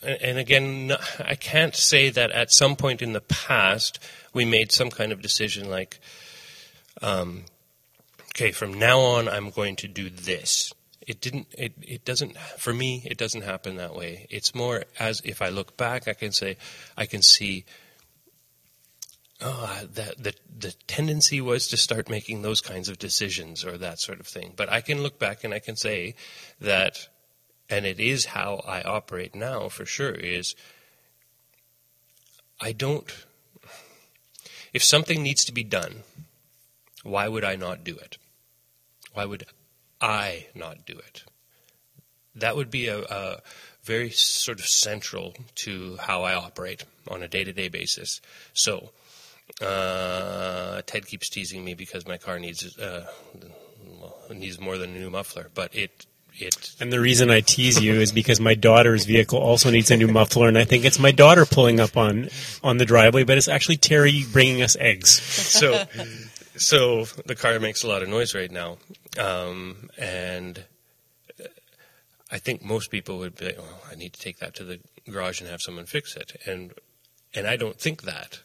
and 0.02 0.22
and 0.22 0.38
again 0.38 0.92
i 1.18 1.34
can't 1.34 1.74
say 1.74 2.08
that 2.08 2.30
at 2.30 2.52
some 2.52 2.76
point 2.76 3.02
in 3.02 3.12
the 3.12 3.20
past 3.20 3.98
we 4.32 4.44
made 4.44 4.70
some 4.70 4.88
kind 4.88 5.12
of 5.12 5.20
decision 5.20 5.68
like 5.68 5.98
um, 7.02 7.44
okay 8.30 8.52
from 8.52 8.72
now 8.72 9.00
on 9.00 9.28
i'm 9.28 9.50
going 9.50 9.76
to 9.76 9.88
do 9.88 10.08
this. 10.08 10.72
It 11.06 11.20
didn't 11.20 11.48
it, 11.58 11.72
it 11.82 12.04
doesn't 12.06 12.38
for 12.56 12.72
me 12.72 13.02
it 13.04 13.18
doesn't 13.18 13.42
happen 13.42 13.76
that 13.76 13.94
way. 13.94 14.26
It's 14.30 14.54
more 14.54 14.84
as 14.98 15.20
if 15.24 15.42
i 15.42 15.48
look 15.48 15.76
back 15.76 16.08
i 16.08 16.14
can 16.14 16.32
say 16.32 16.56
i 16.96 17.04
can 17.04 17.20
see 17.20 17.64
oh, 19.40 19.80
that 19.92 20.22
the 20.22 20.34
the 20.56 20.72
tendency 20.86 21.40
was 21.40 21.68
to 21.68 21.76
start 21.76 22.08
making 22.08 22.42
those 22.42 22.60
kinds 22.60 22.88
of 22.88 22.98
decisions 22.98 23.64
or 23.64 23.76
that 23.78 24.00
sort 24.00 24.20
of 24.20 24.26
thing. 24.26 24.52
But 24.56 24.70
I 24.70 24.80
can 24.80 25.02
look 25.02 25.18
back 25.18 25.44
and 25.44 25.52
I 25.52 25.58
can 25.58 25.76
say 25.76 26.14
that, 26.60 27.08
and 27.68 27.86
it 27.86 28.00
is 28.00 28.26
how 28.26 28.62
I 28.66 28.82
operate 28.82 29.34
now 29.34 29.68
for 29.68 29.84
sure. 29.84 30.12
Is 30.12 30.54
I 32.60 32.72
don't. 32.72 33.10
If 34.72 34.82
something 34.82 35.22
needs 35.22 35.44
to 35.44 35.52
be 35.52 35.62
done, 35.62 36.02
why 37.04 37.28
would 37.28 37.44
I 37.44 37.54
not 37.54 37.84
do 37.84 37.96
it? 37.96 38.18
Why 39.12 39.24
would 39.24 39.46
I 40.00 40.46
not 40.54 40.84
do 40.84 40.94
it? 40.98 41.22
That 42.34 42.56
would 42.56 42.70
be 42.70 42.88
a, 42.88 43.02
a 43.04 43.40
very 43.84 44.10
sort 44.10 44.58
of 44.58 44.66
central 44.66 45.34
to 45.56 45.96
how 46.00 46.22
I 46.22 46.34
operate 46.34 46.84
on 47.06 47.22
a 47.22 47.28
day 47.28 47.44
to 47.44 47.52
day 47.52 47.68
basis. 47.68 48.20
So, 48.52 48.90
uh, 49.60 50.82
Ted 50.86 51.06
keeps 51.06 51.28
teasing 51.28 51.64
me 51.64 51.74
because 51.74 52.06
my 52.06 52.16
car 52.18 52.38
needs 52.38 52.78
uh, 52.78 53.06
needs 54.30 54.60
more 54.60 54.78
than 54.78 54.90
a 54.94 54.98
new 54.98 55.10
muffler, 55.10 55.50
but 55.54 55.74
it 55.74 56.06
it. 56.36 56.74
And 56.80 56.92
the 56.92 57.00
reason 57.00 57.30
I 57.30 57.40
tease 57.40 57.80
you 57.80 57.94
is 57.94 58.12
because 58.12 58.40
my 58.40 58.54
daughter's 58.54 59.04
vehicle 59.04 59.38
also 59.38 59.70
needs 59.70 59.90
a 59.90 59.96
new 59.96 60.08
muffler, 60.08 60.48
and 60.48 60.58
I 60.58 60.64
think 60.64 60.84
it's 60.84 60.98
my 60.98 61.12
daughter 61.12 61.46
pulling 61.46 61.80
up 61.80 61.96
on 61.96 62.28
on 62.62 62.78
the 62.78 62.84
driveway, 62.84 63.24
but 63.24 63.38
it's 63.38 63.48
actually 63.48 63.76
Terry 63.76 64.24
bringing 64.32 64.62
us 64.62 64.76
eggs. 64.78 65.10
So, 65.10 65.84
so 66.56 67.04
the 67.26 67.34
car 67.34 67.58
makes 67.60 67.82
a 67.82 67.88
lot 67.88 68.02
of 68.02 68.08
noise 68.08 68.34
right 68.34 68.50
now, 68.50 68.78
um, 69.18 69.90
and 69.98 70.64
I 72.30 72.38
think 72.38 72.64
most 72.64 72.90
people 72.90 73.18
would 73.18 73.36
be, 73.36 73.52
well, 73.56 73.82
I 73.90 73.94
need 73.94 74.12
to 74.14 74.20
take 74.20 74.38
that 74.38 74.54
to 74.56 74.64
the 74.64 74.80
garage 75.08 75.40
and 75.40 75.48
have 75.48 75.60
someone 75.60 75.86
fix 75.86 76.16
it, 76.16 76.40
and 76.46 76.72
and 77.34 77.46
I 77.46 77.56
don't 77.56 77.78
think 77.78 78.02
that. 78.02 78.40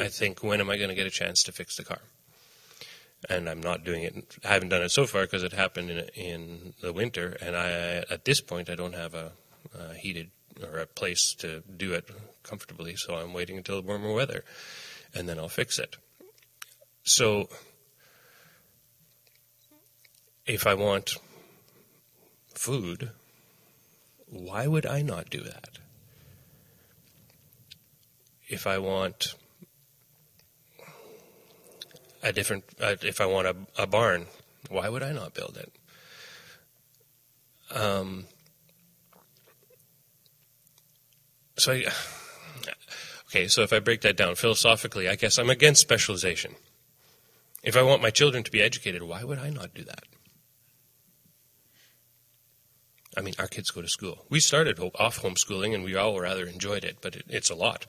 I 0.00 0.08
think, 0.08 0.42
when 0.42 0.60
am 0.60 0.70
I 0.70 0.76
going 0.76 0.88
to 0.88 0.94
get 0.94 1.06
a 1.06 1.10
chance 1.10 1.42
to 1.44 1.52
fix 1.52 1.76
the 1.76 1.84
car? 1.84 2.00
And 3.28 3.50
I'm 3.50 3.60
not 3.60 3.84
doing 3.84 4.02
it. 4.02 4.38
I 4.44 4.54
haven't 4.54 4.70
done 4.70 4.82
it 4.82 4.90
so 4.90 5.06
far 5.06 5.22
because 5.22 5.42
it 5.42 5.52
happened 5.52 5.90
in 5.90 6.08
in 6.14 6.74
the 6.80 6.92
winter, 6.92 7.36
and 7.42 7.54
I 7.54 7.70
at 8.08 8.24
this 8.24 8.40
point 8.40 8.70
I 8.70 8.76
don't 8.76 8.94
have 8.94 9.12
a, 9.14 9.32
a 9.78 9.94
heated 9.94 10.30
or 10.62 10.78
a 10.78 10.86
place 10.86 11.34
to 11.40 11.62
do 11.76 11.92
it 11.92 12.08
comfortably, 12.42 12.96
so 12.96 13.14
I'm 13.14 13.34
waiting 13.34 13.58
until 13.58 13.82
warmer 13.82 14.14
weather, 14.14 14.42
and 15.14 15.28
then 15.28 15.38
I'll 15.38 15.50
fix 15.50 15.78
it. 15.78 15.96
So, 17.02 17.50
if 20.46 20.66
I 20.66 20.72
want 20.72 21.16
food, 22.54 23.10
why 24.30 24.66
would 24.66 24.86
I 24.86 25.02
not 25.02 25.28
do 25.28 25.42
that? 25.42 25.78
If 28.48 28.66
I 28.66 28.78
want 28.78 29.34
a 32.22 32.32
different, 32.32 32.64
uh, 32.80 32.96
if 33.02 33.20
I 33.20 33.26
want 33.26 33.46
a, 33.46 33.56
a, 33.78 33.86
barn, 33.86 34.26
why 34.68 34.88
would 34.88 35.02
I 35.02 35.12
not 35.12 35.34
build 35.34 35.56
it? 35.56 35.72
Um, 37.74 38.26
so, 41.56 41.72
I, 41.72 41.84
okay, 43.28 43.48
so 43.48 43.62
if 43.62 43.72
I 43.72 43.78
break 43.78 44.02
that 44.02 44.16
down 44.16 44.34
philosophically, 44.34 45.08
I 45.08 45.14
guess 45.14 45.38
I'm 45.38 45.50
against 45.50 45.80
specialization. 45.80 46.56
If 47.62 47.76
I 47.76 47.82
want 47.82 48.02
my 48.02 48.10
children 48.10 48.42
to 48.42 48.50
be 48.50 48.62
educated, 48.62 49.02
why 49.02 49.24
would 49.24 49.38
I 49.38 49.50
not 49.50 49.74
do 49.74 49.84
that? 49.84 50.04
I 53.16 53.22
mean, 53.22 53.34
our 53.38 53.48
kids 53.48 53.70
go 53.70 53.82
to 53.82 53.88
school. 53.88 54.24
We 54.30 54.40
started 54.40 54.78
off 54.78 55.20
homeschooling, 55.20 55.74
and 55.74 55.84
we 55.84 55.96
all 55.96 56.18
rather 56.20 56.46
enjoyed 56.46 56.84
it, 56.84 56.98
but 57.00 57.16
it, 57.16 57.24
it's 57.28 57.50
a 57.50 57.54
lot. 57.54 57.86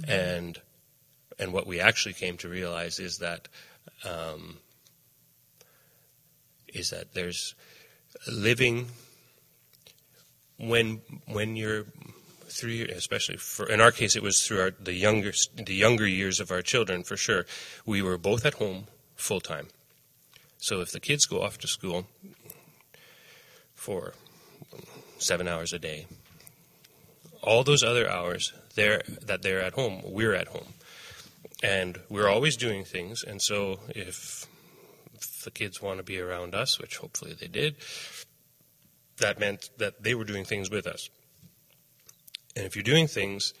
Mm-hmm. 0.00 0.10
And 0.10 0.60
and 1.38 1.52
what 1.52 1.66
we 1.66 1.80
actually 1.80 2.14
came 2.14 2.36
to 2.38 2.48
realize 2.48 2.98
is 2.98 3.18
that 3.18 3.48
um, 4.04 4.58
is 6.68 6.90
that 6.90 7.14
there's 7.14 7.54
living 8.30 8.88
when 10.58 11.00
when 11.26 11.56
you're 11.56 11.84
through, 12.46 12.86
especially 12.94 13.36
for 13.36 13.68
in 13.68 13.80
our 13.80 13.90
case, 13.90 14.14
it 14.16 14.22
was 14.22 14.46
through 14.46 14.60
our, 14.60 14.70
the 14.70 14.94
younger 14.94 15.32
the 15.56 15.74
younger 15.74 16.06
years 16.06 16.40
of 16.40 16.50
our 16.50 16.62
children 16.62 17.02
for 17.02 17.16
sure. 17.16 17.46
We 17.84 18.02
were 18.02 18.18
both 18.18 18.44
at 18.46 18.54
home 18.54 18.86
full 19.16 19.40
time. 19.40 19.68
So 20.58 20.80
if 20.80 20.92
the 20.92 21.00
kids 21.00 21.26
go 21.26 21.42
off 21.42 21.58
to 21.58 21.66
school 21.66 22.06
for 23.74 24.14
seven 25.18 25.48
hours 25.48 25.72
a 25.72 25.78
day. 25.78 26.06
All 27.42 27.64
those 27.64 27.82
other 27.82 28.08
hours 28.08 28.52
they're, 28.74 29.02
that 29.22 29.42
they're 29.42 29.60
at 29.62 29.74
home, 29.74 30.02
we're 30.04 30.34
at 30.34 30.48
home. 30.48 30.74
And 31.64 31.98
we're 32.10 32.28
always 32.28 32.58
doing 32.58 32.84
things. 32.84 33.24
And 33.24 33.40
so 33.40 33.80
if, 33.88 34.46
if 35.14 35.44
the 35.44 35.50
kids 35.50 35.80
want 35.80 35.96
to 35.96 36.02
be 36.04 36.20
around 36.20 36.54
us, 36.54 36.78
which 36.78 36.98
hopefully 36.98 37.34
they 37.40 37.48
did, 37.48 37.76
that 39.16 39.40
meant 39.40 39.70
that 39.78 40.02
they 40.02 40.14
were 40.14 40.24
doing 40.24 40.44
things 40.44 40.68
with 40.68 40.86
us. 40.86 41.08
And 42.54 42.66
if 42.66 42.76
you're 42.76 42.82
doing 42.82 43.06
things, 43.06 43.54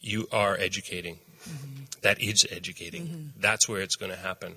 you 0.00 0.28
are 0.32 0.56
educating. 0.56 1.18
Mm-hmm. 1.46 1.84
That 2.00 2.22
is 2.22 2.46
educating. 2.50 3.06
Mm-hmm. 3.06 3.40
That's 3.40 3.68
where 3.68 3.82
it's 3.82 3.96
going 3.96 4.12
to 4.12 4.18
happen. 4.18 4.54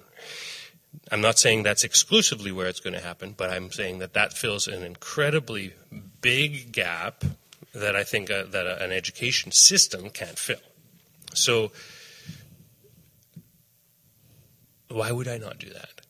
I'm 1.11 1.19
not 1.19 1.37
saying 1.37 1.63
that's 1.63 1.83
exclusively 1.83 2.53
where 2.53 2.67
it's 2.67 2.79
going 2.79 2.93
to 2.93 3.01
happen, 3.01 3.33
but 3.35 3.49
I'm 3.49 3.71
saying 3.71 3.99
that 3.99 4.13
that 4.13 4.31
fills 4.31 4.69
an 4.69 4.83
incredibly 4.83 5.73
big 6.21 6.71
gap 6.71 7.25
that 7.73 7.93
I 7.93 8.05
think 8.05 8.31
uh, 8.31 8.43
that 8.51 8.67
uh, 8.67 8.77
an 8.79 8.93
education 8.93 9.51
system 9.51 10.09
can't 10.11 10.39
fill. 10.39 10.63
So, 11.33 11.71
why 14.93 15.11
would 15.11 15.27
I 15.27 15.37
not 15.37 15.57
do 15.57 15.69
that? 15.69 16.01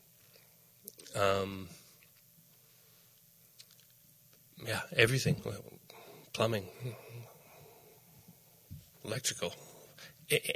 Um, 1.20 1.70
yeah, 4.66 4.82
everything 4.96 5.42
plumbing, 6.34 6.66
electrical, 9.06 9.54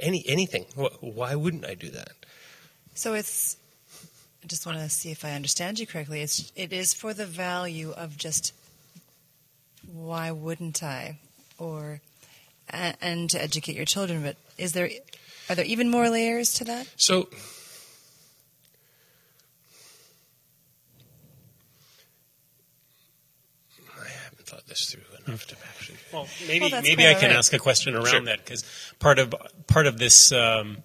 any 0.00 0.24
anything. 0.26 0.66
Why 1.00 1.34
wouldn't 1.34 1.64
I 1.64 1.74
do 1.74 1.88
that? 1.90 2.12
So 2.94 3.14
it's 3.14 3.56
I 4.42 4.46
just 4.46 4.66
want 4.66 4.78
to 4.78 4.88
see 4.88 5.10
if 5.10 5.24
I 5.24 5.32
understand 5.32 5.78
you 5.78 5.86
correctly. 5.86 6.20
It's 6.20 6.52
it 6.54 6.72
is 6.72 6.92
for 6.94 7.14
the 7.14 7.26
value 7.26 7.92
of 7.92 8.16
just 8.16 8.52
why 9.90 10.32
wouldn't 10.32 10.82
I, 10.82 11.18
or 11.58 12.00
and 12.68 13.30
to 13.30 13.40
educate 13.42 13.76
your 13.76 13.86
children. 13.86 14.22
But 14.22 14.36
is 14.58 14.72
there 14.72 14.90
are 15.48 15.54
there 15.54 15.64
even 15.64 15.88
more 15.88 16.10
layers 16.10 16.52
to 16.54 16.64
that? 16.64 16.88
So. 16.96 17.28
Thought 24.48 24.66
this 24.66 24.90
through 24.90 25.02
enough 25.26 25.46
to 25.46 25.56
actually. 25.68 25.98
Well, 26.12 26.26
maybe 26.48 26.70
well, 26.70 26.82
maybe 26.82 27.06
I 27.06 27.14
can 27.14 27.30
right. 27.30 27.38
ask 27.38 27.52
a 27.52 27.58
question 27.58 27.94
around 27.94 28.06
sure. 28.06 28.24
that 28.24 28.44
because 28.44 28.64
part 28.98 29.18
of 29.18 29.34
part 29.66 29.86
of 29.86 29.98
this 29.98 30.32
um, 30.32 30.78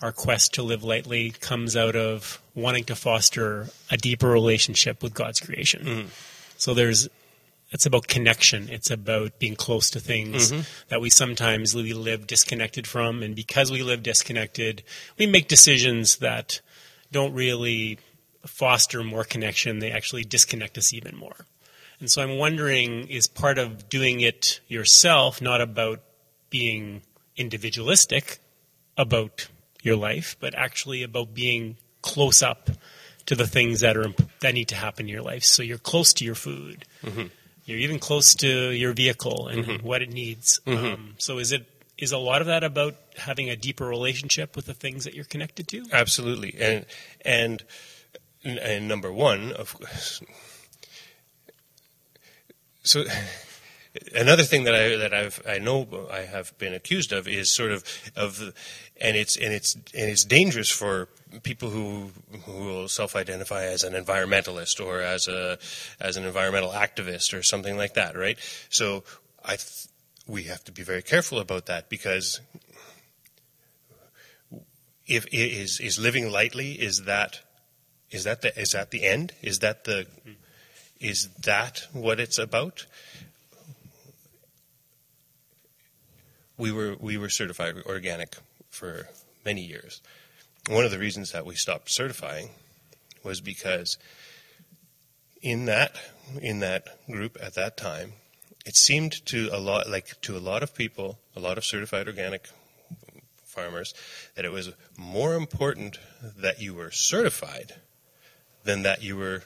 our 0.00 0.12
quest 0.12 0.54
to 0.54 0.62
live 0.62 0.84
lightly 0.84 1.30
comes 1.30 1.76
out 1.76 1.96
of 1.96 2.40
wanting 2.54 2.84
to 2.84 2.96
foster 2.96 3.68
a 3.90 3.96
deeper 3.96 4.28
relationship 4.28 5.02
with 5.02 5.12
God's 5.12 5.40
creation. 5.40 5.84
Mm-hmm. 5.84 6.08
So 6.56 6.74
there's 6.74 7.08
it's 7.70 7.84
about 7.84 8.06
connection. 8.06 8.68
It's 8.70 8.90
about 8.90 9.38
being 9.38 9.54
close 9.54 9.90
to 9.90 10.00
things 10.00 10.50
mm-hmm. 10.50 10.62
that 10.88 11.00
we 11.00 11.10
sometimes 11.10 11.74
we 11.74 11.92
live 11.92 12.26
disconnected 12.26 12.86
from, 12.86 13.22
and 13.22 13.36
because 13.36 13.70
we 13.70 13.82
live 13.82 14.02
disconnected, 14.02 14.82
we 15.18 15.26
make 15.26 15.48
decisions 15.48 16.16
that 16.16 16.60
don't 17.12 17.34
really 17.34 17.98
foster 18.46 19.04
more 19.04 19.24
connection. 19.24 19.80
They 19.80 19.90
actually 19.90 20.24
disconnect 20.24 20.78
us 20.78 20.94
even 20.94 21.16
more. 21.16 21.46
And 22.00 22.10
so 22.10 22.22
I'm 22.22 22.38
wondering, 22.38 23.08
is 23.08 23.26
part 23.26 23.58
of 23.58 23.88
doing 23.88 24.20
it 24.20 24.60
yourself 24.68 25.42
not 25.42 25.60
about 25.60 26.00
being 26.50 27.02
individualistic 27.36 28.38
about 28.96 29.48
your 29.82 29.96
life, 29.96 30.36
but 30.40 30.54
actually 30.54 31.02
about 31.02 31.34
being 31.34 31.76
close 32.02 32.42
up 32.42 32.70
to 33.26 33.34
the 33.34 33.46
things 33.46 33.80
that 33.80 33.96
are 33.96 34.12
that 34.40 34.54
need 34.54 34.68
to 34.68 34.74
happen 34.74 35.06
in 35.06 35.12
your 35.12 35.22
life. 35.22 35.44
So 35.44 35.62
you're 35.62 35.78
close 35.78 36.12
to 36.14 36.24
your 36.24 36.34
food. 36.34 36.84
Mm-hmm. 37.04 37.26
You're 37.64 37.78
even 37.78 37.98
close 37.98 38.34
to 38.36 38.70
your 38.70 38.94
vehicle 38.94 39.48
and 39.48 39.64
mm-hmm. 39.64 39.86
what 39.86 40.00
it 40.00 40.10
needs. 40.10 40.60
Mm-hmm. 40.66 40.86
Um, 40.86 41.14
so 41.18 41.38
is 41.38 41.52
it 41.52 41.66
is 41.98 42.12
a 42.12 42.18
lot 42.18 42.40
of 42.40 42.46
that 42.46 42.64
about 42.64 42.94
having 43.16 43.50
a 43.50 43.56
deeper 43.56 43.86
relationship 43.86 44.56
with 44.56 44.66
the 44.66 44.74
things 44.74 45.04
that 45.04 45.14
you're 45.14 45.24
connected 45.24 45.68
to? 45.68 45.84
Absolutely, 45.92 46.56
and 46.58 46.86
and 47.24 47.62
and 48.44 48.88
number 48.88 49.12
one, 49.12 49.52
of 49.52 49.74
course. 49.74 50.22
So 52.88 53.04
another 54.14 54.44
thing 54.44 54.64
that 54.64 54.74
I 54.74 54.96
that 54.96 55.12
I've 55.12 55.42
I 55.46 55.58
know 55.58 56.08
I 56.10 56.20
have 56.20 56.56
been 56.56 56.72
accused 56.72 57.12
of 57.12 57.28
is 57.28 57.54
sort 57.54 57.70
of 57.70 57.84
of 58.16 58.40
and 58.98 59.14
it's 59.14 59.36
and 59.36 59.52
it's 59.52 59.74
and 59.74 59.84
it's 60.10 60.24
dangerous 60.24 60.70
for 60.70 61.10
people 61.42 61.68
who 61.68 62.12
who 62.46 62.64
will 62.64 62.88
self-identify 62.88 63.64
as 63.64 63.84
an 63.84 63.92
environmentalist 63.92 64.82
or 64.82 65.02
as 65.02 65.28
a 65.28 65.58
as 66.00 66.16
an 66.16 66.24
environmental 66.24 66.70
activist 66.70 67.38
or 67.38 67.42
something 67.42 67.76
like 67.76 67.92
that, 67.92 68.16
right? 68.16 68.38
So 68.70 69.04
I 69.44 69.56
th- 69.56 69.88
we 70.26 70.44
have 70.44 70.64
to 70.64 70.72
be 70.72 70.82
very 70.82 71.02
careful 71.02 71.40
about 71.40 71.66
that 71.66 71.90
because 71.90 72.40
if 75.06 75.26
is 75.30 75.78
is 75.78 75.98
living 75.98 76.32
lightly 76.32 76.72
is 76.72 77.02
that 77.04 77.40
is 78.10 78.24
that 78.24 78.40
the 78.40 78.58
is 78.58 78.70
that 78.70 78.90
the 78.92 79.04
end? 79.04 79.34
Is 79.42 79.58
that 79.58 79.84
the 79.84 80.06
is 81.00 81.28
that 81.44 81.86
what 81.92 82.20
it's 82.20 82.38
about? 82.38 82.86
We 86.56 86.72
were 86.72 86.96
we 86.98 87.16
were 87.16 87.28
certified 87.28 87.76
organic 87.86 88.36
for 88.70 89.08
many 89.44 89.62
years. 89.62 90.00
One 90.68 90.84
of 90.84 90.90
the 90.90 90.98
reasons 90.98 91.32
that 91.32 91.46
we 91.46 91.54
stopped 91.54 91.90
certifying 91.90 92.50
was 93.22 93.40
because 93.40 93.96
in 95.40 95.66
that 95.66 95.96
in 96.40 96.60
that 96.60 97.06
group 97.06 97.38
at 97.40 97.54
that 97.54 97.76
time, 97.76 98.14
it 98.66 98.76
seemed 98.76 99.24
to 99.26 99.48
a 99.52 99.60
lot 99.60 99.88
like 99.88 100.20
to 100.22 100.36
a 100.36 100.40
lot 100.40 100.62
of 100.62 100.74
people, 100.74 101.18
a 101.36 101.40
lot 101.40 101.58
of 101.58 101.64
certified 101.64 102.08
organic 102.08 102.48
farmers, 103.44 103.94
that 104.34 104.44
it 104.44 104.52
was 104.52 104.72
more 104.96 105.34
important 105.34 105.98
that 106.36 106.60
you 106.60 106.74
were 106.74 106.90
certified 106.90 107.76
than 108.64 108.82
that 108.82 109.02
you 109.02 109.16
were 109.16 109.42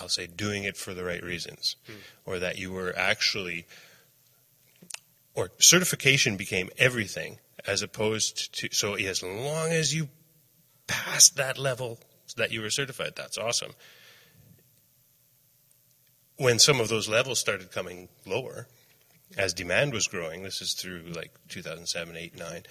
I'll 0.00 0.08
say 0.08 0.26
doing 0.26 0.64
it 0.64 0.76
for 0.76 0.94
the 0.94 1.04
right 1.04 1.22
reasons, 1.22 1.76
mm. 1.88 1.94
or 2.24 2.38
that 2.38 2.58
you 2.58 2.72
were 2.72 2.92
actually, 2.96 3.66
or 5.34 5.50
certification 5.58 6.36
became 6.36 6.70
everything 6.78 7.38
as 7.66 7.82
opposed 7.82 8.52
to, 8.58 8.68
so 8.72 8.94
as 8.94 9.22
long 9.22 9.70
as 9.70 9.94
you 9.94 10.08
passed 10.86 11.36
that 11.36 11.58
level 11.58 11.98
that 12.36 12.52
you 12.52 12.60
were 12.60 12.70
certified, 12.70 13.12
that's 13.16 13.38
awesome. 13.38 13.72
When 16.36 16.58
some 16.58 16.80
of 16.80 16.88
those 16.88 17.08
levels 17.08 17.38
started 17.38 17.70
coming 17.70 18.08
lower, 18.26 18.66
as 19.36 19.54
demand 19.54 19.92
was 19.92 20.08
growing, 20.08 20.42
this 20.42 20.60
is 20.60 20.74
through 20.74 21.04
like 21.14 21.32
2007, 21.48 22.16
8, 22.16 22.38
9, 22.38 22.62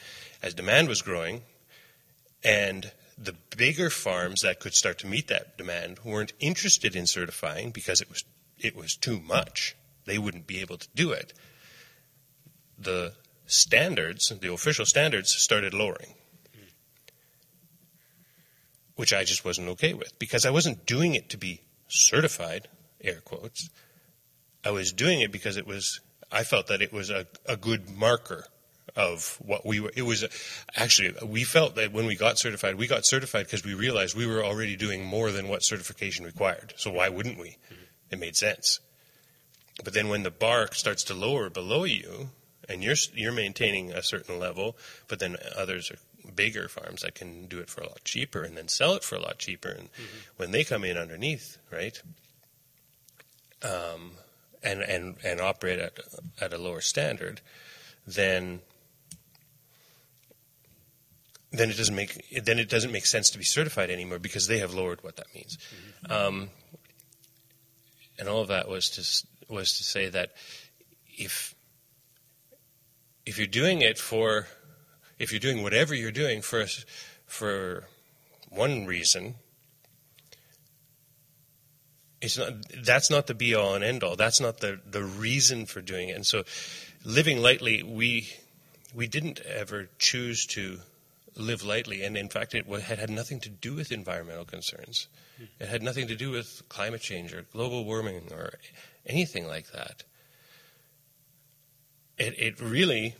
as 0.42 0.54
demand 0.54 0.88
was 0.88 1.02
growing, 1.02 1.42
and 2.44 2.92
the 3.18 3.36
bigger 3.56 3.90
farms 3.90 4.42
that 4.42 4.60
could 4.60 4.74
start 4.74 5.00
to 5.00 5.08
meet 5.08 5.28
that 5.28 5.58
demand 5.58 6.00
weren't 6.04 6.34
interested 6.40 6.96
in 6.96 7.08
certifying 7.08 7.72
because 7.72 8.02
it 8.02 8.10
was 8.10 8.24
it 8.60 8.76
was 8.76 8.96
too 8.96 9.20
much. 9.20 9.76
They 10.06 10.18
wouldn't 10.18 10.48
be 10.48 10.62
able 10.62 10.78
to 10.78 10.88
do 10.96 11.12
it. 11.12 11.34
The 12.78 13.14
standards, 13.46 14.32
the 14.42 14.52
official 14.52 14.86
standards, 14.86 15.32
started 15.32 15.74
lowering, 15.74 16.14
which 18.96 19.14
I 19.14 19.24
just 19.24 19.46
wasn't 19.46 19.70
okay 19.70 19.94
with 19.94 20.18
because 20.20 20.46
I 20.46 20.52
wasn't 20.52 20.86
doing 20.86 21.16
it 21.16 21.30
to 21.30 21.38
be 21.38 21.62
certified, 21.88 22.68
air 23.02 23.22
quotes. 23.22 23.70
I 24.66 24.72
was 24.72 24.94
doing 24.94 25.22
it 25.22 25.32
because 25.32 25.58
it 25.58 25.68
was 25.68 26.00
I 26.32 26.44
felt 26.44 26.68
that 26.68 26.82
it 26.82 26.92
was 26.92 27.10
a, 27.10 27.28
a 27.46 27.58
good 27.58 27.90
marker 27.90 28.48
of 28.96 29.38
what 29.44 29.66
we 29.66 29.80
were. 29.80 29.92
It 29.96 30.04
was 30.04 30.26
actually 30.76 31.14
we 31.26 31.44
felt 31.44 31.76
that 31.76 31.92
when 31.92 32.06
we 32.06 32.16
got 32.16 32.38
certified, 32.38 32.76
we 32.76 32.88
got 32.88 33.06
certified 33.06 33.46
because 33.46 33.66
we 33.66 33.74
realized 33.74 34.16
we 34.16 34.28
were 34.28 34.44
already 34.44 34.76
doing 34.76 35.04
more 35.04 35.32
than 35.32 35.48
what 35.48 35.64
certification 35.64 36.26
required. 36.26 36.74
So 36.78 36.92
why 36.92 37.10
wouldn't 37.10 37.40
we? 37.40 37.50
Mm-hmm. 37.50 37.84
It 38.12 38.20
made 38.20 38.36
sense. 38.36 38.80
But 39.84 39.94
then 39.94 40.10
when 40.10 40.24
the 40.24 40.32
bar 40.32 40.72
starts 40.74 41.04
to 41.06 41.14
lower 41.14 41.50
below 41.50 41.84
you, 41.84 42.30
and 42.70 42.84
you're 42.84 42.96
you're 43.14 43.32
maintaining 43.32 43.92
a 43.92 44.04
certain 44.04 44.40
level, 44.40 44.78
but 45.08 45.20
then 45.20 45.38
others 45.56 45.92
are 45.92 45.98
bigger 46.36 46.68
farms 46.70 47.02
that 47.02 47.16
can 47.16 47.48
do 47.48 47.60
it 47.60 47.70
for 47.70 47.82
a 47.82 47.88
lot 47.88 48.04
cheaper 48.06 48.44
and 48.44 48.56
then 48.56 48.68
sell 48.68 48.94
it 48.94 49.04
for 49.04 49.16
a 49.16 49.22
lot 49.22 49.40
cheaper, 49.40 49.70
and 49.70 49.92
mm-hmm. 49.92 50.18
when 50.38 50.52
they 50.52 50.64
come 50.64 50.84
in 50.84 50.98
underneath, 50.98 51.58
right? 51.72 52.02
Um, 53.64 54.14
and 54.62 54.82
and 54.82 55.16
and 55.24 55.42
operate 55.42 55.80
at 55.80 56.00
at 56.40 56.54
a 56.54 56.58
lower 56.58 56.82
standard, 56.82 57.42
then 58.06 58.62
then 61.54 61.70
it 61.70 61.78
doesn't 61.78 61.96
make 61.96 62.44
then 62.44 62.60
it 62.60 62.68
doesn't 62.68 62.92
make 62.92 63.06
sense 63.06 63.30
to 63.30 63.38
be 63.38 63.44
certified 63.44 63.90
anymore 63.90 64.20
because 64.20 64.48
they 64.48 64.58
have 64.60 64.74
lowered 64.74 65.04
what 65.04 65.16
that 65.18 65.28
means. 65.34 65.58
Mm-hmm. 66.06 66.12
Um, 66.12 66.50
and 68.20 68.28
all 68.28 68.42
of 68.42 68.48
that 68.48 68.68
was 68.68 68.90
to 68.92 69.54
was 69.54 69.78
to 69.78 69.84
say 69.84 70.10
that 70.10 70.34
if 71.08 71.56
if 73.26 73.38
you're 73.38 73.48
doing 73.48 73.82
it 73.82 73.98
for 73.98 74.48
if 75.20 75.32
you're 75.32 75.40
doing 75.40 75.64
whatever 75.64 75.94
you're 75.94 76.12
doing 76.12 76.42
for 76.42 76.66
for 77.26 77.86
one 78.50 78.86
reason, 78.86 79.36
it's 82.20 82.38
not 82.38 82.54
that's 82.84 83.12
not 83.12 83.28
the 83.28 83.34
be 83.36 83.54
all 83.54 83.76
and 83.76 83.84
end 83.84 84.04
all. 84.04 84.16
That's 84.16 84.42
not 84.42 84.60
the 84.60 84.80
the 84.90 85.04
reason 85.04 85.66
for 85.68 85.82
doing 85.82 86.10
it. 86.10 86.16
And 86.16 86.26
so, 86.26 86.44
living 87.06 87.42
lightly, 87.42 87.84
we 87.84 88.28
we 88.94 89.08
didn't 89.08 89.40
ever 89.42 89.90
choose 90.00 90.46
to 90.48 90.80
live 91.36 91.64
lightly, 91.64 92.04
and 92.04 92.18
in 92.18 92.30
fact, 92.30 92.54
it 92.54 92.66
had 92.66 93.00
had 93.00 93.10
nothing 93.10 93.40
to 93.42 93.50
do 93.50 93.74
with 93.74 93.92
environmental 93.92 94.46
concerns. 94.46 95.08
It 95.60 95.68
had 95.68 95.82
nothing 95.82 96.08
to 96.08 96.16
do 96.16 96.32
with 96.32 96.62
climate 96.70 97.02
change 97.02 97.34
or 97.34 97.44
global 97.52 97.86
warming 97.86 98.32
or 98.32 98.54
anything 99.06 99.48
like 99.48 99.72
that. 99.72 100.04
It, 102.18 102.36
it 102.38 102.62
really, 102.62 103.16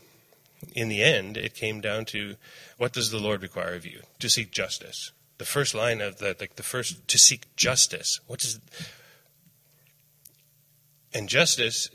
in 0.74 0.88
the 0.88 1.02
end, 1.02 1.36
it 1.36 1.54
came 1.54 1.80
down 1.80 2.04
to 2.06 2.36
what 2.78 2.92
does 2.92 3.10
the 3.10 3.18
Lord 3.18 3.42
require 3.42 3.74
of 3.74 3.84
you? 3.84 4.02
To 4.20 4.28
seek 4.28 4.52
justice. 4.52 5.12
The 5.38 5.44
first 5.44 5.74
line 5.74 6.00
of 6.00 6.18
the 6.18 6.36
like 6.38 6.56
the 6.56 6.62
first 6.62 7.08
to 7.08 7.18
seek 7.18 7.54
justice. 7.56 8.20
What 8.28 8.38
does 8.38 8.60
and 11.12 11.28
justice 11.28 11.90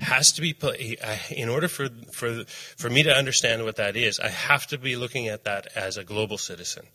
has 0.00 0.32
to 0.32 0.40
be 0.40 0.52
put 0.52 0.76
in 0.76 1.48
order 1.48 1.68
for, 1.68 1.88
for, 2.12 2.44
for 2.76 2.90
me 2.90 3.02
to 3.02 3.10
understand 3.10 3.64
what 3.64 3.76
that 3.76 3.96
is 3.96 4.20
i 4.20 4.28
have 4.28 4.66
to 4.66 4.76
be 4.78 4.94
looking 4.96 5.28
at 5.28 5.44
that 5.44 5.66
as 5.74 5.96
a 5.96 6.04
global 6.04 6.38
citizen. 6.38 6.86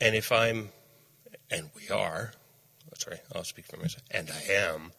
And 0.00 0.14
if 0.14 0.32
i'm 0.32 0.70
and 1.50 1.70
we 1.76 1.88
are 1.90 2.32
oh, 2.86 2.94
sorry 2.96 3.20
i'll 3.34 3.44
speak 3.44 3.66
for 3.66 3.76
myself 3.76 4.02
and 4.10 4.30
i 4.30 4.52
am 4.52 4.92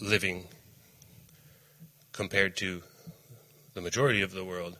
living 0.00 0.48
compared 2.12 2.56
to 2.56 2.82
the 3.74 3.80
majority 3.80 4.22
of 4.22 4.32
the 4.32 4.44
world 4.44 4.78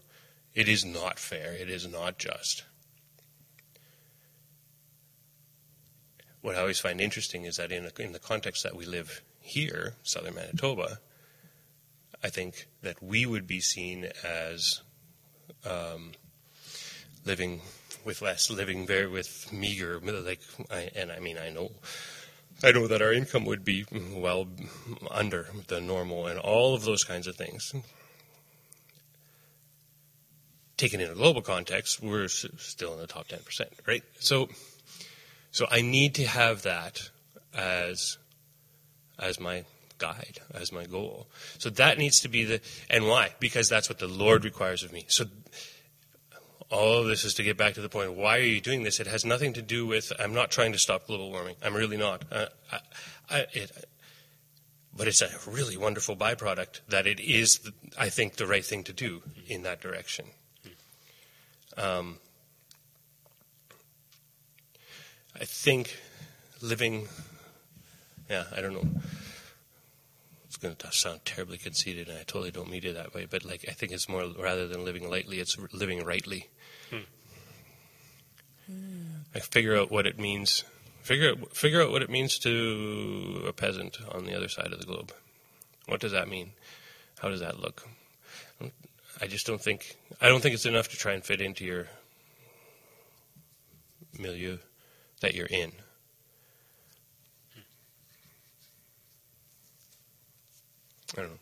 it 0.54 0.68
is 0.68 0.84
not 0.84 1.18
fair 1.18 1.52
it 1.52 1.68
is 1.68 1.86
not 1.86 2.18
just. 2.18 2.64
What 6.40 6.56
i 6.56 6.60
always 6.60 6.80
find 6.80 6.98
interesting 6.98 7.44
is 7.44 7.56
that 7.56 7.72
in, 7.72 7.90
in 7.98 8.12
the 8.12 8.18
context 8.18 8.62
that 8.62 8.74
we 8.74 8.86
live 8.86 9.22
here, 9.46 9.94
southern 10.02 10.34
Manitoba, 10.34 10.98
I 12.22 12.28
think 12.28 12.66
that 12.82 13.02
we 13.02 13.24
would 13.24 13.46
be 13.46 13.60
seen 13.60 14.08
as 14.24 14.82
um, 15.64 16.12
living 17.24 17.60
with 18.04 18.22
less, 18.22 18.50
living 18.50 18.86
very 18.86 19.06
with 19.06 19.52
meager, 19.52 20.00
like, 20.00 20.40
I, 20.70 20.90
and 20.96 21.12
I 21.12 21.20
mean, 21.20 21.38
I 21.38 21.50
know, 21.50 21.70
I 22.62 22.72
know 22.72 22.88
that 22.88 23.02
our 23.02 23.12
income 23.12 23.44
would 23.44 23.64
be 23.64 23.84
well 24.12 24.48
under 25.10 25.48
the 25.68 25.80
normal, 25.80 26.26
and 26.26 26.38
all 26.38 26.74
of 26.74 26.84
those 26.84 27.04
kinds 27.04 27.26
of 27.26 27.36
things. 27.36 27.72
Taken 30.76 31.00
in 31.00 31.10
a 31.10 31.14
global 31.14 31.42
context, 31.42 32.02
we're 32.02 32.28
still 32.28 32.94
in 32.94 33.00
the 33.00 33.06
top 33.06 33.28
ten 33.28 33.40
percent, 33.40 33.70
right? 33.86 34.02
So, 34.18 34.48
so 35.50 35.66
I 35.70 35.80
need 35.80 36.16
to 36.16 36.26
have 36.26 36.62
that 36.62 37.10
as 37.54 38.18
as 39.18 39.40
my 39.40 39.64
guide, 39.98 40.40
as 40.54 40.72
my 40.72 40.84
goal. 40.84 41.26
So 41.58 41.70
that 41.70 41.98
needs 41.98 42.20
to 42.20 42.28
be 42.28 42.44
the, 42.44 42.60
and 42.90 43.06
why? 43.06 43.30
Because 43.40 43.68
that's 43.68 43.88
what 43.88 43.98
the 43.98 44.08
Lord 44.08 44.44
requires 44.44 44.82
of 44.82 44.92
me. 44.92 45.04
So 45.08 45.24
all 46.70 46.98
of 46.98 47.06
this 47.06 47.24
is 47.24 47.34
to 47.34 47.42
get 47.42 47.56
back 47.56 47.74
to 47.74 47.80
the 47.80 47.88
point 47.88 48.14
why 48.14 48.38
are 48.38 48.42
you 48.42 48.60
doing 48.60 48.82
this? 48.82 49.00
It 49.00 49.06
has 49.06 49.24
nothing 49.24 49.52
to 49.54 49.62
do 49.62 49.86
with, 49.86 50.12
I'm 50.18 50.34
not 50.34 50.50
trying 50.50 50.72
to 50.72 50.78
stop 50.78 51.06
global 51.06 51.30
warming. 51.30 51.56
I'm 51.62 51.74
really 51.74 51.96
not. 51.96 52.24
Uh, 52.30 52.46
I, 52.72 52.80
I, 53.30 53.46
it, 53.52 53.70
but 54.96 55.08
it's 55.08 55.22
a 55.22 55.28
really 55.46 55.76
wonderful 55.76 56.16
byproduct 56.16 56.80
that 56.88 57.06
it 57.06 57.20
is, 57.20 57.60
I 57.98 58.08
think, 58.08 58.36
the 58.36 58.46
right 58.46 58.64
thing 58.64 58.82
to 58.84 58.92
do 58.92 59.22
in 59.46 59.62
that 59.62 59.80
direction. 59.80 60.26
Um, 61.76 62.18
I 65.38 65.44
think 65.44 65.98
living 66.62 67.08
yeah, 68.28 68.44
I 68.56 68.60
don't 68.60 68.74
know. 68.74 68.88
It's 70.46 70.56
going 70.56 70.76
to 70.76 70.92
sound 70.92 71.24
terribly 71.24 71.58
conceited, 71.58 72.08
and 72.08 72.18
I 72.18 72.22
totally 72.22 72.50
don't 72.50 72.70
mean 72.70 72.84
it 72.84 72.94
that 72.94 73.14
way. 73.14 73.26
But 73.28 73.44
like, 73.44 73.64
I 73.68 73.72
think 73.72 73.92
it's 73.92 74.08
more 74.08 74.26
rather 74.38 74.66
than 74.66 74.84
living 74.84 75.08
lightly, 75.10 75.38
it's 75.38 75.56
living 75.72 76.04
rightly. 76.04 76.48
Hmm. 76.90 76.98
I 79.34 79.40
figure 79.40 79.76
out 79.76 79.90
what 79.90 80.06
it 80.06 80.18
means. 80.18 80.64
Figure 81.02 81.30
out, 81.30 81.56
figure 81.56 81.82
out 81.82 81.90
what 81.90 82.02
it 82.02 82.10
means 82.10 82.38
to 82.40 83.44
a 83.46 83.52
peasant 83.52 83.98
on 84.10 84.24
the 84.24 84.34
other 84.34 84.48
side 84.48 84.72
of 84.72 84.80
the 84.80 84.86
globe. 84.86 85.12
What 85.86 86.00
does 86.00 86.12
that 86.12 86.28
mean? 86.28 86.52
How 87.20 87.28
does 87.28 87.40
that 87.40 87.60
look? 87.60 87.86
I 89.20 89.26
just 89.26 89.46
don't 89.46 89.60
think 89.60 89.96
I 90.20 90.28
don't 90.28 90.42
think 90.42 90.54
it's 90.54 90.66
enough 90.66 90.88
to 90.88 90.96
try 90.96 91.12
and 91.12 91.24
fit 91.24 91.40
into 91.40 91.64
your 91.64 91.88
milieu 94.18 94.58
that 95.20 95.34
you're 95.34 95.46
in. 95.46 95.72
I 101.16 101.22
don't 101.22 101.30
know. 101.30 101.38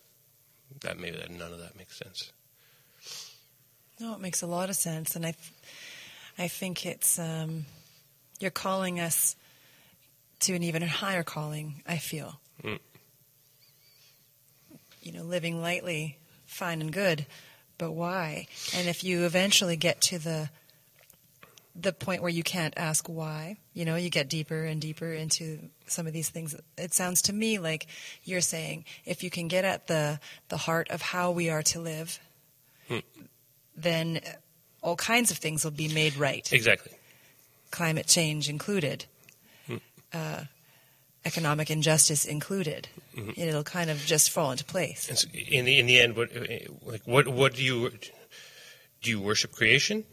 That 0.83 0.99
maybe 0.99 1.17
that 1.19 1.31
none 1.31 1.53
of 1.53 1.59
that 1.61 1.77
makes 1.77 1.97
sense. 1.99 2.33
No, 4.01 4.15
it 4.15 4.21
makes 4.21 4.43
a 4.43 4.47
lot 4.47 4.71
of 4.71 4.77
sense, 4.77 5.15
and 5.15 5.25
I, 5.25 5.35
I 6.39 6.49
think 6.49 6.85
it's 6.85 7.19
um, 7.19 7.65
you're 8.41 8.51
calling 8.51 8.99
us 8.99 9.37
to 10.41 10.55
an 10.55 10.63
even 10.65 10.83
higher 10.83 11.23
calling. 11.23 11.83
I 11.87 11.99
feel, 11.99 12.41
Mm. 12.65 12.79
you 15.03 15.13
know, 15.13 15.23
living 15.23 15.61
lightly, 15.61 16.19
fine 16.47 16.81
and 16.81 16.93
good, 16.93 17.27
but 17.79 17.93
why? 17.93 18.47
And 18.75 18.89
if 18.89 19.05
you 19.05 19.25
eventually 19.27 19.77
get 19.77 20.01
to 20.03 20.19
the 20.19 20.51
the 21.75 21.93
point 21.93 22.23
where 22.23 22.31
you 22.31 22.43
can't 22.43 22.75
ask 22.77 23.09
why, 23.09 23.59
you 23.73 23.85
know, 23.85 23.97
you 23.97 24.09
get 24.09 24.29
deeper 24.29 24.65
and 24.65 24.81
deeper 24.81 25.13
into 25.13 25.59
some 25.87 26.07
of 26.07 26.13
these 26.13 26.29
things. 26.29 26.55
It 26.79 26.95
sounds 26.95 27.23
to 27.23 27.33
me 27.33 27.59
like 27.59 27.89
you're 28.23 28.41
saying 28.41 28.85
if 29.05 29.25
you 29.25 29.31
can 29.31 29.49
get 29.49 29.65
at 29.65 29.89
the 29.89 30.21
the 30.49 30.57
heart 30.57 30.89
of 30.91 31.03
how 31.03 31.33
we 31.33 31.51
are 31.51 31.63
to 31.65 31.81
live, 31.81 32.21
hmm. 32.89 32.99
then 33.77 34.21
all 34.83 34.97
kinds 34.97 35.31
of 35.31 35.39
things 35.39 35.65
will 35.65 35.73
be 35.73 35.89
made 35.89 36.17
right, 36.17 36.53
Exactly. 36.53 36.93
climate 37.71 38.07
change 38.07 38.49
included, 38.49 39.07
hmm. 39.67 39.79
uh, 40.13 40.45
economic 41.25 41.71
injustice 41.71 42.25
included. 42.25 42.87
Hmm. 43.17 43.31
It'll 43.35 43.65
kind 43.65 43.91
of 43.91 43.99
just 43.99 44.31
fall 44.31 44.53
into 44.53 44.65
place. 44.65 45.11
So 45.13 45.29
in 45.33 45.65
the 45.65 45.81
in 45.81 45.87
the 45.87 46.01
end, 46.01 46.17
what 46.17 46.37
uh, 46.37 46.45
like 46.83 47.03
what 47.05 47.27
what 47.27 47.55
do 47.55 47.65
you 47.65 47.91
do? 47.91 48.11
You 49.03 49.21
worship 49.21 49.53
creation, 49.53 50.05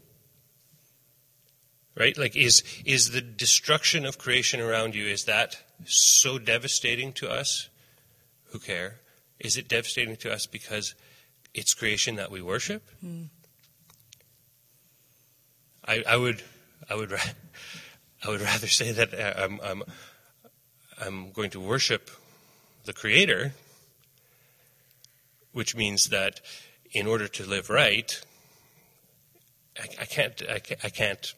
right? 1.96 2.16
Like 2.16 2.36
is 2.36 2.62
is 2.84 3.10
the 3.10 3.20
destruction 3.20 4.04
of 4.04 4.18
creation 4.18 4.60
around 4.60 4.94
you 4.94 5.06
is 5.06 5.24
that 5.24 5.56
so 5.84 6.38
devastating 6.38 7.12
to 7.14 7.30
us 7.30 7.68
who 8.46 8.58
care? 8.58 9.00
Is 9.40 9.56
it 9.56 9.68
devastating 9.68 10.16
to 10.16 10.32
us 10.32 10.46
because 10.46 10.94
it's 11.54 11.74
creation 11.74 12.16
that 12.16 12.30
we 12.30 12.40
worship? 12.40 12.82
I, 15.86 16.04
I 16.06 16.16
would 16.16 16.42
I 16.88 16.94
would 16.94 17.12
I 18.24 18.28
would 18.28 18.40
rather 18.40 18.68
say 18.68 18.92
that 18.92 19.14
uh, 19.14 19.34
I'm 19.36 19.60
I'm 19.62 19.82
I'm 21.00 21.32
going 21.32 21.50
to 21.50 21.60
worship 21.60 22.10
the 22.84 22.92
Creator 22.92 23.52
which 25.52 25.76
means 25.76 26.08
that 26.08 26.40
in 26.92 27.06
order 27.06 27.28
to 27.28 27.44
live 27.44 27.70
right, 27.70 28.20
I, 29.78 29.86
I 30.00 30.04
can't, 30.04 30.42
I, 30.48 30.54
I 30.54 30.88
can't 30.88 31.34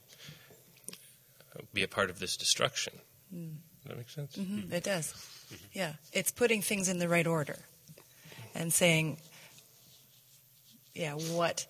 be 1.75 1.83
a 1.83 1.89
part 1.89 2.11
of 2.11 2.19
this 2.19 2.37
destruction. 2.37 2.95
Does 3.33 3.51
that 3.87 3.97
make 3.97 4.09
sense? 4.09 4.37
Mhm, 4.37 4.73
It 4.73 4.85
does. 4.85 5.13
Mm-hmm. 5.13 5.65
Yeah. 5.73 5.93
It's 6.13 6.31
putting 6.31 6.63
things 6.63 6.89
in 6.89 6.99
the 6.99 7.09
right 7.09 7.27
order 7.27 7.59
and 8.55 8.73
saying, 8.73 9.19
yeah, 10.95 11.15
what 11.15 11.67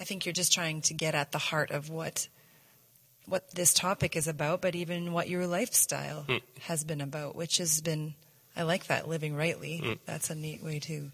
I 0.00 0.04
think 0.04 0.26
you're 0.26 0.32
just 0.32 0.52
trying 0.52 0.82
to 0.82 0.94
get 0.94 1.14
at 1.14 1.32
the 1.32 1.38
heart 1.38 1.70
of 1.70 1.88
what 1.88 2.28
what 3.26 3.52
this 3.52 3.72
topic 3.72 4.16
is 4.16 4.28
about, 4.28 4.60
but 4.60 4.74
even 4.74 5.14
what 5.14 5.30
your 5.30 5.46
lifestyle 5.46 6.24
hmm. 6.24 6.36
has 6.60 6.84
been 6.84 7.00
about, 7.00 7.34
which 7.34 7.56
has 7.56 7.80
been 7.80 8.14
I 8.56 8.62
like 8.62 8.86
that 8.88 9.08
living 9.08 9.34
rightly. 9.34 9.78
Hmm. 9.78 9.92
That's 10.04 10.30
a 10.30 10.34
neat 10.34 10.62
way 10.62 10.80
to 10.80 11.10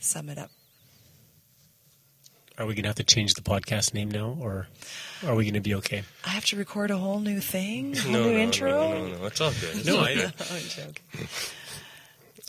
sum 0.00 0.28
it 0.28 0.38
up. 0.38 0.50
Are 2.60 2.66
we 2.66 2.74
going 2.74 2.82
to 2.82 2.90
have 2.90 2.96
to 2.96 3.04
change 3.04 3.32
the 3.34 3.40
podcast 3.40 3.94
name 3.94 4.10
now, 4.10 4.36
or 4.38 4.68
are 5.26 5.34
we 5.34 5.44
going 5.44 5.54
to 5.54 5.60
be 5.60 5.74
okay? 5.76 6.02
I 6.26 6.28
have 6.28 6.44
to 6.46 6.56
record 6.56 6.90
a 6.90 6.98
whole 6.98 7.18
new 7.18 7.40
thing, 7.40 7.96
a 7.96 8.00
whole 8.00 8.12
No, 8.12 8.24
new 8.24 8.32
no, 8.34 8.38
intro. 8.38 8.70
no, 8.70 8.92
no, 8.92 9.06
no, 9.12 9.18
no. 9.18 9.24
It's 9.24 9.40
all 9.40 9.50
good. 9.52 9.76
It's 9.76 9.86
No, 9.86 10.00
I-. 10.00 10.10
I'm 10.54 10.62
joking. 10.68 11.28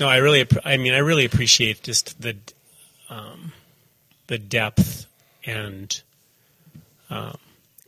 No, 0.02 0.10
I 0.10 0.18
really, 0.18 0.46
I 0.66 0.76
mean, 0.76 0.94
I 0.94 0.98
really 0.98 1.24
appreciate 1.24 1.82
just 1.84 2.22
the, 2.22 2.36
um, 3.10 3.54
the 4.28 4.38
depth 4.38 5.06
and 5.46 6.02
um, 7.10 7.38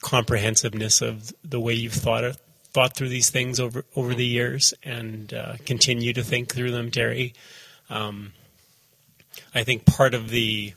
comprehensiveness 0.02 1.02
of 1.02 1.34
the 1.44 1.60
way 1.60 1.74
you've 1.74 1.92
thought 1.92 2.24
of, 2.24 2.38
thought 2.72 2.96
through 2.96 3.10
these 3.10 3.32
things 3.32 3.60
over 3.60 3.84
over 3.98 4.14
the 4.16 4.26
years, 4.26 4.74
and 4.82 5.34
uh, 5.34 5.56
continue 5.66 6.14
to 6.14 6.24
think 6.24 6.54
through 6.56 6.72
them, 6.72 6.90
Terry. 6.90 7.34
Um, 7.90 8.32
I 9.54 9.64
think 9.66 9.86
part 9.86 10.14
of 10.14 10.30
the 10.30 10.74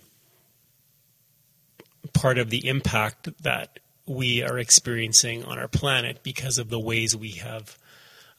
part 2.13 2.39
of 2.39 2.51
the 2.51 2.67
impact 2.69 3.43
that 3.43 3.79
we 4.07 4.43
are 4.43 4.59
experiencing 4.59 5.45
on 5.45 5.59
our 5.59 5.69
planet 5.69 6.23
because 6.23 6.59
of 6.59 6.69
the 6.71 6.79
ways 6.79 7.17
we 7.17 7.33
have 7.33 7.77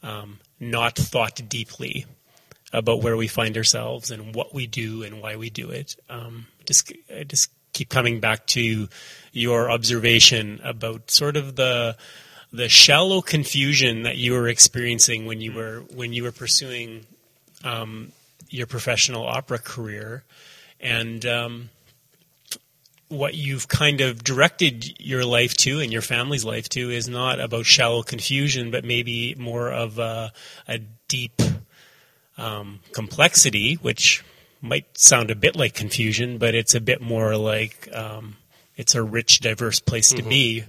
um, 0.02 0.38
not 0.58 0.96
thought 0.96 1.40
deeply 1.48 2.06
about 2.72 3.02
where 3.02 3.16
we 3.16 3.28
find 3.28 3.56
ourselves 3.56 4.10
and 4.10 4.34
what 4.34 4.54
we 4.54 4.66
do 4.66 5.02
and 5.02 5.20
why 5.20 5.36
we 5.36 5.50
do 5.50 5.70
it. 5.70 5.96
Um, 6.08 6.46
just, 6.66 6.92
I 7.14 7.24
just 7.24 7.50
keep 7.72 7.88
coming 7.88 8.20
back 8.20 8.46
to 8.46 8.88
your 9.32 9.70
observation 9.70 10.60
about 10.64 11.10
sort 11.10 11.36
of 11.36 11.56
the 11.56 11.96
the 12.50 12.68
shallow 12.68 13.20
confusion 13.20 14.04
that 14.04 14.16
you 14.16 14.32
were 14.32 14.48
experiencing 14.48 15.26
when 15.26 15.40
you 15.40 15.52
were 15.52 15.82
when 15.94 16.12
you 16.12 16.22
were 16.22 16.32
pursuing 16.32 17.04
um, 17.62 18.12
your 18.48 18.66
professional 18.66 19.26
opera 19.26 19.58
career, 19.58 20.24
and 20.80 21.26
um, 21.26 21.70
what 23.08 23.34
you've 23.34 23.68
kind 23.68 24.00
of 24.00 24.22
directed 24.22 25.00
your 25.00 25.24
life 25.24 25.54
to 25.54 25.80
and 25.80 25.92
your 25.92 26.02
family's 26.02 26.44
life 26.44 26.68
to 26.70 26.90
is 26.90 27.08
not 27.08 27.40
about 27.40 27.64
shallow 27.66 28.02
confusion, 28.02 28.70
but 28.70 28.84
maybe 28.84 29.34
more 29.36 29.70
of 29.72 29.98
a, 29.98 30.32
a 30.66 30.78
deep 31.08 31.40
um, 32.36 32.80
complexity, 32.92 33.74
which 33.74 34.22
might 34.60 34.98
sound 34.98 35.30
a 35.30 35.34
bit 35.34 35.56
like 35.56 35.74
confusion, 35.74 36.38
but 36.38 36.54
it's 36.54 36.74
a 36.74 36.80
bit 36.80 37.00
more 37.00 37.36
like 37.36 37.88
um, 37.94 38.36
it's 38.76 38.94
a 38.94 39.02
rich, 39.02 39.40
diverse 39.40 39.80
place 39.80 40.10
to 40.10 40.22
be, 40.22 40.64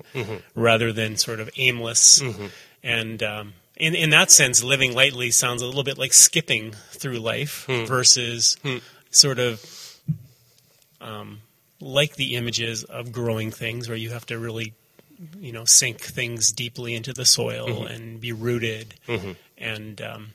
rather 0.55 0.93
than 0.93 1.17
sort 1.17 1.39
of 1.39 1.49
aimless. 1.57 2.21
And 2.83 3.21
um, 3.21 3.53
in 3.75 3.95
in 3.95 4.09
that 4.11 4.31
sense, 4.31 4.63
living 4.63 4.93
lightly 4.93 5.31
sounds 5.31 5.61
a 5.61 5.65
little 5.65 5.83
bit 5.83 5.97
like 5.97 6.13
skipping 6.13 6.73
through 6.91 7.19
life 7.19 7.65
versus 7.85 8.57
sort 9.11 9.39
of 9.39 9.63
um, 11.01 11.41
like 11.79 12.15
the 12.15 12.35
images 12.35 12.83
of 12.83 13.11
growing 13.11 13.51
things, 13.51 13.87
where 13.87 13.97
you 13.97 14.11
have 14.11 14.25
to 14.27 14.37
really 14.37 14.73
you 15.39 15.51
know 15.51 15.65
sink 15.65 15.99
things 15.99 16.51
deeply 16.51 16.95
into 16.95 17.11
the 17.11 17.25
soil 17.25 17.67
mm-hmm. 17.67 17.93
and 17.93 18.21
be 18.21 18.31
rooted 18.31 18.95
mm-hmm. 19.05 19.31
and 19.57 20.01
um, 20.01 20.29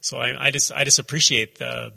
so 0.00 0.18
I, 0.18 0.46
I 0.46 0.50
just 0.50 0.72
I 0.72 0.84
just 0.84 0.98
appreciate 0.98 1.58
the 1.58 1.92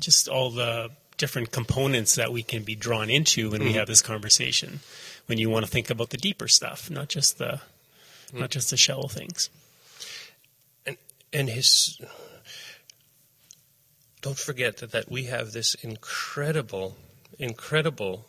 just 0.00 0.28
all 0.28 0.50
the 0.50 0.90
different 1.16 1.52
components 1.52 2.16
that 2.16 2.32
we 2.32 2.42
can 2.42 2.64
be 2.64 2.74
drawn 2.74 3.08
into 3.10 3.50
when 3.50 3.60
we 3.60 3.68
mm-hmm. 3.68 3.78
have 3.78 3.86
this 3.86 4.02
conversation. 4.02 4.80
When 5.26 5.38
you 5.38 5.48
want 5.48 5.64
to 5.64 5.70
think 5.70 5.90
about 5.90 6.10
the 6.10 6.16
deeper 6.16 6.48
stuff, 6.48 6.90
not 6.90 7.08
just 7.08 7.38
the 7.38 7.60
not 8.32 8.50
just 8.50 8.70
the 8.70 8.76
shallow 8.76 9.08
things. 9.08 9.50
and 10.84 10.96
and 11.32 11.48
his 11.48 12.00
don't 14.20 14.38
forget 14.38 14.78
that, 14.78 14.92
that 14.92 15.10
we 15.10 15.24
have 15.24 15.52
this 15.52 15.74
incredible 15.74 16.96
incredible 17.42 18.24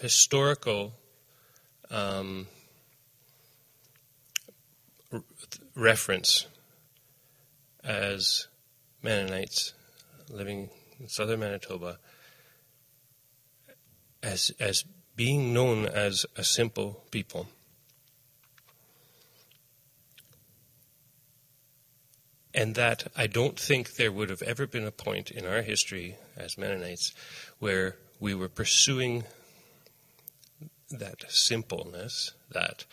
historical 0.00 0.94
um, 1.90 2.46
reference 5.76 6.46
as 7.84 8.48
Mennonites 9.02 9.74
living 10.30 10.70
in 10.98 11.08
southern 11.08 11.40
Manitoba 11.40 11.98
as 14.22 14.50
as 14.58 14.84
being 15.14 15.52
known 15.52 15.84
as 15.84 16.24
a 16.34 16.42
simple 16.42 17.04
people. 17.10 17.46
And 22.54 22.74
that 22.76 23.08
I 23.14 23.26
don't 23.26 23.58
think 23.58 23.96
there 23.96 24.10
would 24.10 24.30
have 24.30 24.42
ever 24.42 24.66
been 24.66 24.86
a 24.86 24.90
point 24.90 25.30
in 25.30 25.44
our 25.44 25.60
history 25.60 26.16
as 26.36 26.56
Mennonites 26.56 27.12
where 27.58 27.96
we 28.24 28.34
were 28.34 28.48
pursuing 28.48 29.22
that 30.90 31.24
simpleness, 31.28 32.32
that 32.50 32.86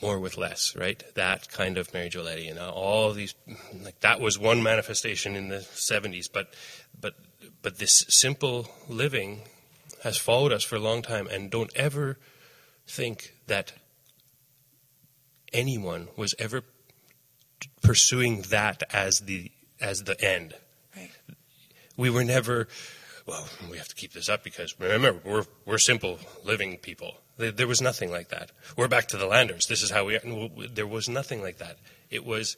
more 0.00 0.18
with 0.18 0.38
less, 0.38 0.74
right? 0.74 1.02
That 1.14 1.50
kind 1.50 1.76
of 1.76 1.92
Mary 1.92 2.08
Joletti, 2.08 2.46
you 2.46 2.54
know, 2.54 2.70
all 2.70 3.12
these, 3.12 3.34
like 3.84 4.00
that 4.00 4.18
was 4.18 4.38
one 4.38 4.62
manifestation 4.62 5.36
in 5.36 5.50
the 5.50 5.58
70s, 5.58 6.26
but, 6.32 6.54
but, 6.98 7.16
but 7.60 7.76
this 7.76 8.06
simple 8.08 8.70
living 8.88 9.42
has 10.04 10.16
followed 10.16 10.52
us 10.52 10.64
for 10.64 10.76
a 10.76 10.80
long 10.80 11.02
time, 11.02 11.26
and 11.26 11.50
don't 11.50 11.76
ever 11.76 12.18
think 12.86 13.34
that 13.46 13.74
anyone 15.52 16.08
was 16.16 16.34
ever 16.38 16.62
pursuing 17.82 18.40
that 18.48 18.82
as 18.90 19.20
the 19.20 19.50
as 19.80 20.04
the 20.04 20.18
end. 20.24 20.54
Right. 20.96 21.10
We 21.98 22.08
were 22.08 22.24
never. 22.24 22.68
Well, 23.28 23.46
we 23.70 23.76
have 23.76 23.88
to 23.88 23.94
keep 23.94 24.14
this 24.14 24.30
up 24.30 24.42
because 24.42 24.74
remember 24.80 25.20
we're 25.22 25.44
we're 25.66 25.76
simple 25.76 26.18
living 26.46 26.78
people. 26.78 27.18
There, 27.36 27.66
was 27.66 27.82
nothing 27.82 28.10
like 28.10 28.30
that. 28.30 28.52
We're 28.74 28.88
back 28.88 29.08
to 29.08 29.18
the 29.18 29.26
landers. 29.26 29.66
This 29.66 29.82
is 29.82 29.90
how 29.90 30.06
we. 30.06 30.18
no, 30.24 30.48
There 30.72 30.86
was 30.86 31.10
nothing 31.10 31.42
like 31.42 31.58
that. 31.58 31.76
It 32.08 32.24
was 32.24 32.56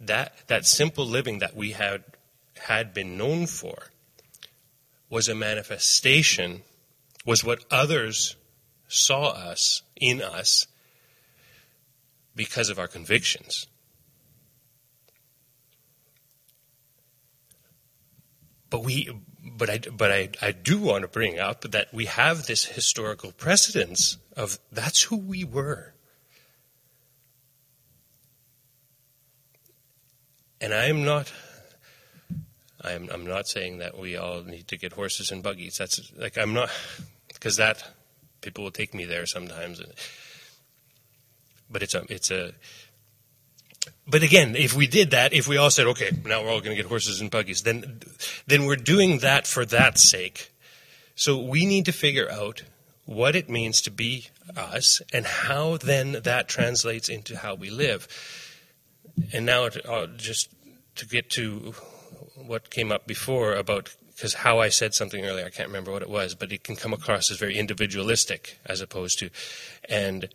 that 0.00 0.34
that 0.46 0.64
simple 0.64 1.04
living 1.04 1.40
that 1.40 1.54
we 1.54 1.72
had 1.72 2.02
had 2.56 2.94
been 2.94 3.18
known 3.18 3.46
for 3.46 3.90
was 5.10 5.28
a 5.28 5.34
manifestation 5.34 6.62
was 7.26 7.44
what 7.44 7.66
others 7.70 8.36
saw 8.88 9.28
us 9.28 9.82
in 9.96 10.22
us 10.22 10.66
because 12.34 12.70
of 12.70 12.78
our 12.78 12.88
convictions. 12.88 13.66
But 18.70 18.82
we, 18.82 19.10
but 19.56 19.70
I, 19.70 19.78
but 19.78 20.12
I, 20.12 20.28
I 20.42 20.52
do 20.52 20.78
want 20.78 21.02
to 21.02 21.08
bring 21.08 21.38
up 21.38 21.62
that 21.62 21.92
we 21.92 22.06
have 22.06 22.46
this 22.46 22.64
historical 22.64 23.32
precedence 23.32 24.18
of 24.36 24.58
that's 24.70 25.02
who 25.02 25.16
we 25.16 25.44
were. 25.44 25.94
And 30.60 30.72
I'm 30.72 31.04
not, 31.04 31.32
I'm, 32.82 33.08
I'm 33.12 33.26
not 33.26 33.46
saying 33.46 33.78
that 33.78 33.98
we 33.98 34.16
all 34.16 34.42
need 34.42 34.68
to 34.68 34.76
get 34.76 34.92
horses 34.92 35.30
and 35.30 35.42
buggies. 35.42 35.76
That's 35.78 36.12
like 36.16 36.38
I'm 36.38 36.54
not, 36.54 36.70
because 37.28 37.56
that 37.56 37.82
people 38.40 38.64
will 38.64 38.70
take 38.70 38.94
me 38.94 39.04
there 39.04 39.26
sometimes. 39.26 39.82
But 41.70 41.82
it's 41.82 41.94
a, 41.94 42.04
it's 42.08 42.30
a, 42.30 42.52
but 44.06 44.22
again, 44.22 44.54
if 44.56 44.74
we 44.74 44.86
did 44.86 45.10
that, 45.10 45.32
if 45.32 45.48
we 45.48 45.56
all 45.56 45.70
said, 45.70 45.86
okay, 45.88 46.10
now 46.24 46.42
we're 46.42 46.50
all 46.50 46.60
going 46.60 46.76
to 46.76 46.82
get 46.82 46.86
horses 46.86 47.20
and 47.20 47.30
buggies, 47.30 47.62
then, 47.62 48.00
then 48.46 48.66
we're 48.66 48.76
doing 48.76 49.18
that 49.18 49.46
for 49.46 49.64
that 49.66 49.98
sake. 49.98 50.52
So 51.14 51.40
we 51.40 51.66
need 51.66 51.86
to 51.86 51.92
figure 51.92 52.30
out 52.30 52.62
what 53.04 53.34
it 53.34 53.48
means 53.48 53.80
to 53.82 53.90
be 53.90 54.28
us 54.56 55.00
and 55.12 55.26
how 55.26 55.76
then 55.78 56.20
that 56.24 56.48
translates 56.48 57.08
into 57.08 57.36
how 57.36 57.54
we 57.54 57.70
live. 57.70 58.06
And 59.32 59.46
now, 59.46 59.64
uh, 59.64 60.06
just 60.16 60.50
to 60.96 61.06
get 61.06 61.30
to 61.30 61.74
what 62.34 62.70
came 62.70 62.92
up 62.92 63.06
before 63.06 63.54
about 63.54 63.94
because 64.16 64.32
how 64.32 64.60
I 64.60 64.70
said 64.70 64.94
something 64.94 65.26
earlier, 65.26 65.44
I 65.44 65.50
can't 65.50 65.68
remember 65.68 65.92
what 65.92 66.00
it 66.00 66.08
was, 66.08 66.34
but 66.34 66.50
it 66.50 66.64
can 66.64 66.74
come 66.74 66.94
across 66.94 67.30
as 67.30 67.36
very 67.36 67.58
individualistic 67.58 68.58
as 68.64 68.80
opposed 68.80 69.18
to, 69.18 69.28
and 69.90 70.30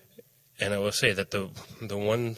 and 0.59 0.73
I 0.73 0.77
will 0.77 0.91
say 0.91 1.13
that 1.13 1.31
the 1.31 1.49
the 1.81 1.97
one 1.97 2.35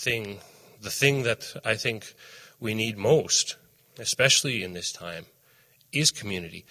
thing, 0.00 0.38
the 0.80 0.90
thing 0.90 1.24
that 1.24 1.60
I 1.64 1.74
think 1.74 2.14
we 2.58 2.74
need 2.74 2.96
most, 2.96 3.56
especially 3.98 4.62
in 4.62 4.72
this 4.72 4.92
time, 4.92 5.26
is 5.92 6.10
community. 6.10 6.64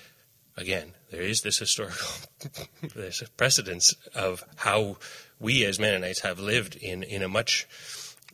Again, 0.57 0.93
there 1.11 1.21
is 1.21 1.41
this 1.41 1.59
historical 1.59 2.07
this 2.95 3.23
precedence 3.37 3.95
of 4.15 4.43
how 4.57 4.97
we 5.39 5.63
as 5.65 5.79
Mennonites 5.79 6.21
have 6.21 6.39
lived 6.39 6.75
in, 6.75 7.03
in 7.03 7.21
a 7.21 7.29
much 7.29 7.67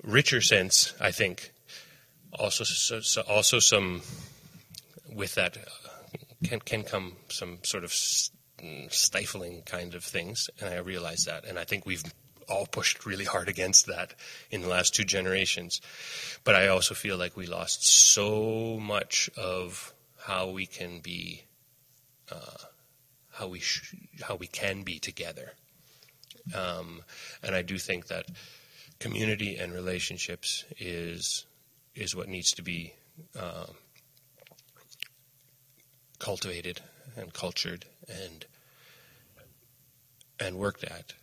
richer 0.04 0.42
sense, 0.42 0.94
I 1.00 1.12
think. 1.12 1.52
Also, 2.40 2.64
so, 2.64 3.00
so 3.02 3.22
also 3.22 3.60
some 3.60 4.02
with 5.14 5.36
that 5.36 5.58
can 6.44 6.60
can 6.60 6.84
come 6.84 7.16
some 7.30 7.60
sort 7.64 7.84
of 7.84 7.94
stifling 8.90 9.62
kind 9.66 9.94
of 9.94 10.04
things, 10.04 10.50
and 10.60 10.74
I 10.74 10.78
realize 10.78 11.26
that, 11.26 11.46
and 11.46 11.58
I 11.58 11.64
think 11.64 11.86
we've 11.86 12.04
all 12.48 12.66
pushed 12.66 13.06
really 13.06 13.26
hard 13.26 13.50
against 13.50 13.88
that 13.88 14.14
in 14.52 14.62
the 14.62 14.68
last 14.68 14.96
two 14.96 15.04
generations. 15.04 15.82
But 16.44 16.56
I 16.56 16.68
also 16.68 16.94
feel 16.94 17.18
like 17.18 17.36
we 17.36 17.46
lost 17.46 17.88
so 17.88 18.80
much 18.80 19.30
of 19.38 19.94
how 20.18 20.50
we 20.50 20.66
can 20.66 21.00
be, 21.00 21.44
uh, 22.32 22.66
how 23.32 23.48
we 23.48 23.60
sh- 23.60 23.96
how 24.22 24.36
we 24.36 24.48
can 24.48 24.84
be 24.84 25.00
together. 25.00 25.54
Um, 26.54 27.02
and 27.42 27.56
I 27.56 27.62
do 27.62 27.78
think 27.78 28.08
that 28.08 28.26
community 29.00 29.58
and 29.58 29.74
relationships 29.74 30.64
is 30.80 31.46
is 31.96 32.16
what 32.16 32.28
needs 32.28 32.52
to 32.54 32.62
be 32.62 32.94
uh, 33.40 33.68
cultivated 36.20 36.82
and 37.16 37.34
cultured 37.34 37.86
and 38.08 38.46
and 40.40 40.58
worked 40.58 40.84
at. 40.84 41.14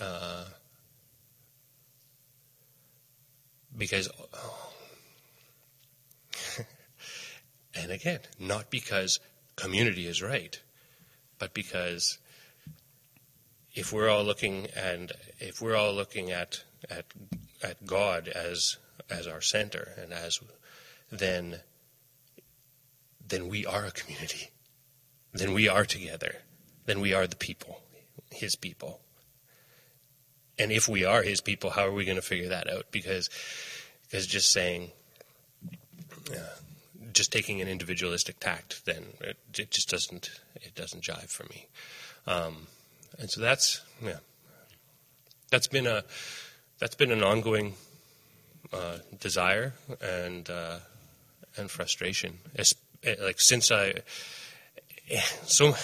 Uh, 0.00 0.44
because, 3.76 4.08
oh, 4.34 4.72
and 7.74 7.90
again, 7.90 8.20
not 8.38 8.70
because 8.70 9.20
community 9.56 10.06
is 10.06 10.22
right, 10.22 10.60
but 11.38 11.54
because 11.54 12.18
if 13.74 13.92
we're 13.92 14.08
all 14.08 14.24
looking 14.24 14.66
and 14.76 15.12
if 15.38 15.60
we're 15.60 15.76
all 15.76 15.92
looking 15.94 16.30
at 16.30 16.64
at 16.88 17.06
at 17.62 17.86
God 17.86 18.28
as 18.28 18.78
as 19.08 19.26
our 19.26 19.40
center 19.40 19.92
and 20.00 20.12
as 20.12 20.40
then 21.10 21.60
then 23.26 23.48
we 23.48 23.64
are 23.64 23.86
a 23.86 23.90
community. 23.90 24.50
Then 25.32 25.52
we 25.52 25.68
are 25.68 25.84
together. 25.84 26.42
Then 26.86 27.00
we 27.00 27.14
are 27.14 27.26
the 27.26 27.36
people, 27.36 27.80
his 28.32 28.56
people. 28.56 29.00
And 30.60 30.70
if 30.70 30.88
we 30.88 31.06
are 31.06 31.22
his 31.22 31.40
people, 31.40 31.70
how 31.70 31.86
are 31.86 31.92
we 31.92 32.04
going 32.04 32.16
to 32.16 32.22
figure 32.22 32.50
that 32.50 32.70
out? 32.70 32.84
Because, 32.92 33.30
because 34.02 34.26
just 34.26 34.52
saying, 34.52 34.90
uh, 36.30 36.38
just 37.14 37.32
taking 37.32 37.62
an 37.62 37.68
individualistic 37.68 38.38
tact, 38.40 38.84
then 38.84 39.06
it, 39.22 39.38
it, 39.58 39.70
just 39.70 39.88
doesn't 39.88 40.30
it 40.56 40.74
doesn't 40.74 41.02
jive 41.02 41.30
for 41.30 41.44
me. 41.44 41.66
Um, 42.26 42.66
and 43.18 43.30
so 43.30 43.40
that's 43.40 43.80
yeah, 44.02 44.18
that's 45.50 45.66
been 45.66 45.86
a 45.86 46.04
that's 46.78 46.94
been 46.94 47.10
an 47.10 47.22
ongoing 47.22 47.74
uh, 48.70 48.98
desire 49.18 49.72
and 50.02 50.48
uh, 50.50 50.76
and 51.56 51.70
frustration. 51.70 52.38
It's, 52.54 52.74
like 53.20 53.40
since 53.40 53.72
I 53.72 53.94
so 55.44 55.74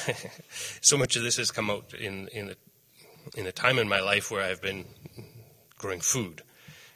so 0.83 0.99
much 0.99 1.17
of 1.17 1.23
this 1.23 1.39
has 1.39 1.51
come 1.51 1.71
out 1.71 1.95
in 1.95 2.29
in 2.29 2.49
the 2.49 2.57
in 3.35 3.47
a 3.47 3.53
time 3.53 3.79
in 3.79 3.89
my 3.89 4.01
life 4.01 4.31
where 4.31 4.43
I've 4.43 4.63
been 4.63 4.85
growing 5.79 6.01
food 6.01 6.43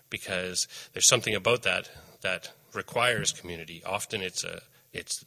because 0.09 0.66
there's 0.93 1.09
something 1.09 1.35
about 1.35 1.62
that 1.62 1.91
that 2.22 2.53
requires 2.74 3.33
community. 3.33 3.83
Often 3.85 4.22
it's 4.22 4.45
a 4.45 4.62
it's 4.93 5.24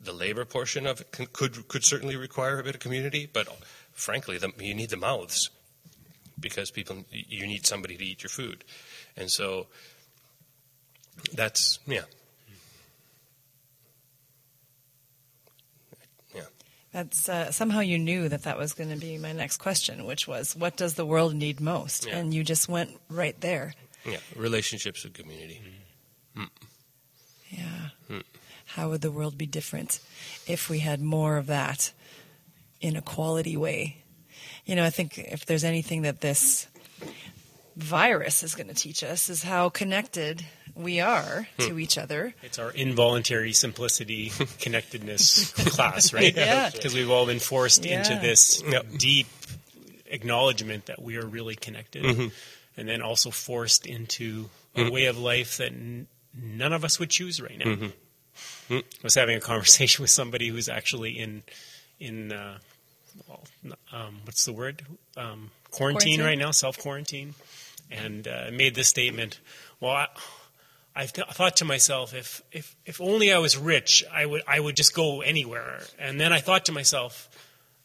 the 0.00 0.12
labor 0.12 0.44
portion 0.44 0.86
of 0.86 1.00
it 1.00 1.12
can, 1.12 1.26
could 1.32 1.68
could 1.68 1.84
certainly 1.84 2.16
require 2.16 2.58
a 2.58 2.64
bit 2.64 2.74
of 2.74 2.80
community, 2.80 3.28
but 3.30 3.48
frankly, 3.92 4.38
the, 4.38 4.52
you 4.58 4.74
need 4.74 4.90
the 4.90 4.96
mouths 4.96 5.50
because 6.38 6.70
people 6.70 7.04
you 7.10 7.46
need 7.46 7.66
somebody 7.66 7.96
to 7.96 8.04
eat 8.04 8.22
your 8.22 8.30
food, 8.30 8.64
and 9.16 9.30
so 9.30 9.66
that's 11.32 11.78
yeah 11.86 12.02
That's 16.96 17.28
uh, 17.28 17.52
somehow 17.52 17.80
you 17.80 17.98
knew 17.98 18.26
that 18.30 18.44
that 18.44 18.56
was 18.56 18.72
going 18.72 18.88
to 18.88 18.96
be 18.96 19.18
my 19.18 19.32
next 19.32 19.58
question, 19.58 20.06
which 20.06 20.26
was, 20.26 20.56
what 20.56 20.78
does 20.78 20.94
the 20.94 21.04
world 21.04 21.34
need 21.34 21.60
most? 21.60 22.06
Yeah. 22.06 22.16
And 22.16 22.32
you 22.32 22.42
just 22.42 22.70
went 22.70 22.98
right 23.10 23.38
there. 23.42 23.74
Yeah, 24.06 24.16
relationships 24.34 25.04
with 25.04 25.12
community. 25.12 25.60
Mm. 26.34 26.48
Yeah. 27.50 27.88
Mm. 28.08 28.22
How 28.64 28.88
would 28.88 29.02
the 29.02 29.10
world 29.10 29.36
be 29.36 29.44
different 29.44 30.00
if 30.46 30.70
we 30.70 30.78
had 30.78 31.02
more 31.02 31.36
of 31.36 31.48
that 31.48 31.92
in 32.80 32.96
a 32.96 33.02
quality 33.02 33.58
way? 33.58 33.98
You 34.64 34.74
know, 34.74 34.84
I 34.86 34.88
think 34.88 35.18
if 35.18 35.44
there's 35.44 35.64
anything 35.64 36.00
that 36.00 36.22
this 36.22 36.66
virus 37.76 38.42
is 38.42 38.54
going 38.54 38.68
to 38.68 38.74
teach 38.74 39.04
us 39.04 39.28
is 39.28 39.42
how 39.42 39.68
connected 39.68 40.46
we 40.76 41.00
are 41.00 41.48
to 41.58 41.70
hmm. 41.70 41.80
each 41.80 41.98
other. 41.98 42.34
It's 42.42 42.58
our 42.58 42.70
involuntary 42.70 43.52
simplicity 43.52 44.30
connectedness 44.60 45.52
class, 45.74 46.12
right? 46.12 46.34
Yeah. 46.36 46.70
Because 46.70 46.94
we've 46.94 47.10
all 47.10 47.26
been 47.26 47.38
forced 47.38 47.84
yeah. 47.84 47.98
into 47.98 48.20
this 48.20 48.62
deep 48.96 49.26
acknowledgement 50.06 50.86
that 50.86 51.02
we 51.02 51.16
are 51.16 51.26
really 51.26 51.56
connected. 51.56 52.04
Mm-hmm. 52.04 52.28
And 52.78 52.88
then 52.88 53.00
also 53.00 53.30
forced 53.30 53.86
into 53.86 54.50
a 54.74 54.80
mm-hmm. 54.80 54.92
way 54.92 55.06
of 55.06 55.18
life 55.18 55.56
that 55.56 55.72
n- 55.72 56.06
none 56.38 56.74
of 56.74 56.84
us 56.84 56.98
would 56.98 57.08
choose 57.08 57.40
right 57.40 57.58
now. 57.58 57.64
Mm-hmm. 57.64 57.86
I 58.70 58.82
was 59.02 59.14
having 59.14 59.36
a 59.36 59.40
conversation 59.40 60.02
with 60.04 60.10
somebody 60.10 60.48
who's 60.48 60.68
actually 60.68 61.18
in 61.18 61.42
in 61.98 62.32
uh, 62.32 62.58
well, 63.26 63.44
um, 63.92 64.20
what's 64.24 64.44
the 64.44 64.52
word 64.52 64.84
um, 65.16 65.50
quarantine, 65.70 66.18
quarantine, 66.18 66.20
right 66.20 66.38
now, 66.38 66.50
self 66.50 66.78
quarantine, 66.78 67.34
and 67.90 68.28
uh, 68.28 68.50
made 68.52 68.74
this 68.74 68.88
statement. 68.88 69.40
Well, 69.80 69.92
I, 69.92 70.08
I've 70.96 71.12
th- 71.12 71.28
thought 71.28 71.56
to 71.56 71.66
myself, 71.66 72.14
if, 72.14 72.42
if, 72.50 72.74
if 72.86 73.02
only 73.02 73.30
I 73.30 73.38
was 73.38 73.58
rich, 73.58 74.02
I 74.10 74.24
would, 74.24 74.42
I 74.48 74.58
would 74.58 74.74
just 74.74 74.94
go 74.94 75.20
anywhere. 75.20 75.82
And 75.98 76.18
then 76.18 76.32
I 76.32 76.40
thought 76.40 76.64
to 76.64 76.72
myself, 76.72 77.28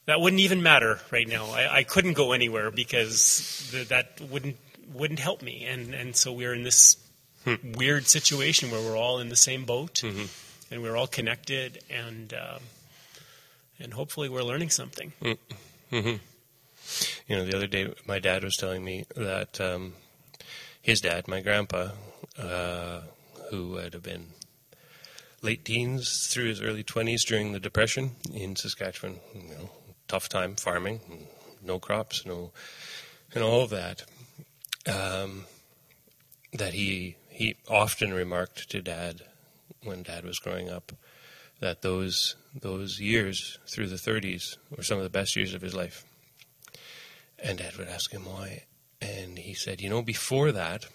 that 0.05 0.21
wouldn't 0.21 0.39
even 0.39 0.63
matter 0.63 0.99
right 1.11 1.27
now. 1.27 1.47
I, 1.47 1.79
I 1.79 1.83
couldn't 1.83 2.13
go 2.13 2.31
anywhere 2.31 2.71
because 2.71 3.69
th- 3.71 3.89
that 3.89 4.21
wouldn't, 4.21 4.55
wouldn't 4.93 5.19
help 5.19 5.41
me. 5.41 5.65
And, 5.65 5.93
and 5.93 6.15
so 6.15 6.31
we're 6.31 6.53
in 6.53 6.63
this 6.63 6.95
hmm. 7.43 7.55
weird 7.73 8.07
situation 8.07 8.71
where 8.71 8.81
we're 8.81 8.97
all 8.97 9.19
in 9.19 9.27
the 9.27 9.35
same 9.35 9.65
boat 9.65 9.95
mm-hmm. 9.95 10.25
and 10.73 10.81
we're 10.81 10.95
all 10.95 11.07
connected 11.07 11.83
and, 11.89 12.33
uh, 12.33 12.59
and 13.77 13.93
hopefully 13.93 14.29
we're 14.29 14.43
learning 14.43 14.69
something. 14.69 15.11
Mm-hmm. 15.21 15.95
mm-hmm. 15.95 16.15
You 17.27 17.35
know, 17.35 17.45
the 17.45 17.55
other 17.55 17.67
day 17.67 17.93
my 18.05 18.19
dad 18.19 18.43
was 18.43 18.55
telling 18.55 18.83
me 18.85 19.05
that 19.15 19.59
um, 19.59 19.93
his 20.81 21.01
dad, 21.01 21.27
my 21.27 21.41
grandpa, 21.41 21.89
uh, 22.37 23.01
who 23.49 23.69
would 23.69 23.93
have 23.93 24.03
been 24.03 24.27
late 25.41 25.65
teens 25.65 26.27
through 26.27 26.45
his 26.45 26.61
early 26.61 26.83
20s 26.83 27.25
during 27.25 27.51
the 27.51 27.59
Depression 27.59 28.11
in 28.33 28.55
Saskatchewan, 28.55 29.19
you 29.33 29.49
know, 29.49 29.69
tough 30.07 30.29
time 30.29 30.55
farming, 30.55 30.99
no 31.63 31.79
crops, 31.79 32.25
no, 32.25 32.51
and 33.33 33.43
all 33.43 33.61
of 33.61 33.69
that. 33.71 34.03
Um, 34.87 35.45
that 36.53 36.73
he 36.73 37.15
he 37.29 37.55
often 37.69 38.13
remarked 38.13 38.69
to 38.69 38.81
Dad 38.81 39.21
when 39.83 40.03
Dad 40.03 40.25
was 40.25 40.39
growing 40.39 40.69
up 40.69 40.91
that 41.59 41.81
those 41.81 42.35
those 42.53 42.99
years 42.99 43.57
through 43.67 43.87
the 43.87 43.95
30s 43.95 44.57
were 44.75 44.83
some 44.83 44.97
of 44.97 45.03
the 45.03 45.09
best 45.09 45.35
years 45.35 45.53
of 45.53 45.61
his 45.61 45.73
life. 45.73 46.03
And 47.39 47.57
Dad 47.57 47.77
would 47.77 47.87
ask 47.87 48.11
him 48.11 48.25
why, 48.25 48.65
and 49.01 49.37
he 49.37 49.53
said, 49.53 49.81
"You 49.81 49.89
know, 49.89 50.01
before 50.01 50.51
that." 50.51 50.85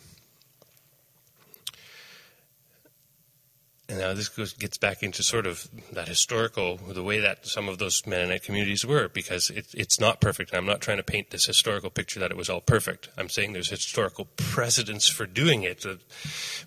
And 3.88 4.00
now 4.00 4.14
this 4.14 4.28
goes, 4.28 4.52
gets 4.52 4.78
back 4.78 5.04
into 5.04 5.22
sort 5.22 5.46
of 5.46 5.68
that 5.92 6.08
historical, 6.08 6.76
the 6.76 7.04
way 7.04 7.20
that 7.20 7.46
some 7.46 7.68
of 7.68 7.78
those 7.78 8.04
Mennonite 8.04 8.42
communities 8.42 8.84
were, 8.84 9.08
because 9.08 9.48
it, 9.48 9.68
it's 9.74 10.00
not 10.00 10.20
perfect. 10.20 10.52
I'm 10.52 10.66
not 10.66 10.80
trying 10.80 10.96
to 10.96 11.04
paint 11.04 11.30
this 11.30 11.46
historical 11.46 11.90
picture 11.90 12.18
that 12.18 12.32
it 12.32 12.36
was 12.36 12.50
all 12.50 12.60
perfect. 12.60 13.10
I'm 13.16 13.28
saying 13.28 13.52
there's 13.52 13.70
historical 13.70 14.24
precedence 14.36 15.08
for 15.08 15.24
doing 15.24 15.62
it. 15.62 15.86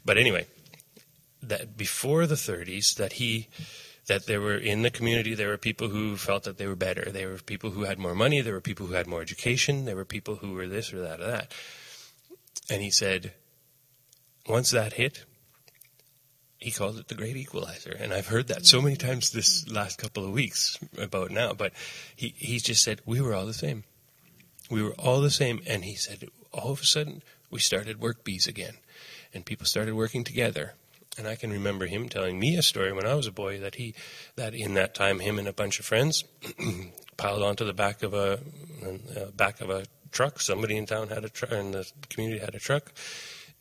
But 0.05 0.17
anyway, 0.17 0.47
that 1.43 1.75
before 1.75 2.25
the 2.25 2.35
30s, 2.35 2.95
that 2.95 3.13
he, 3.13 3.49
that 4.07 4.25
there 4.25 4.39
were 4.39 4.57
in 4.57 4.83
the 4.83 4.91
community, 4.91 5.35
there 5.35 5.49
were 5.49 5.57
people 5.57 5.89
who 5.89 6.15
felt 6.15 6.43
that 6.43 6.57
they 6.57 6.67
were 6.67 6.75
better. 6.75 7.11
There 7.11 7.29
were 7.29 7.37
people 7.39 7.71
who 7.71 7.83
had 7.83 7.99
more 7.99 8.15
money. 8.15 8.39
There 8.39 8.53
were 8.53 8.61
people 8.61 8.87
who 8.87 8.93
had 8.93 9.07
more 9.07 9.21
education. 9.21 9.83
There 9.83 9.97
were 9.97 10.05
people 10.05 10.37
who 10.37 10.53
were 10.53 10.67
this 10.67 10.93
or 10.93 11.01
that 11.01 11.19
or 11.19 11.27
that. 11.27 11.51
And 12.69 12.81
he 12.81 12.91
said, 12.91 13.33
once 14.47 14.71
that 14.71 14.93
hit, 14.93 15.25
he 16.59 16.71
called 16.71 16.97
it 16.97 17.07
the 17.07 17.15
great 17.15 17.37
equalizer. 17.37 17.95
And 17.97 18.13
I've 18.13 18.27
heard 18.27 18.49
that 18.49 18.65
so 18.65 18.81
many 18.81 18.97
times 18.97 19.31
this 19.31 19.67
last 19.69 19.97
couple 19.97 20.25
of 20.25 20.31
weeks 20.31 20.77
about 20.97 21.31
now. 21.31 21.53
But 21.53 21.71
he, 22.15 22.33
he 22.37 22.59
just 22.59 22.83
said, 22.83 22.99
we 23.05 23.21
were 23.21 23.33
all 23.33 23.45
the 23.45 23.53
same. 23.53 23.85
We 24.69 24.83
were 24.83 24.93
all 24.99 25.21
the 25.21 25.31
same. 25.31 25.61
And 25.65 25.85
he 25.85 25.95
said, 25.95 26.27
all 26.51 26.71
of 26.71 26.81
a 26.81 26.85
sudden, 26.85 27.23
we 27.49 27.59
started 27.59 28.01
work 28.01 28.25
bees 28.25 28.45
again. 28.45 28.73
And 29.33 29.45
people 29.45 29.65
started 29.65 29.93
working 29.93 30.25
together. 30.25 30.73
And 31.17 31.27
I 31.27 31.35
can 31.35 31.49
remember 31.49 31.85
him 31.85 32.09
telling 32.09 32.37
me 32.37 32.57
a 32.57 32.61
story 32.61 32.91
when 32.91 33.05
I 33.05 33.15
was 33.15 33.27
a 33.27 33.31
boy 33.31 33.59
that 33.61 33.75
he, 33.75 33.95
that 34.35 34.53
in 34.53 34.73
that 34.73 34.93
time, 34.93 35.19
him 35.19 35.39
and 35.39 35.47
a 35.47 35.53
bunch 35.53 35.79
of 35.79 35.85
friends 35.85 36.25
piled 37.17 37.41
onto 37.41 37.63
the 37.63 37.73
back 37.73 38.03
of 38.03 38.13
a, 38.13 38.39
uh, 38.85 39.31
back 39.35 39.61
of 39.61 39.69
a 39.69 39.85
truck. 40.11 40.41
Somebody 40.41 40.75
in 40.75 40.85
town 40.85 41.07
had 41.07 41.23
a 41.23 41.29
truck, 41.29 41.51
and 41.51 41.73
the 41.73 41.89
community 42.09 42.39
had 42.39 42.55
a 42.55 42.59
truck, 42.59 42.93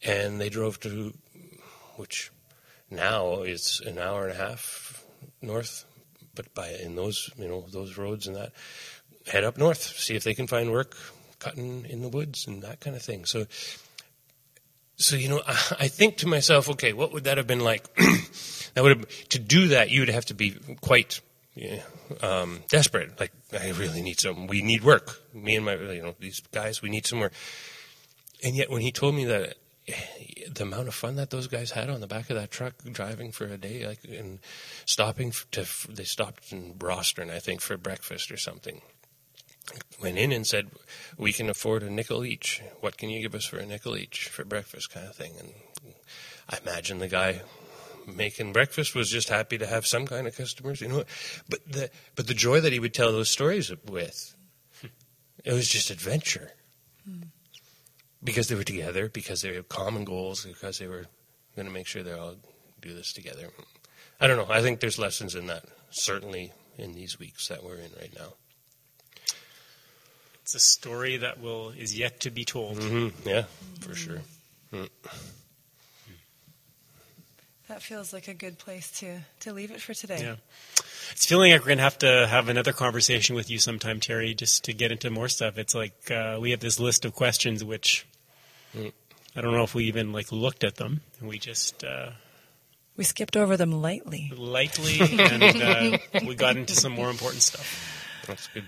and 0.04 0.40
they 0.40 0.48
drove 0.48 0.78
to, 0.80 1.14
which 1.96 2.30
now 2.90 3.42
it's 3.42 3.80
an 3.80 3.98
hour 3.98 4.26
and 4.26 4.32
a 4.32 4.42
half 4.42 5.04
north, 5.42 5.84
but 6.34 6.52
by 6.54 6.68
in 6.70 6.96
those 6.96 7.30
you 7.36 7.48
know 7.48 7.64
those 7.70 7.98
roads 7.98 8.26
and 8.26 8.36
that, 8.36 8.52
head 9.26 9.44
up 9.44 9.58
north, 9.58 9.82
see 9.82 10.14
if 10.14 10.24
they 10.24 10.34
can 10.34 10.46
find 10.46 10.70
work 10.70 10.96
cutting 11.38 11.86
in 11.88 12.02
the 12.02 12.08
woods 12.08 12.46
and 12.46 12.62
that 12.62 12.80
kind 12.80 12.96
of 12.96 13.02
thing. 13.02 13.24
So, 13.24 13.46
so 14.96 15.16
you 15.16 15.28
know, 15.28 15.42
I, 15.46 15.52
I 15.80 15.88
think 15.88 16.18
to 16.18 16.26
myself, 16.26 16.68
okay, 16.70 16.92
what 16.92 17.12
would 17.12 17.24
that 17.24 17.38
have 17.38 17.46
been 17.46 17.60
like? 17.60 17.94
that 18.74 18.82
would 18.82 18.98
have 18.98 19.28
to 19.30 19.38
do 19.38 19.68
that. 19.68 19.90
You 19.90 20.00
would 20.00 20.08
have 20.08 20.26
to 20.26 20.34
be 20.34 20.56
quite 20.80 21.20
yeah, 21.54 21.80
um, 22.22 22.60
desperate. 22.68 23.18
Like 23.18 23.32
I 23.52 23.70
really 23.70 24.02
need 24.02 24.20
some. 24.20 24.46
We 24.46 24.62
need 24.62 24.84
work. 24.84 25.20
Me 25.34 25.56
and 25.56 25.64
my 25.64 25.74
you 25.74 26.02
know 26.02 26.14
these 26.18 26.40
guys. 26.52 26.82
We 26.82 26.90
need 26.90 27.06
some 27.06 27.20
work. 27.20 27.32
And 28.44 28.54
yet, 28.54 28.70
when 28.70 28.82
he 28.82 28.92
told 28.92 29.14
me 29.14 29.24
that 29.24 29.56
the 30.50 30.62
amount 30.62 30.88
of 30.88 30.94
fun 30.94 31.16
that 31.16 31.30
those 31.30 31.46
guys 31.46 31.70
had 31.72 31.90
on 31.90 32.00
the 32.00 32.06
back 32.06 32.30
of 32.30 32.36
that 32.36 32.50
truck 32.50 32.74
driving 32.92 33.32
for 33.32 33.46
a 33.46 33.56
day, 33.56 33.86
like 33.86 34.00
and 34.04 34.38
stopping 34.86 35.32
to 35.52 35.66
they 35.88 36.04
stopped 36.04 36.52
in 36.52 36.74
Rosthern, 36.74 37.30
I 37.30 37.38
think, 37.38 37.60
for 37.60 37.76
breakfast 37.76 38.30
or 38.30 38.36
something. 38.36 38.80
Went 40.02 40.18
in 40.18 40.32
and 40.32 40.46
said, 40.46 40.70
"We 41.16 41.32
can 41.32 41.50
afford 41.50 41.82
a 41.82 41.90
nickel 41.90 42.24
each. 42.24 42.62
What 42.80 42.96
can 42.96 43.10
you 43.10 43.20
give 43.20 43.34
us 43.34 43.44
for 43.44 43.58
a 43.58 43.66
nickel 43.66 43.96
each 43.96 44.28
for 44.28 44.44
breakfast?" 44.44 44.90
kind 44.90 45.06
of 45.06 45.14
thing. 45.14 45.34
And 45.38 45.52
I 46.48 46.58
imagine 46.58 46.98
the 46.98 47.08
guy 47.08 47.42
making 48.06 48.54
breakfast 48.54 48.94
was 48.94 49.10
just 49.10 49.28
happy 49.28 49.58
to 49.58 49.66
have 49.66 49.86
some 49.86 50.06
kind 50.06 50.26
of 50.26 50.34
customers, 50.34 50.80
you 50.80 50.88
know. 50.88 51.04
But 51.48 51.70
the 51.70 51.90
but 52.14 52.26
the 52.26 52.34
joy 52.34 52.60
that 52.60 52.72
he 52.72 52.80
would 52.80 52.94
tell 52.94 53.12
those 53.12 53.28
stories 53.28 53.70
with, 53.86 54.34
it 55.44 55.52
was 55.52 55.68
just 55.68 55.90
adventure. 55.90 56.52
Hmm 57.04 57.24
because 58.22 58.48
they 58.48 58.54
were 58.54 58.64
together, 58.64 59.08
because 59.08 59.42
they 59.42 59.54
had 59.54 59.68
common 59.68 60.04
goals, 60.04 60.44
because 60.44 60.78
they 60.78 60.86
were 60.86 61.06
going 61.56 61.66
to 61.66 61.74
make 61.74 61.86
sure 61.86 62.02
they 62.02 62.12
all 62.12 62.36
do 62.80 62.94
this 62.94 63.12
together. 63.12 63.48
I 64.20 64.26
don't 64.26 64.36
know. 64.36 64.52
I 64.52 64.62
think 64.62 64.80
there's 64.80 64.98
lessons 64.98 65.34
in 65.34 65.46
that, 65.46 65.64
certainly 65.90 66.52
in 66.76 66.92
these 66.92 67.18
weeks 67.18 67.48
that 67.48 67.62
we're 67.64 67.76
in 67.76 67.90
right 67.98 68.12
now. 68.16 68.34
It's 70.42 70.54
a 70.54 70.60
story 70.60 71.18
that 71.18 71.40
will 71.40 71.70
is 71.70 71.98
yet 71.98 72.20
to 72.20 72.30
be 72.30 72.44
told. 72.44 72.78
Mm-hmm. 72.78 73.28
Yeah, 73.28 73.44
for 73.80 73.94
sure. 73.94 74.22
Mm. 74.72 74.88
That 77.68 77.82
feels 77.82 78.14
like 78.14 78.28
a 78.28 78.34
good 78.34 78.58
place 78.58 78.90
to, 79.00 79.20
to 79.40 79.52
leave 79.52 79.70
it 79.70 79.80
for 79.80 79.92
today. 79.92 80.22
Yeah. 80.22 80.36
It's 81.12 81.26
feeling 81.26 81.52
like 81.52 81.60
we're 81.60 81.66
going 81.66 81.78
to 81.78 81.84
have 81.84 81.98
to 81.98 82.26
have 82.26 82.48
another 82.48 82.72
conversation 82.72 83.36
with 83.36 83.50
you 83.50 83.58
sometime, 83.58 84.00
Terry, 84.00 84.34
just 84.34 84.64
to 84.64 84.72
get 84.72 84.90
into 84.90 85.10
more 85.10 85.28
stuff. 85.28 85.58
It's 85.58 85.74
like 85.74 86.10
uh, 86.10 86.38
we 86.40 86.52
have 86.52 86.60
this 86.60 86.80
list 86.80 87.04
of 87.04 87.14
questions 87.14 87.62
which 87.62 88.06
mm. 88.74 88.90
I 89.36 89.40
don't 89.42 89.52
know 89.52 89.64
if 89.64 89.74
we 89.74 89.84
even 89.84 90.12
like 90.12 90.32
looked 90.32 90.64
at 90.64 90.76
them. 90.76 91.02
We 91.20 91.38
just 91.38 91.84
uh, 91.84 92.10
we 92.96 93.04
skipped 93.04 93.36
over 93.36 93.56
them 93.56 93.70
lightly, 93.70 94.32
lightly, 94.34 94.98
and 95.18 95.42
uh, 95.62 95.98
we 96.26 96.34
got 96.34 96.56
into 96.56 96.74
some 96.74 96.92
more 96.92 97.10
important 97.10 97.42
stuff. 97.42 98.24
That's 98.26 98.48
good. 98.48 98.66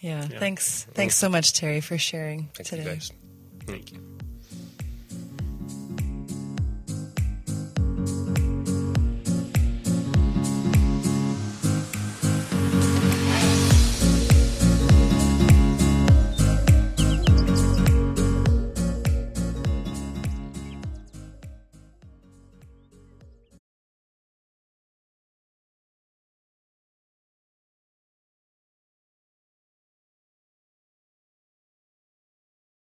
Yeah. 0.00 0.26
yeah. 0.30 0.38
Thanks. 0.38 0.84
Thanks 0.92 1.16
so 1.16 1.28
much, 1.28 1.54
Terry, 1.54 1.80
for 1.80 1.96
sharing 1.96 2.50
Thank 2.54 2.68
today. 2.68 2.82
You 2.82 2.88
guys. 2.90 3.12
Thank 3.66 3.92
you. 3.92 4.13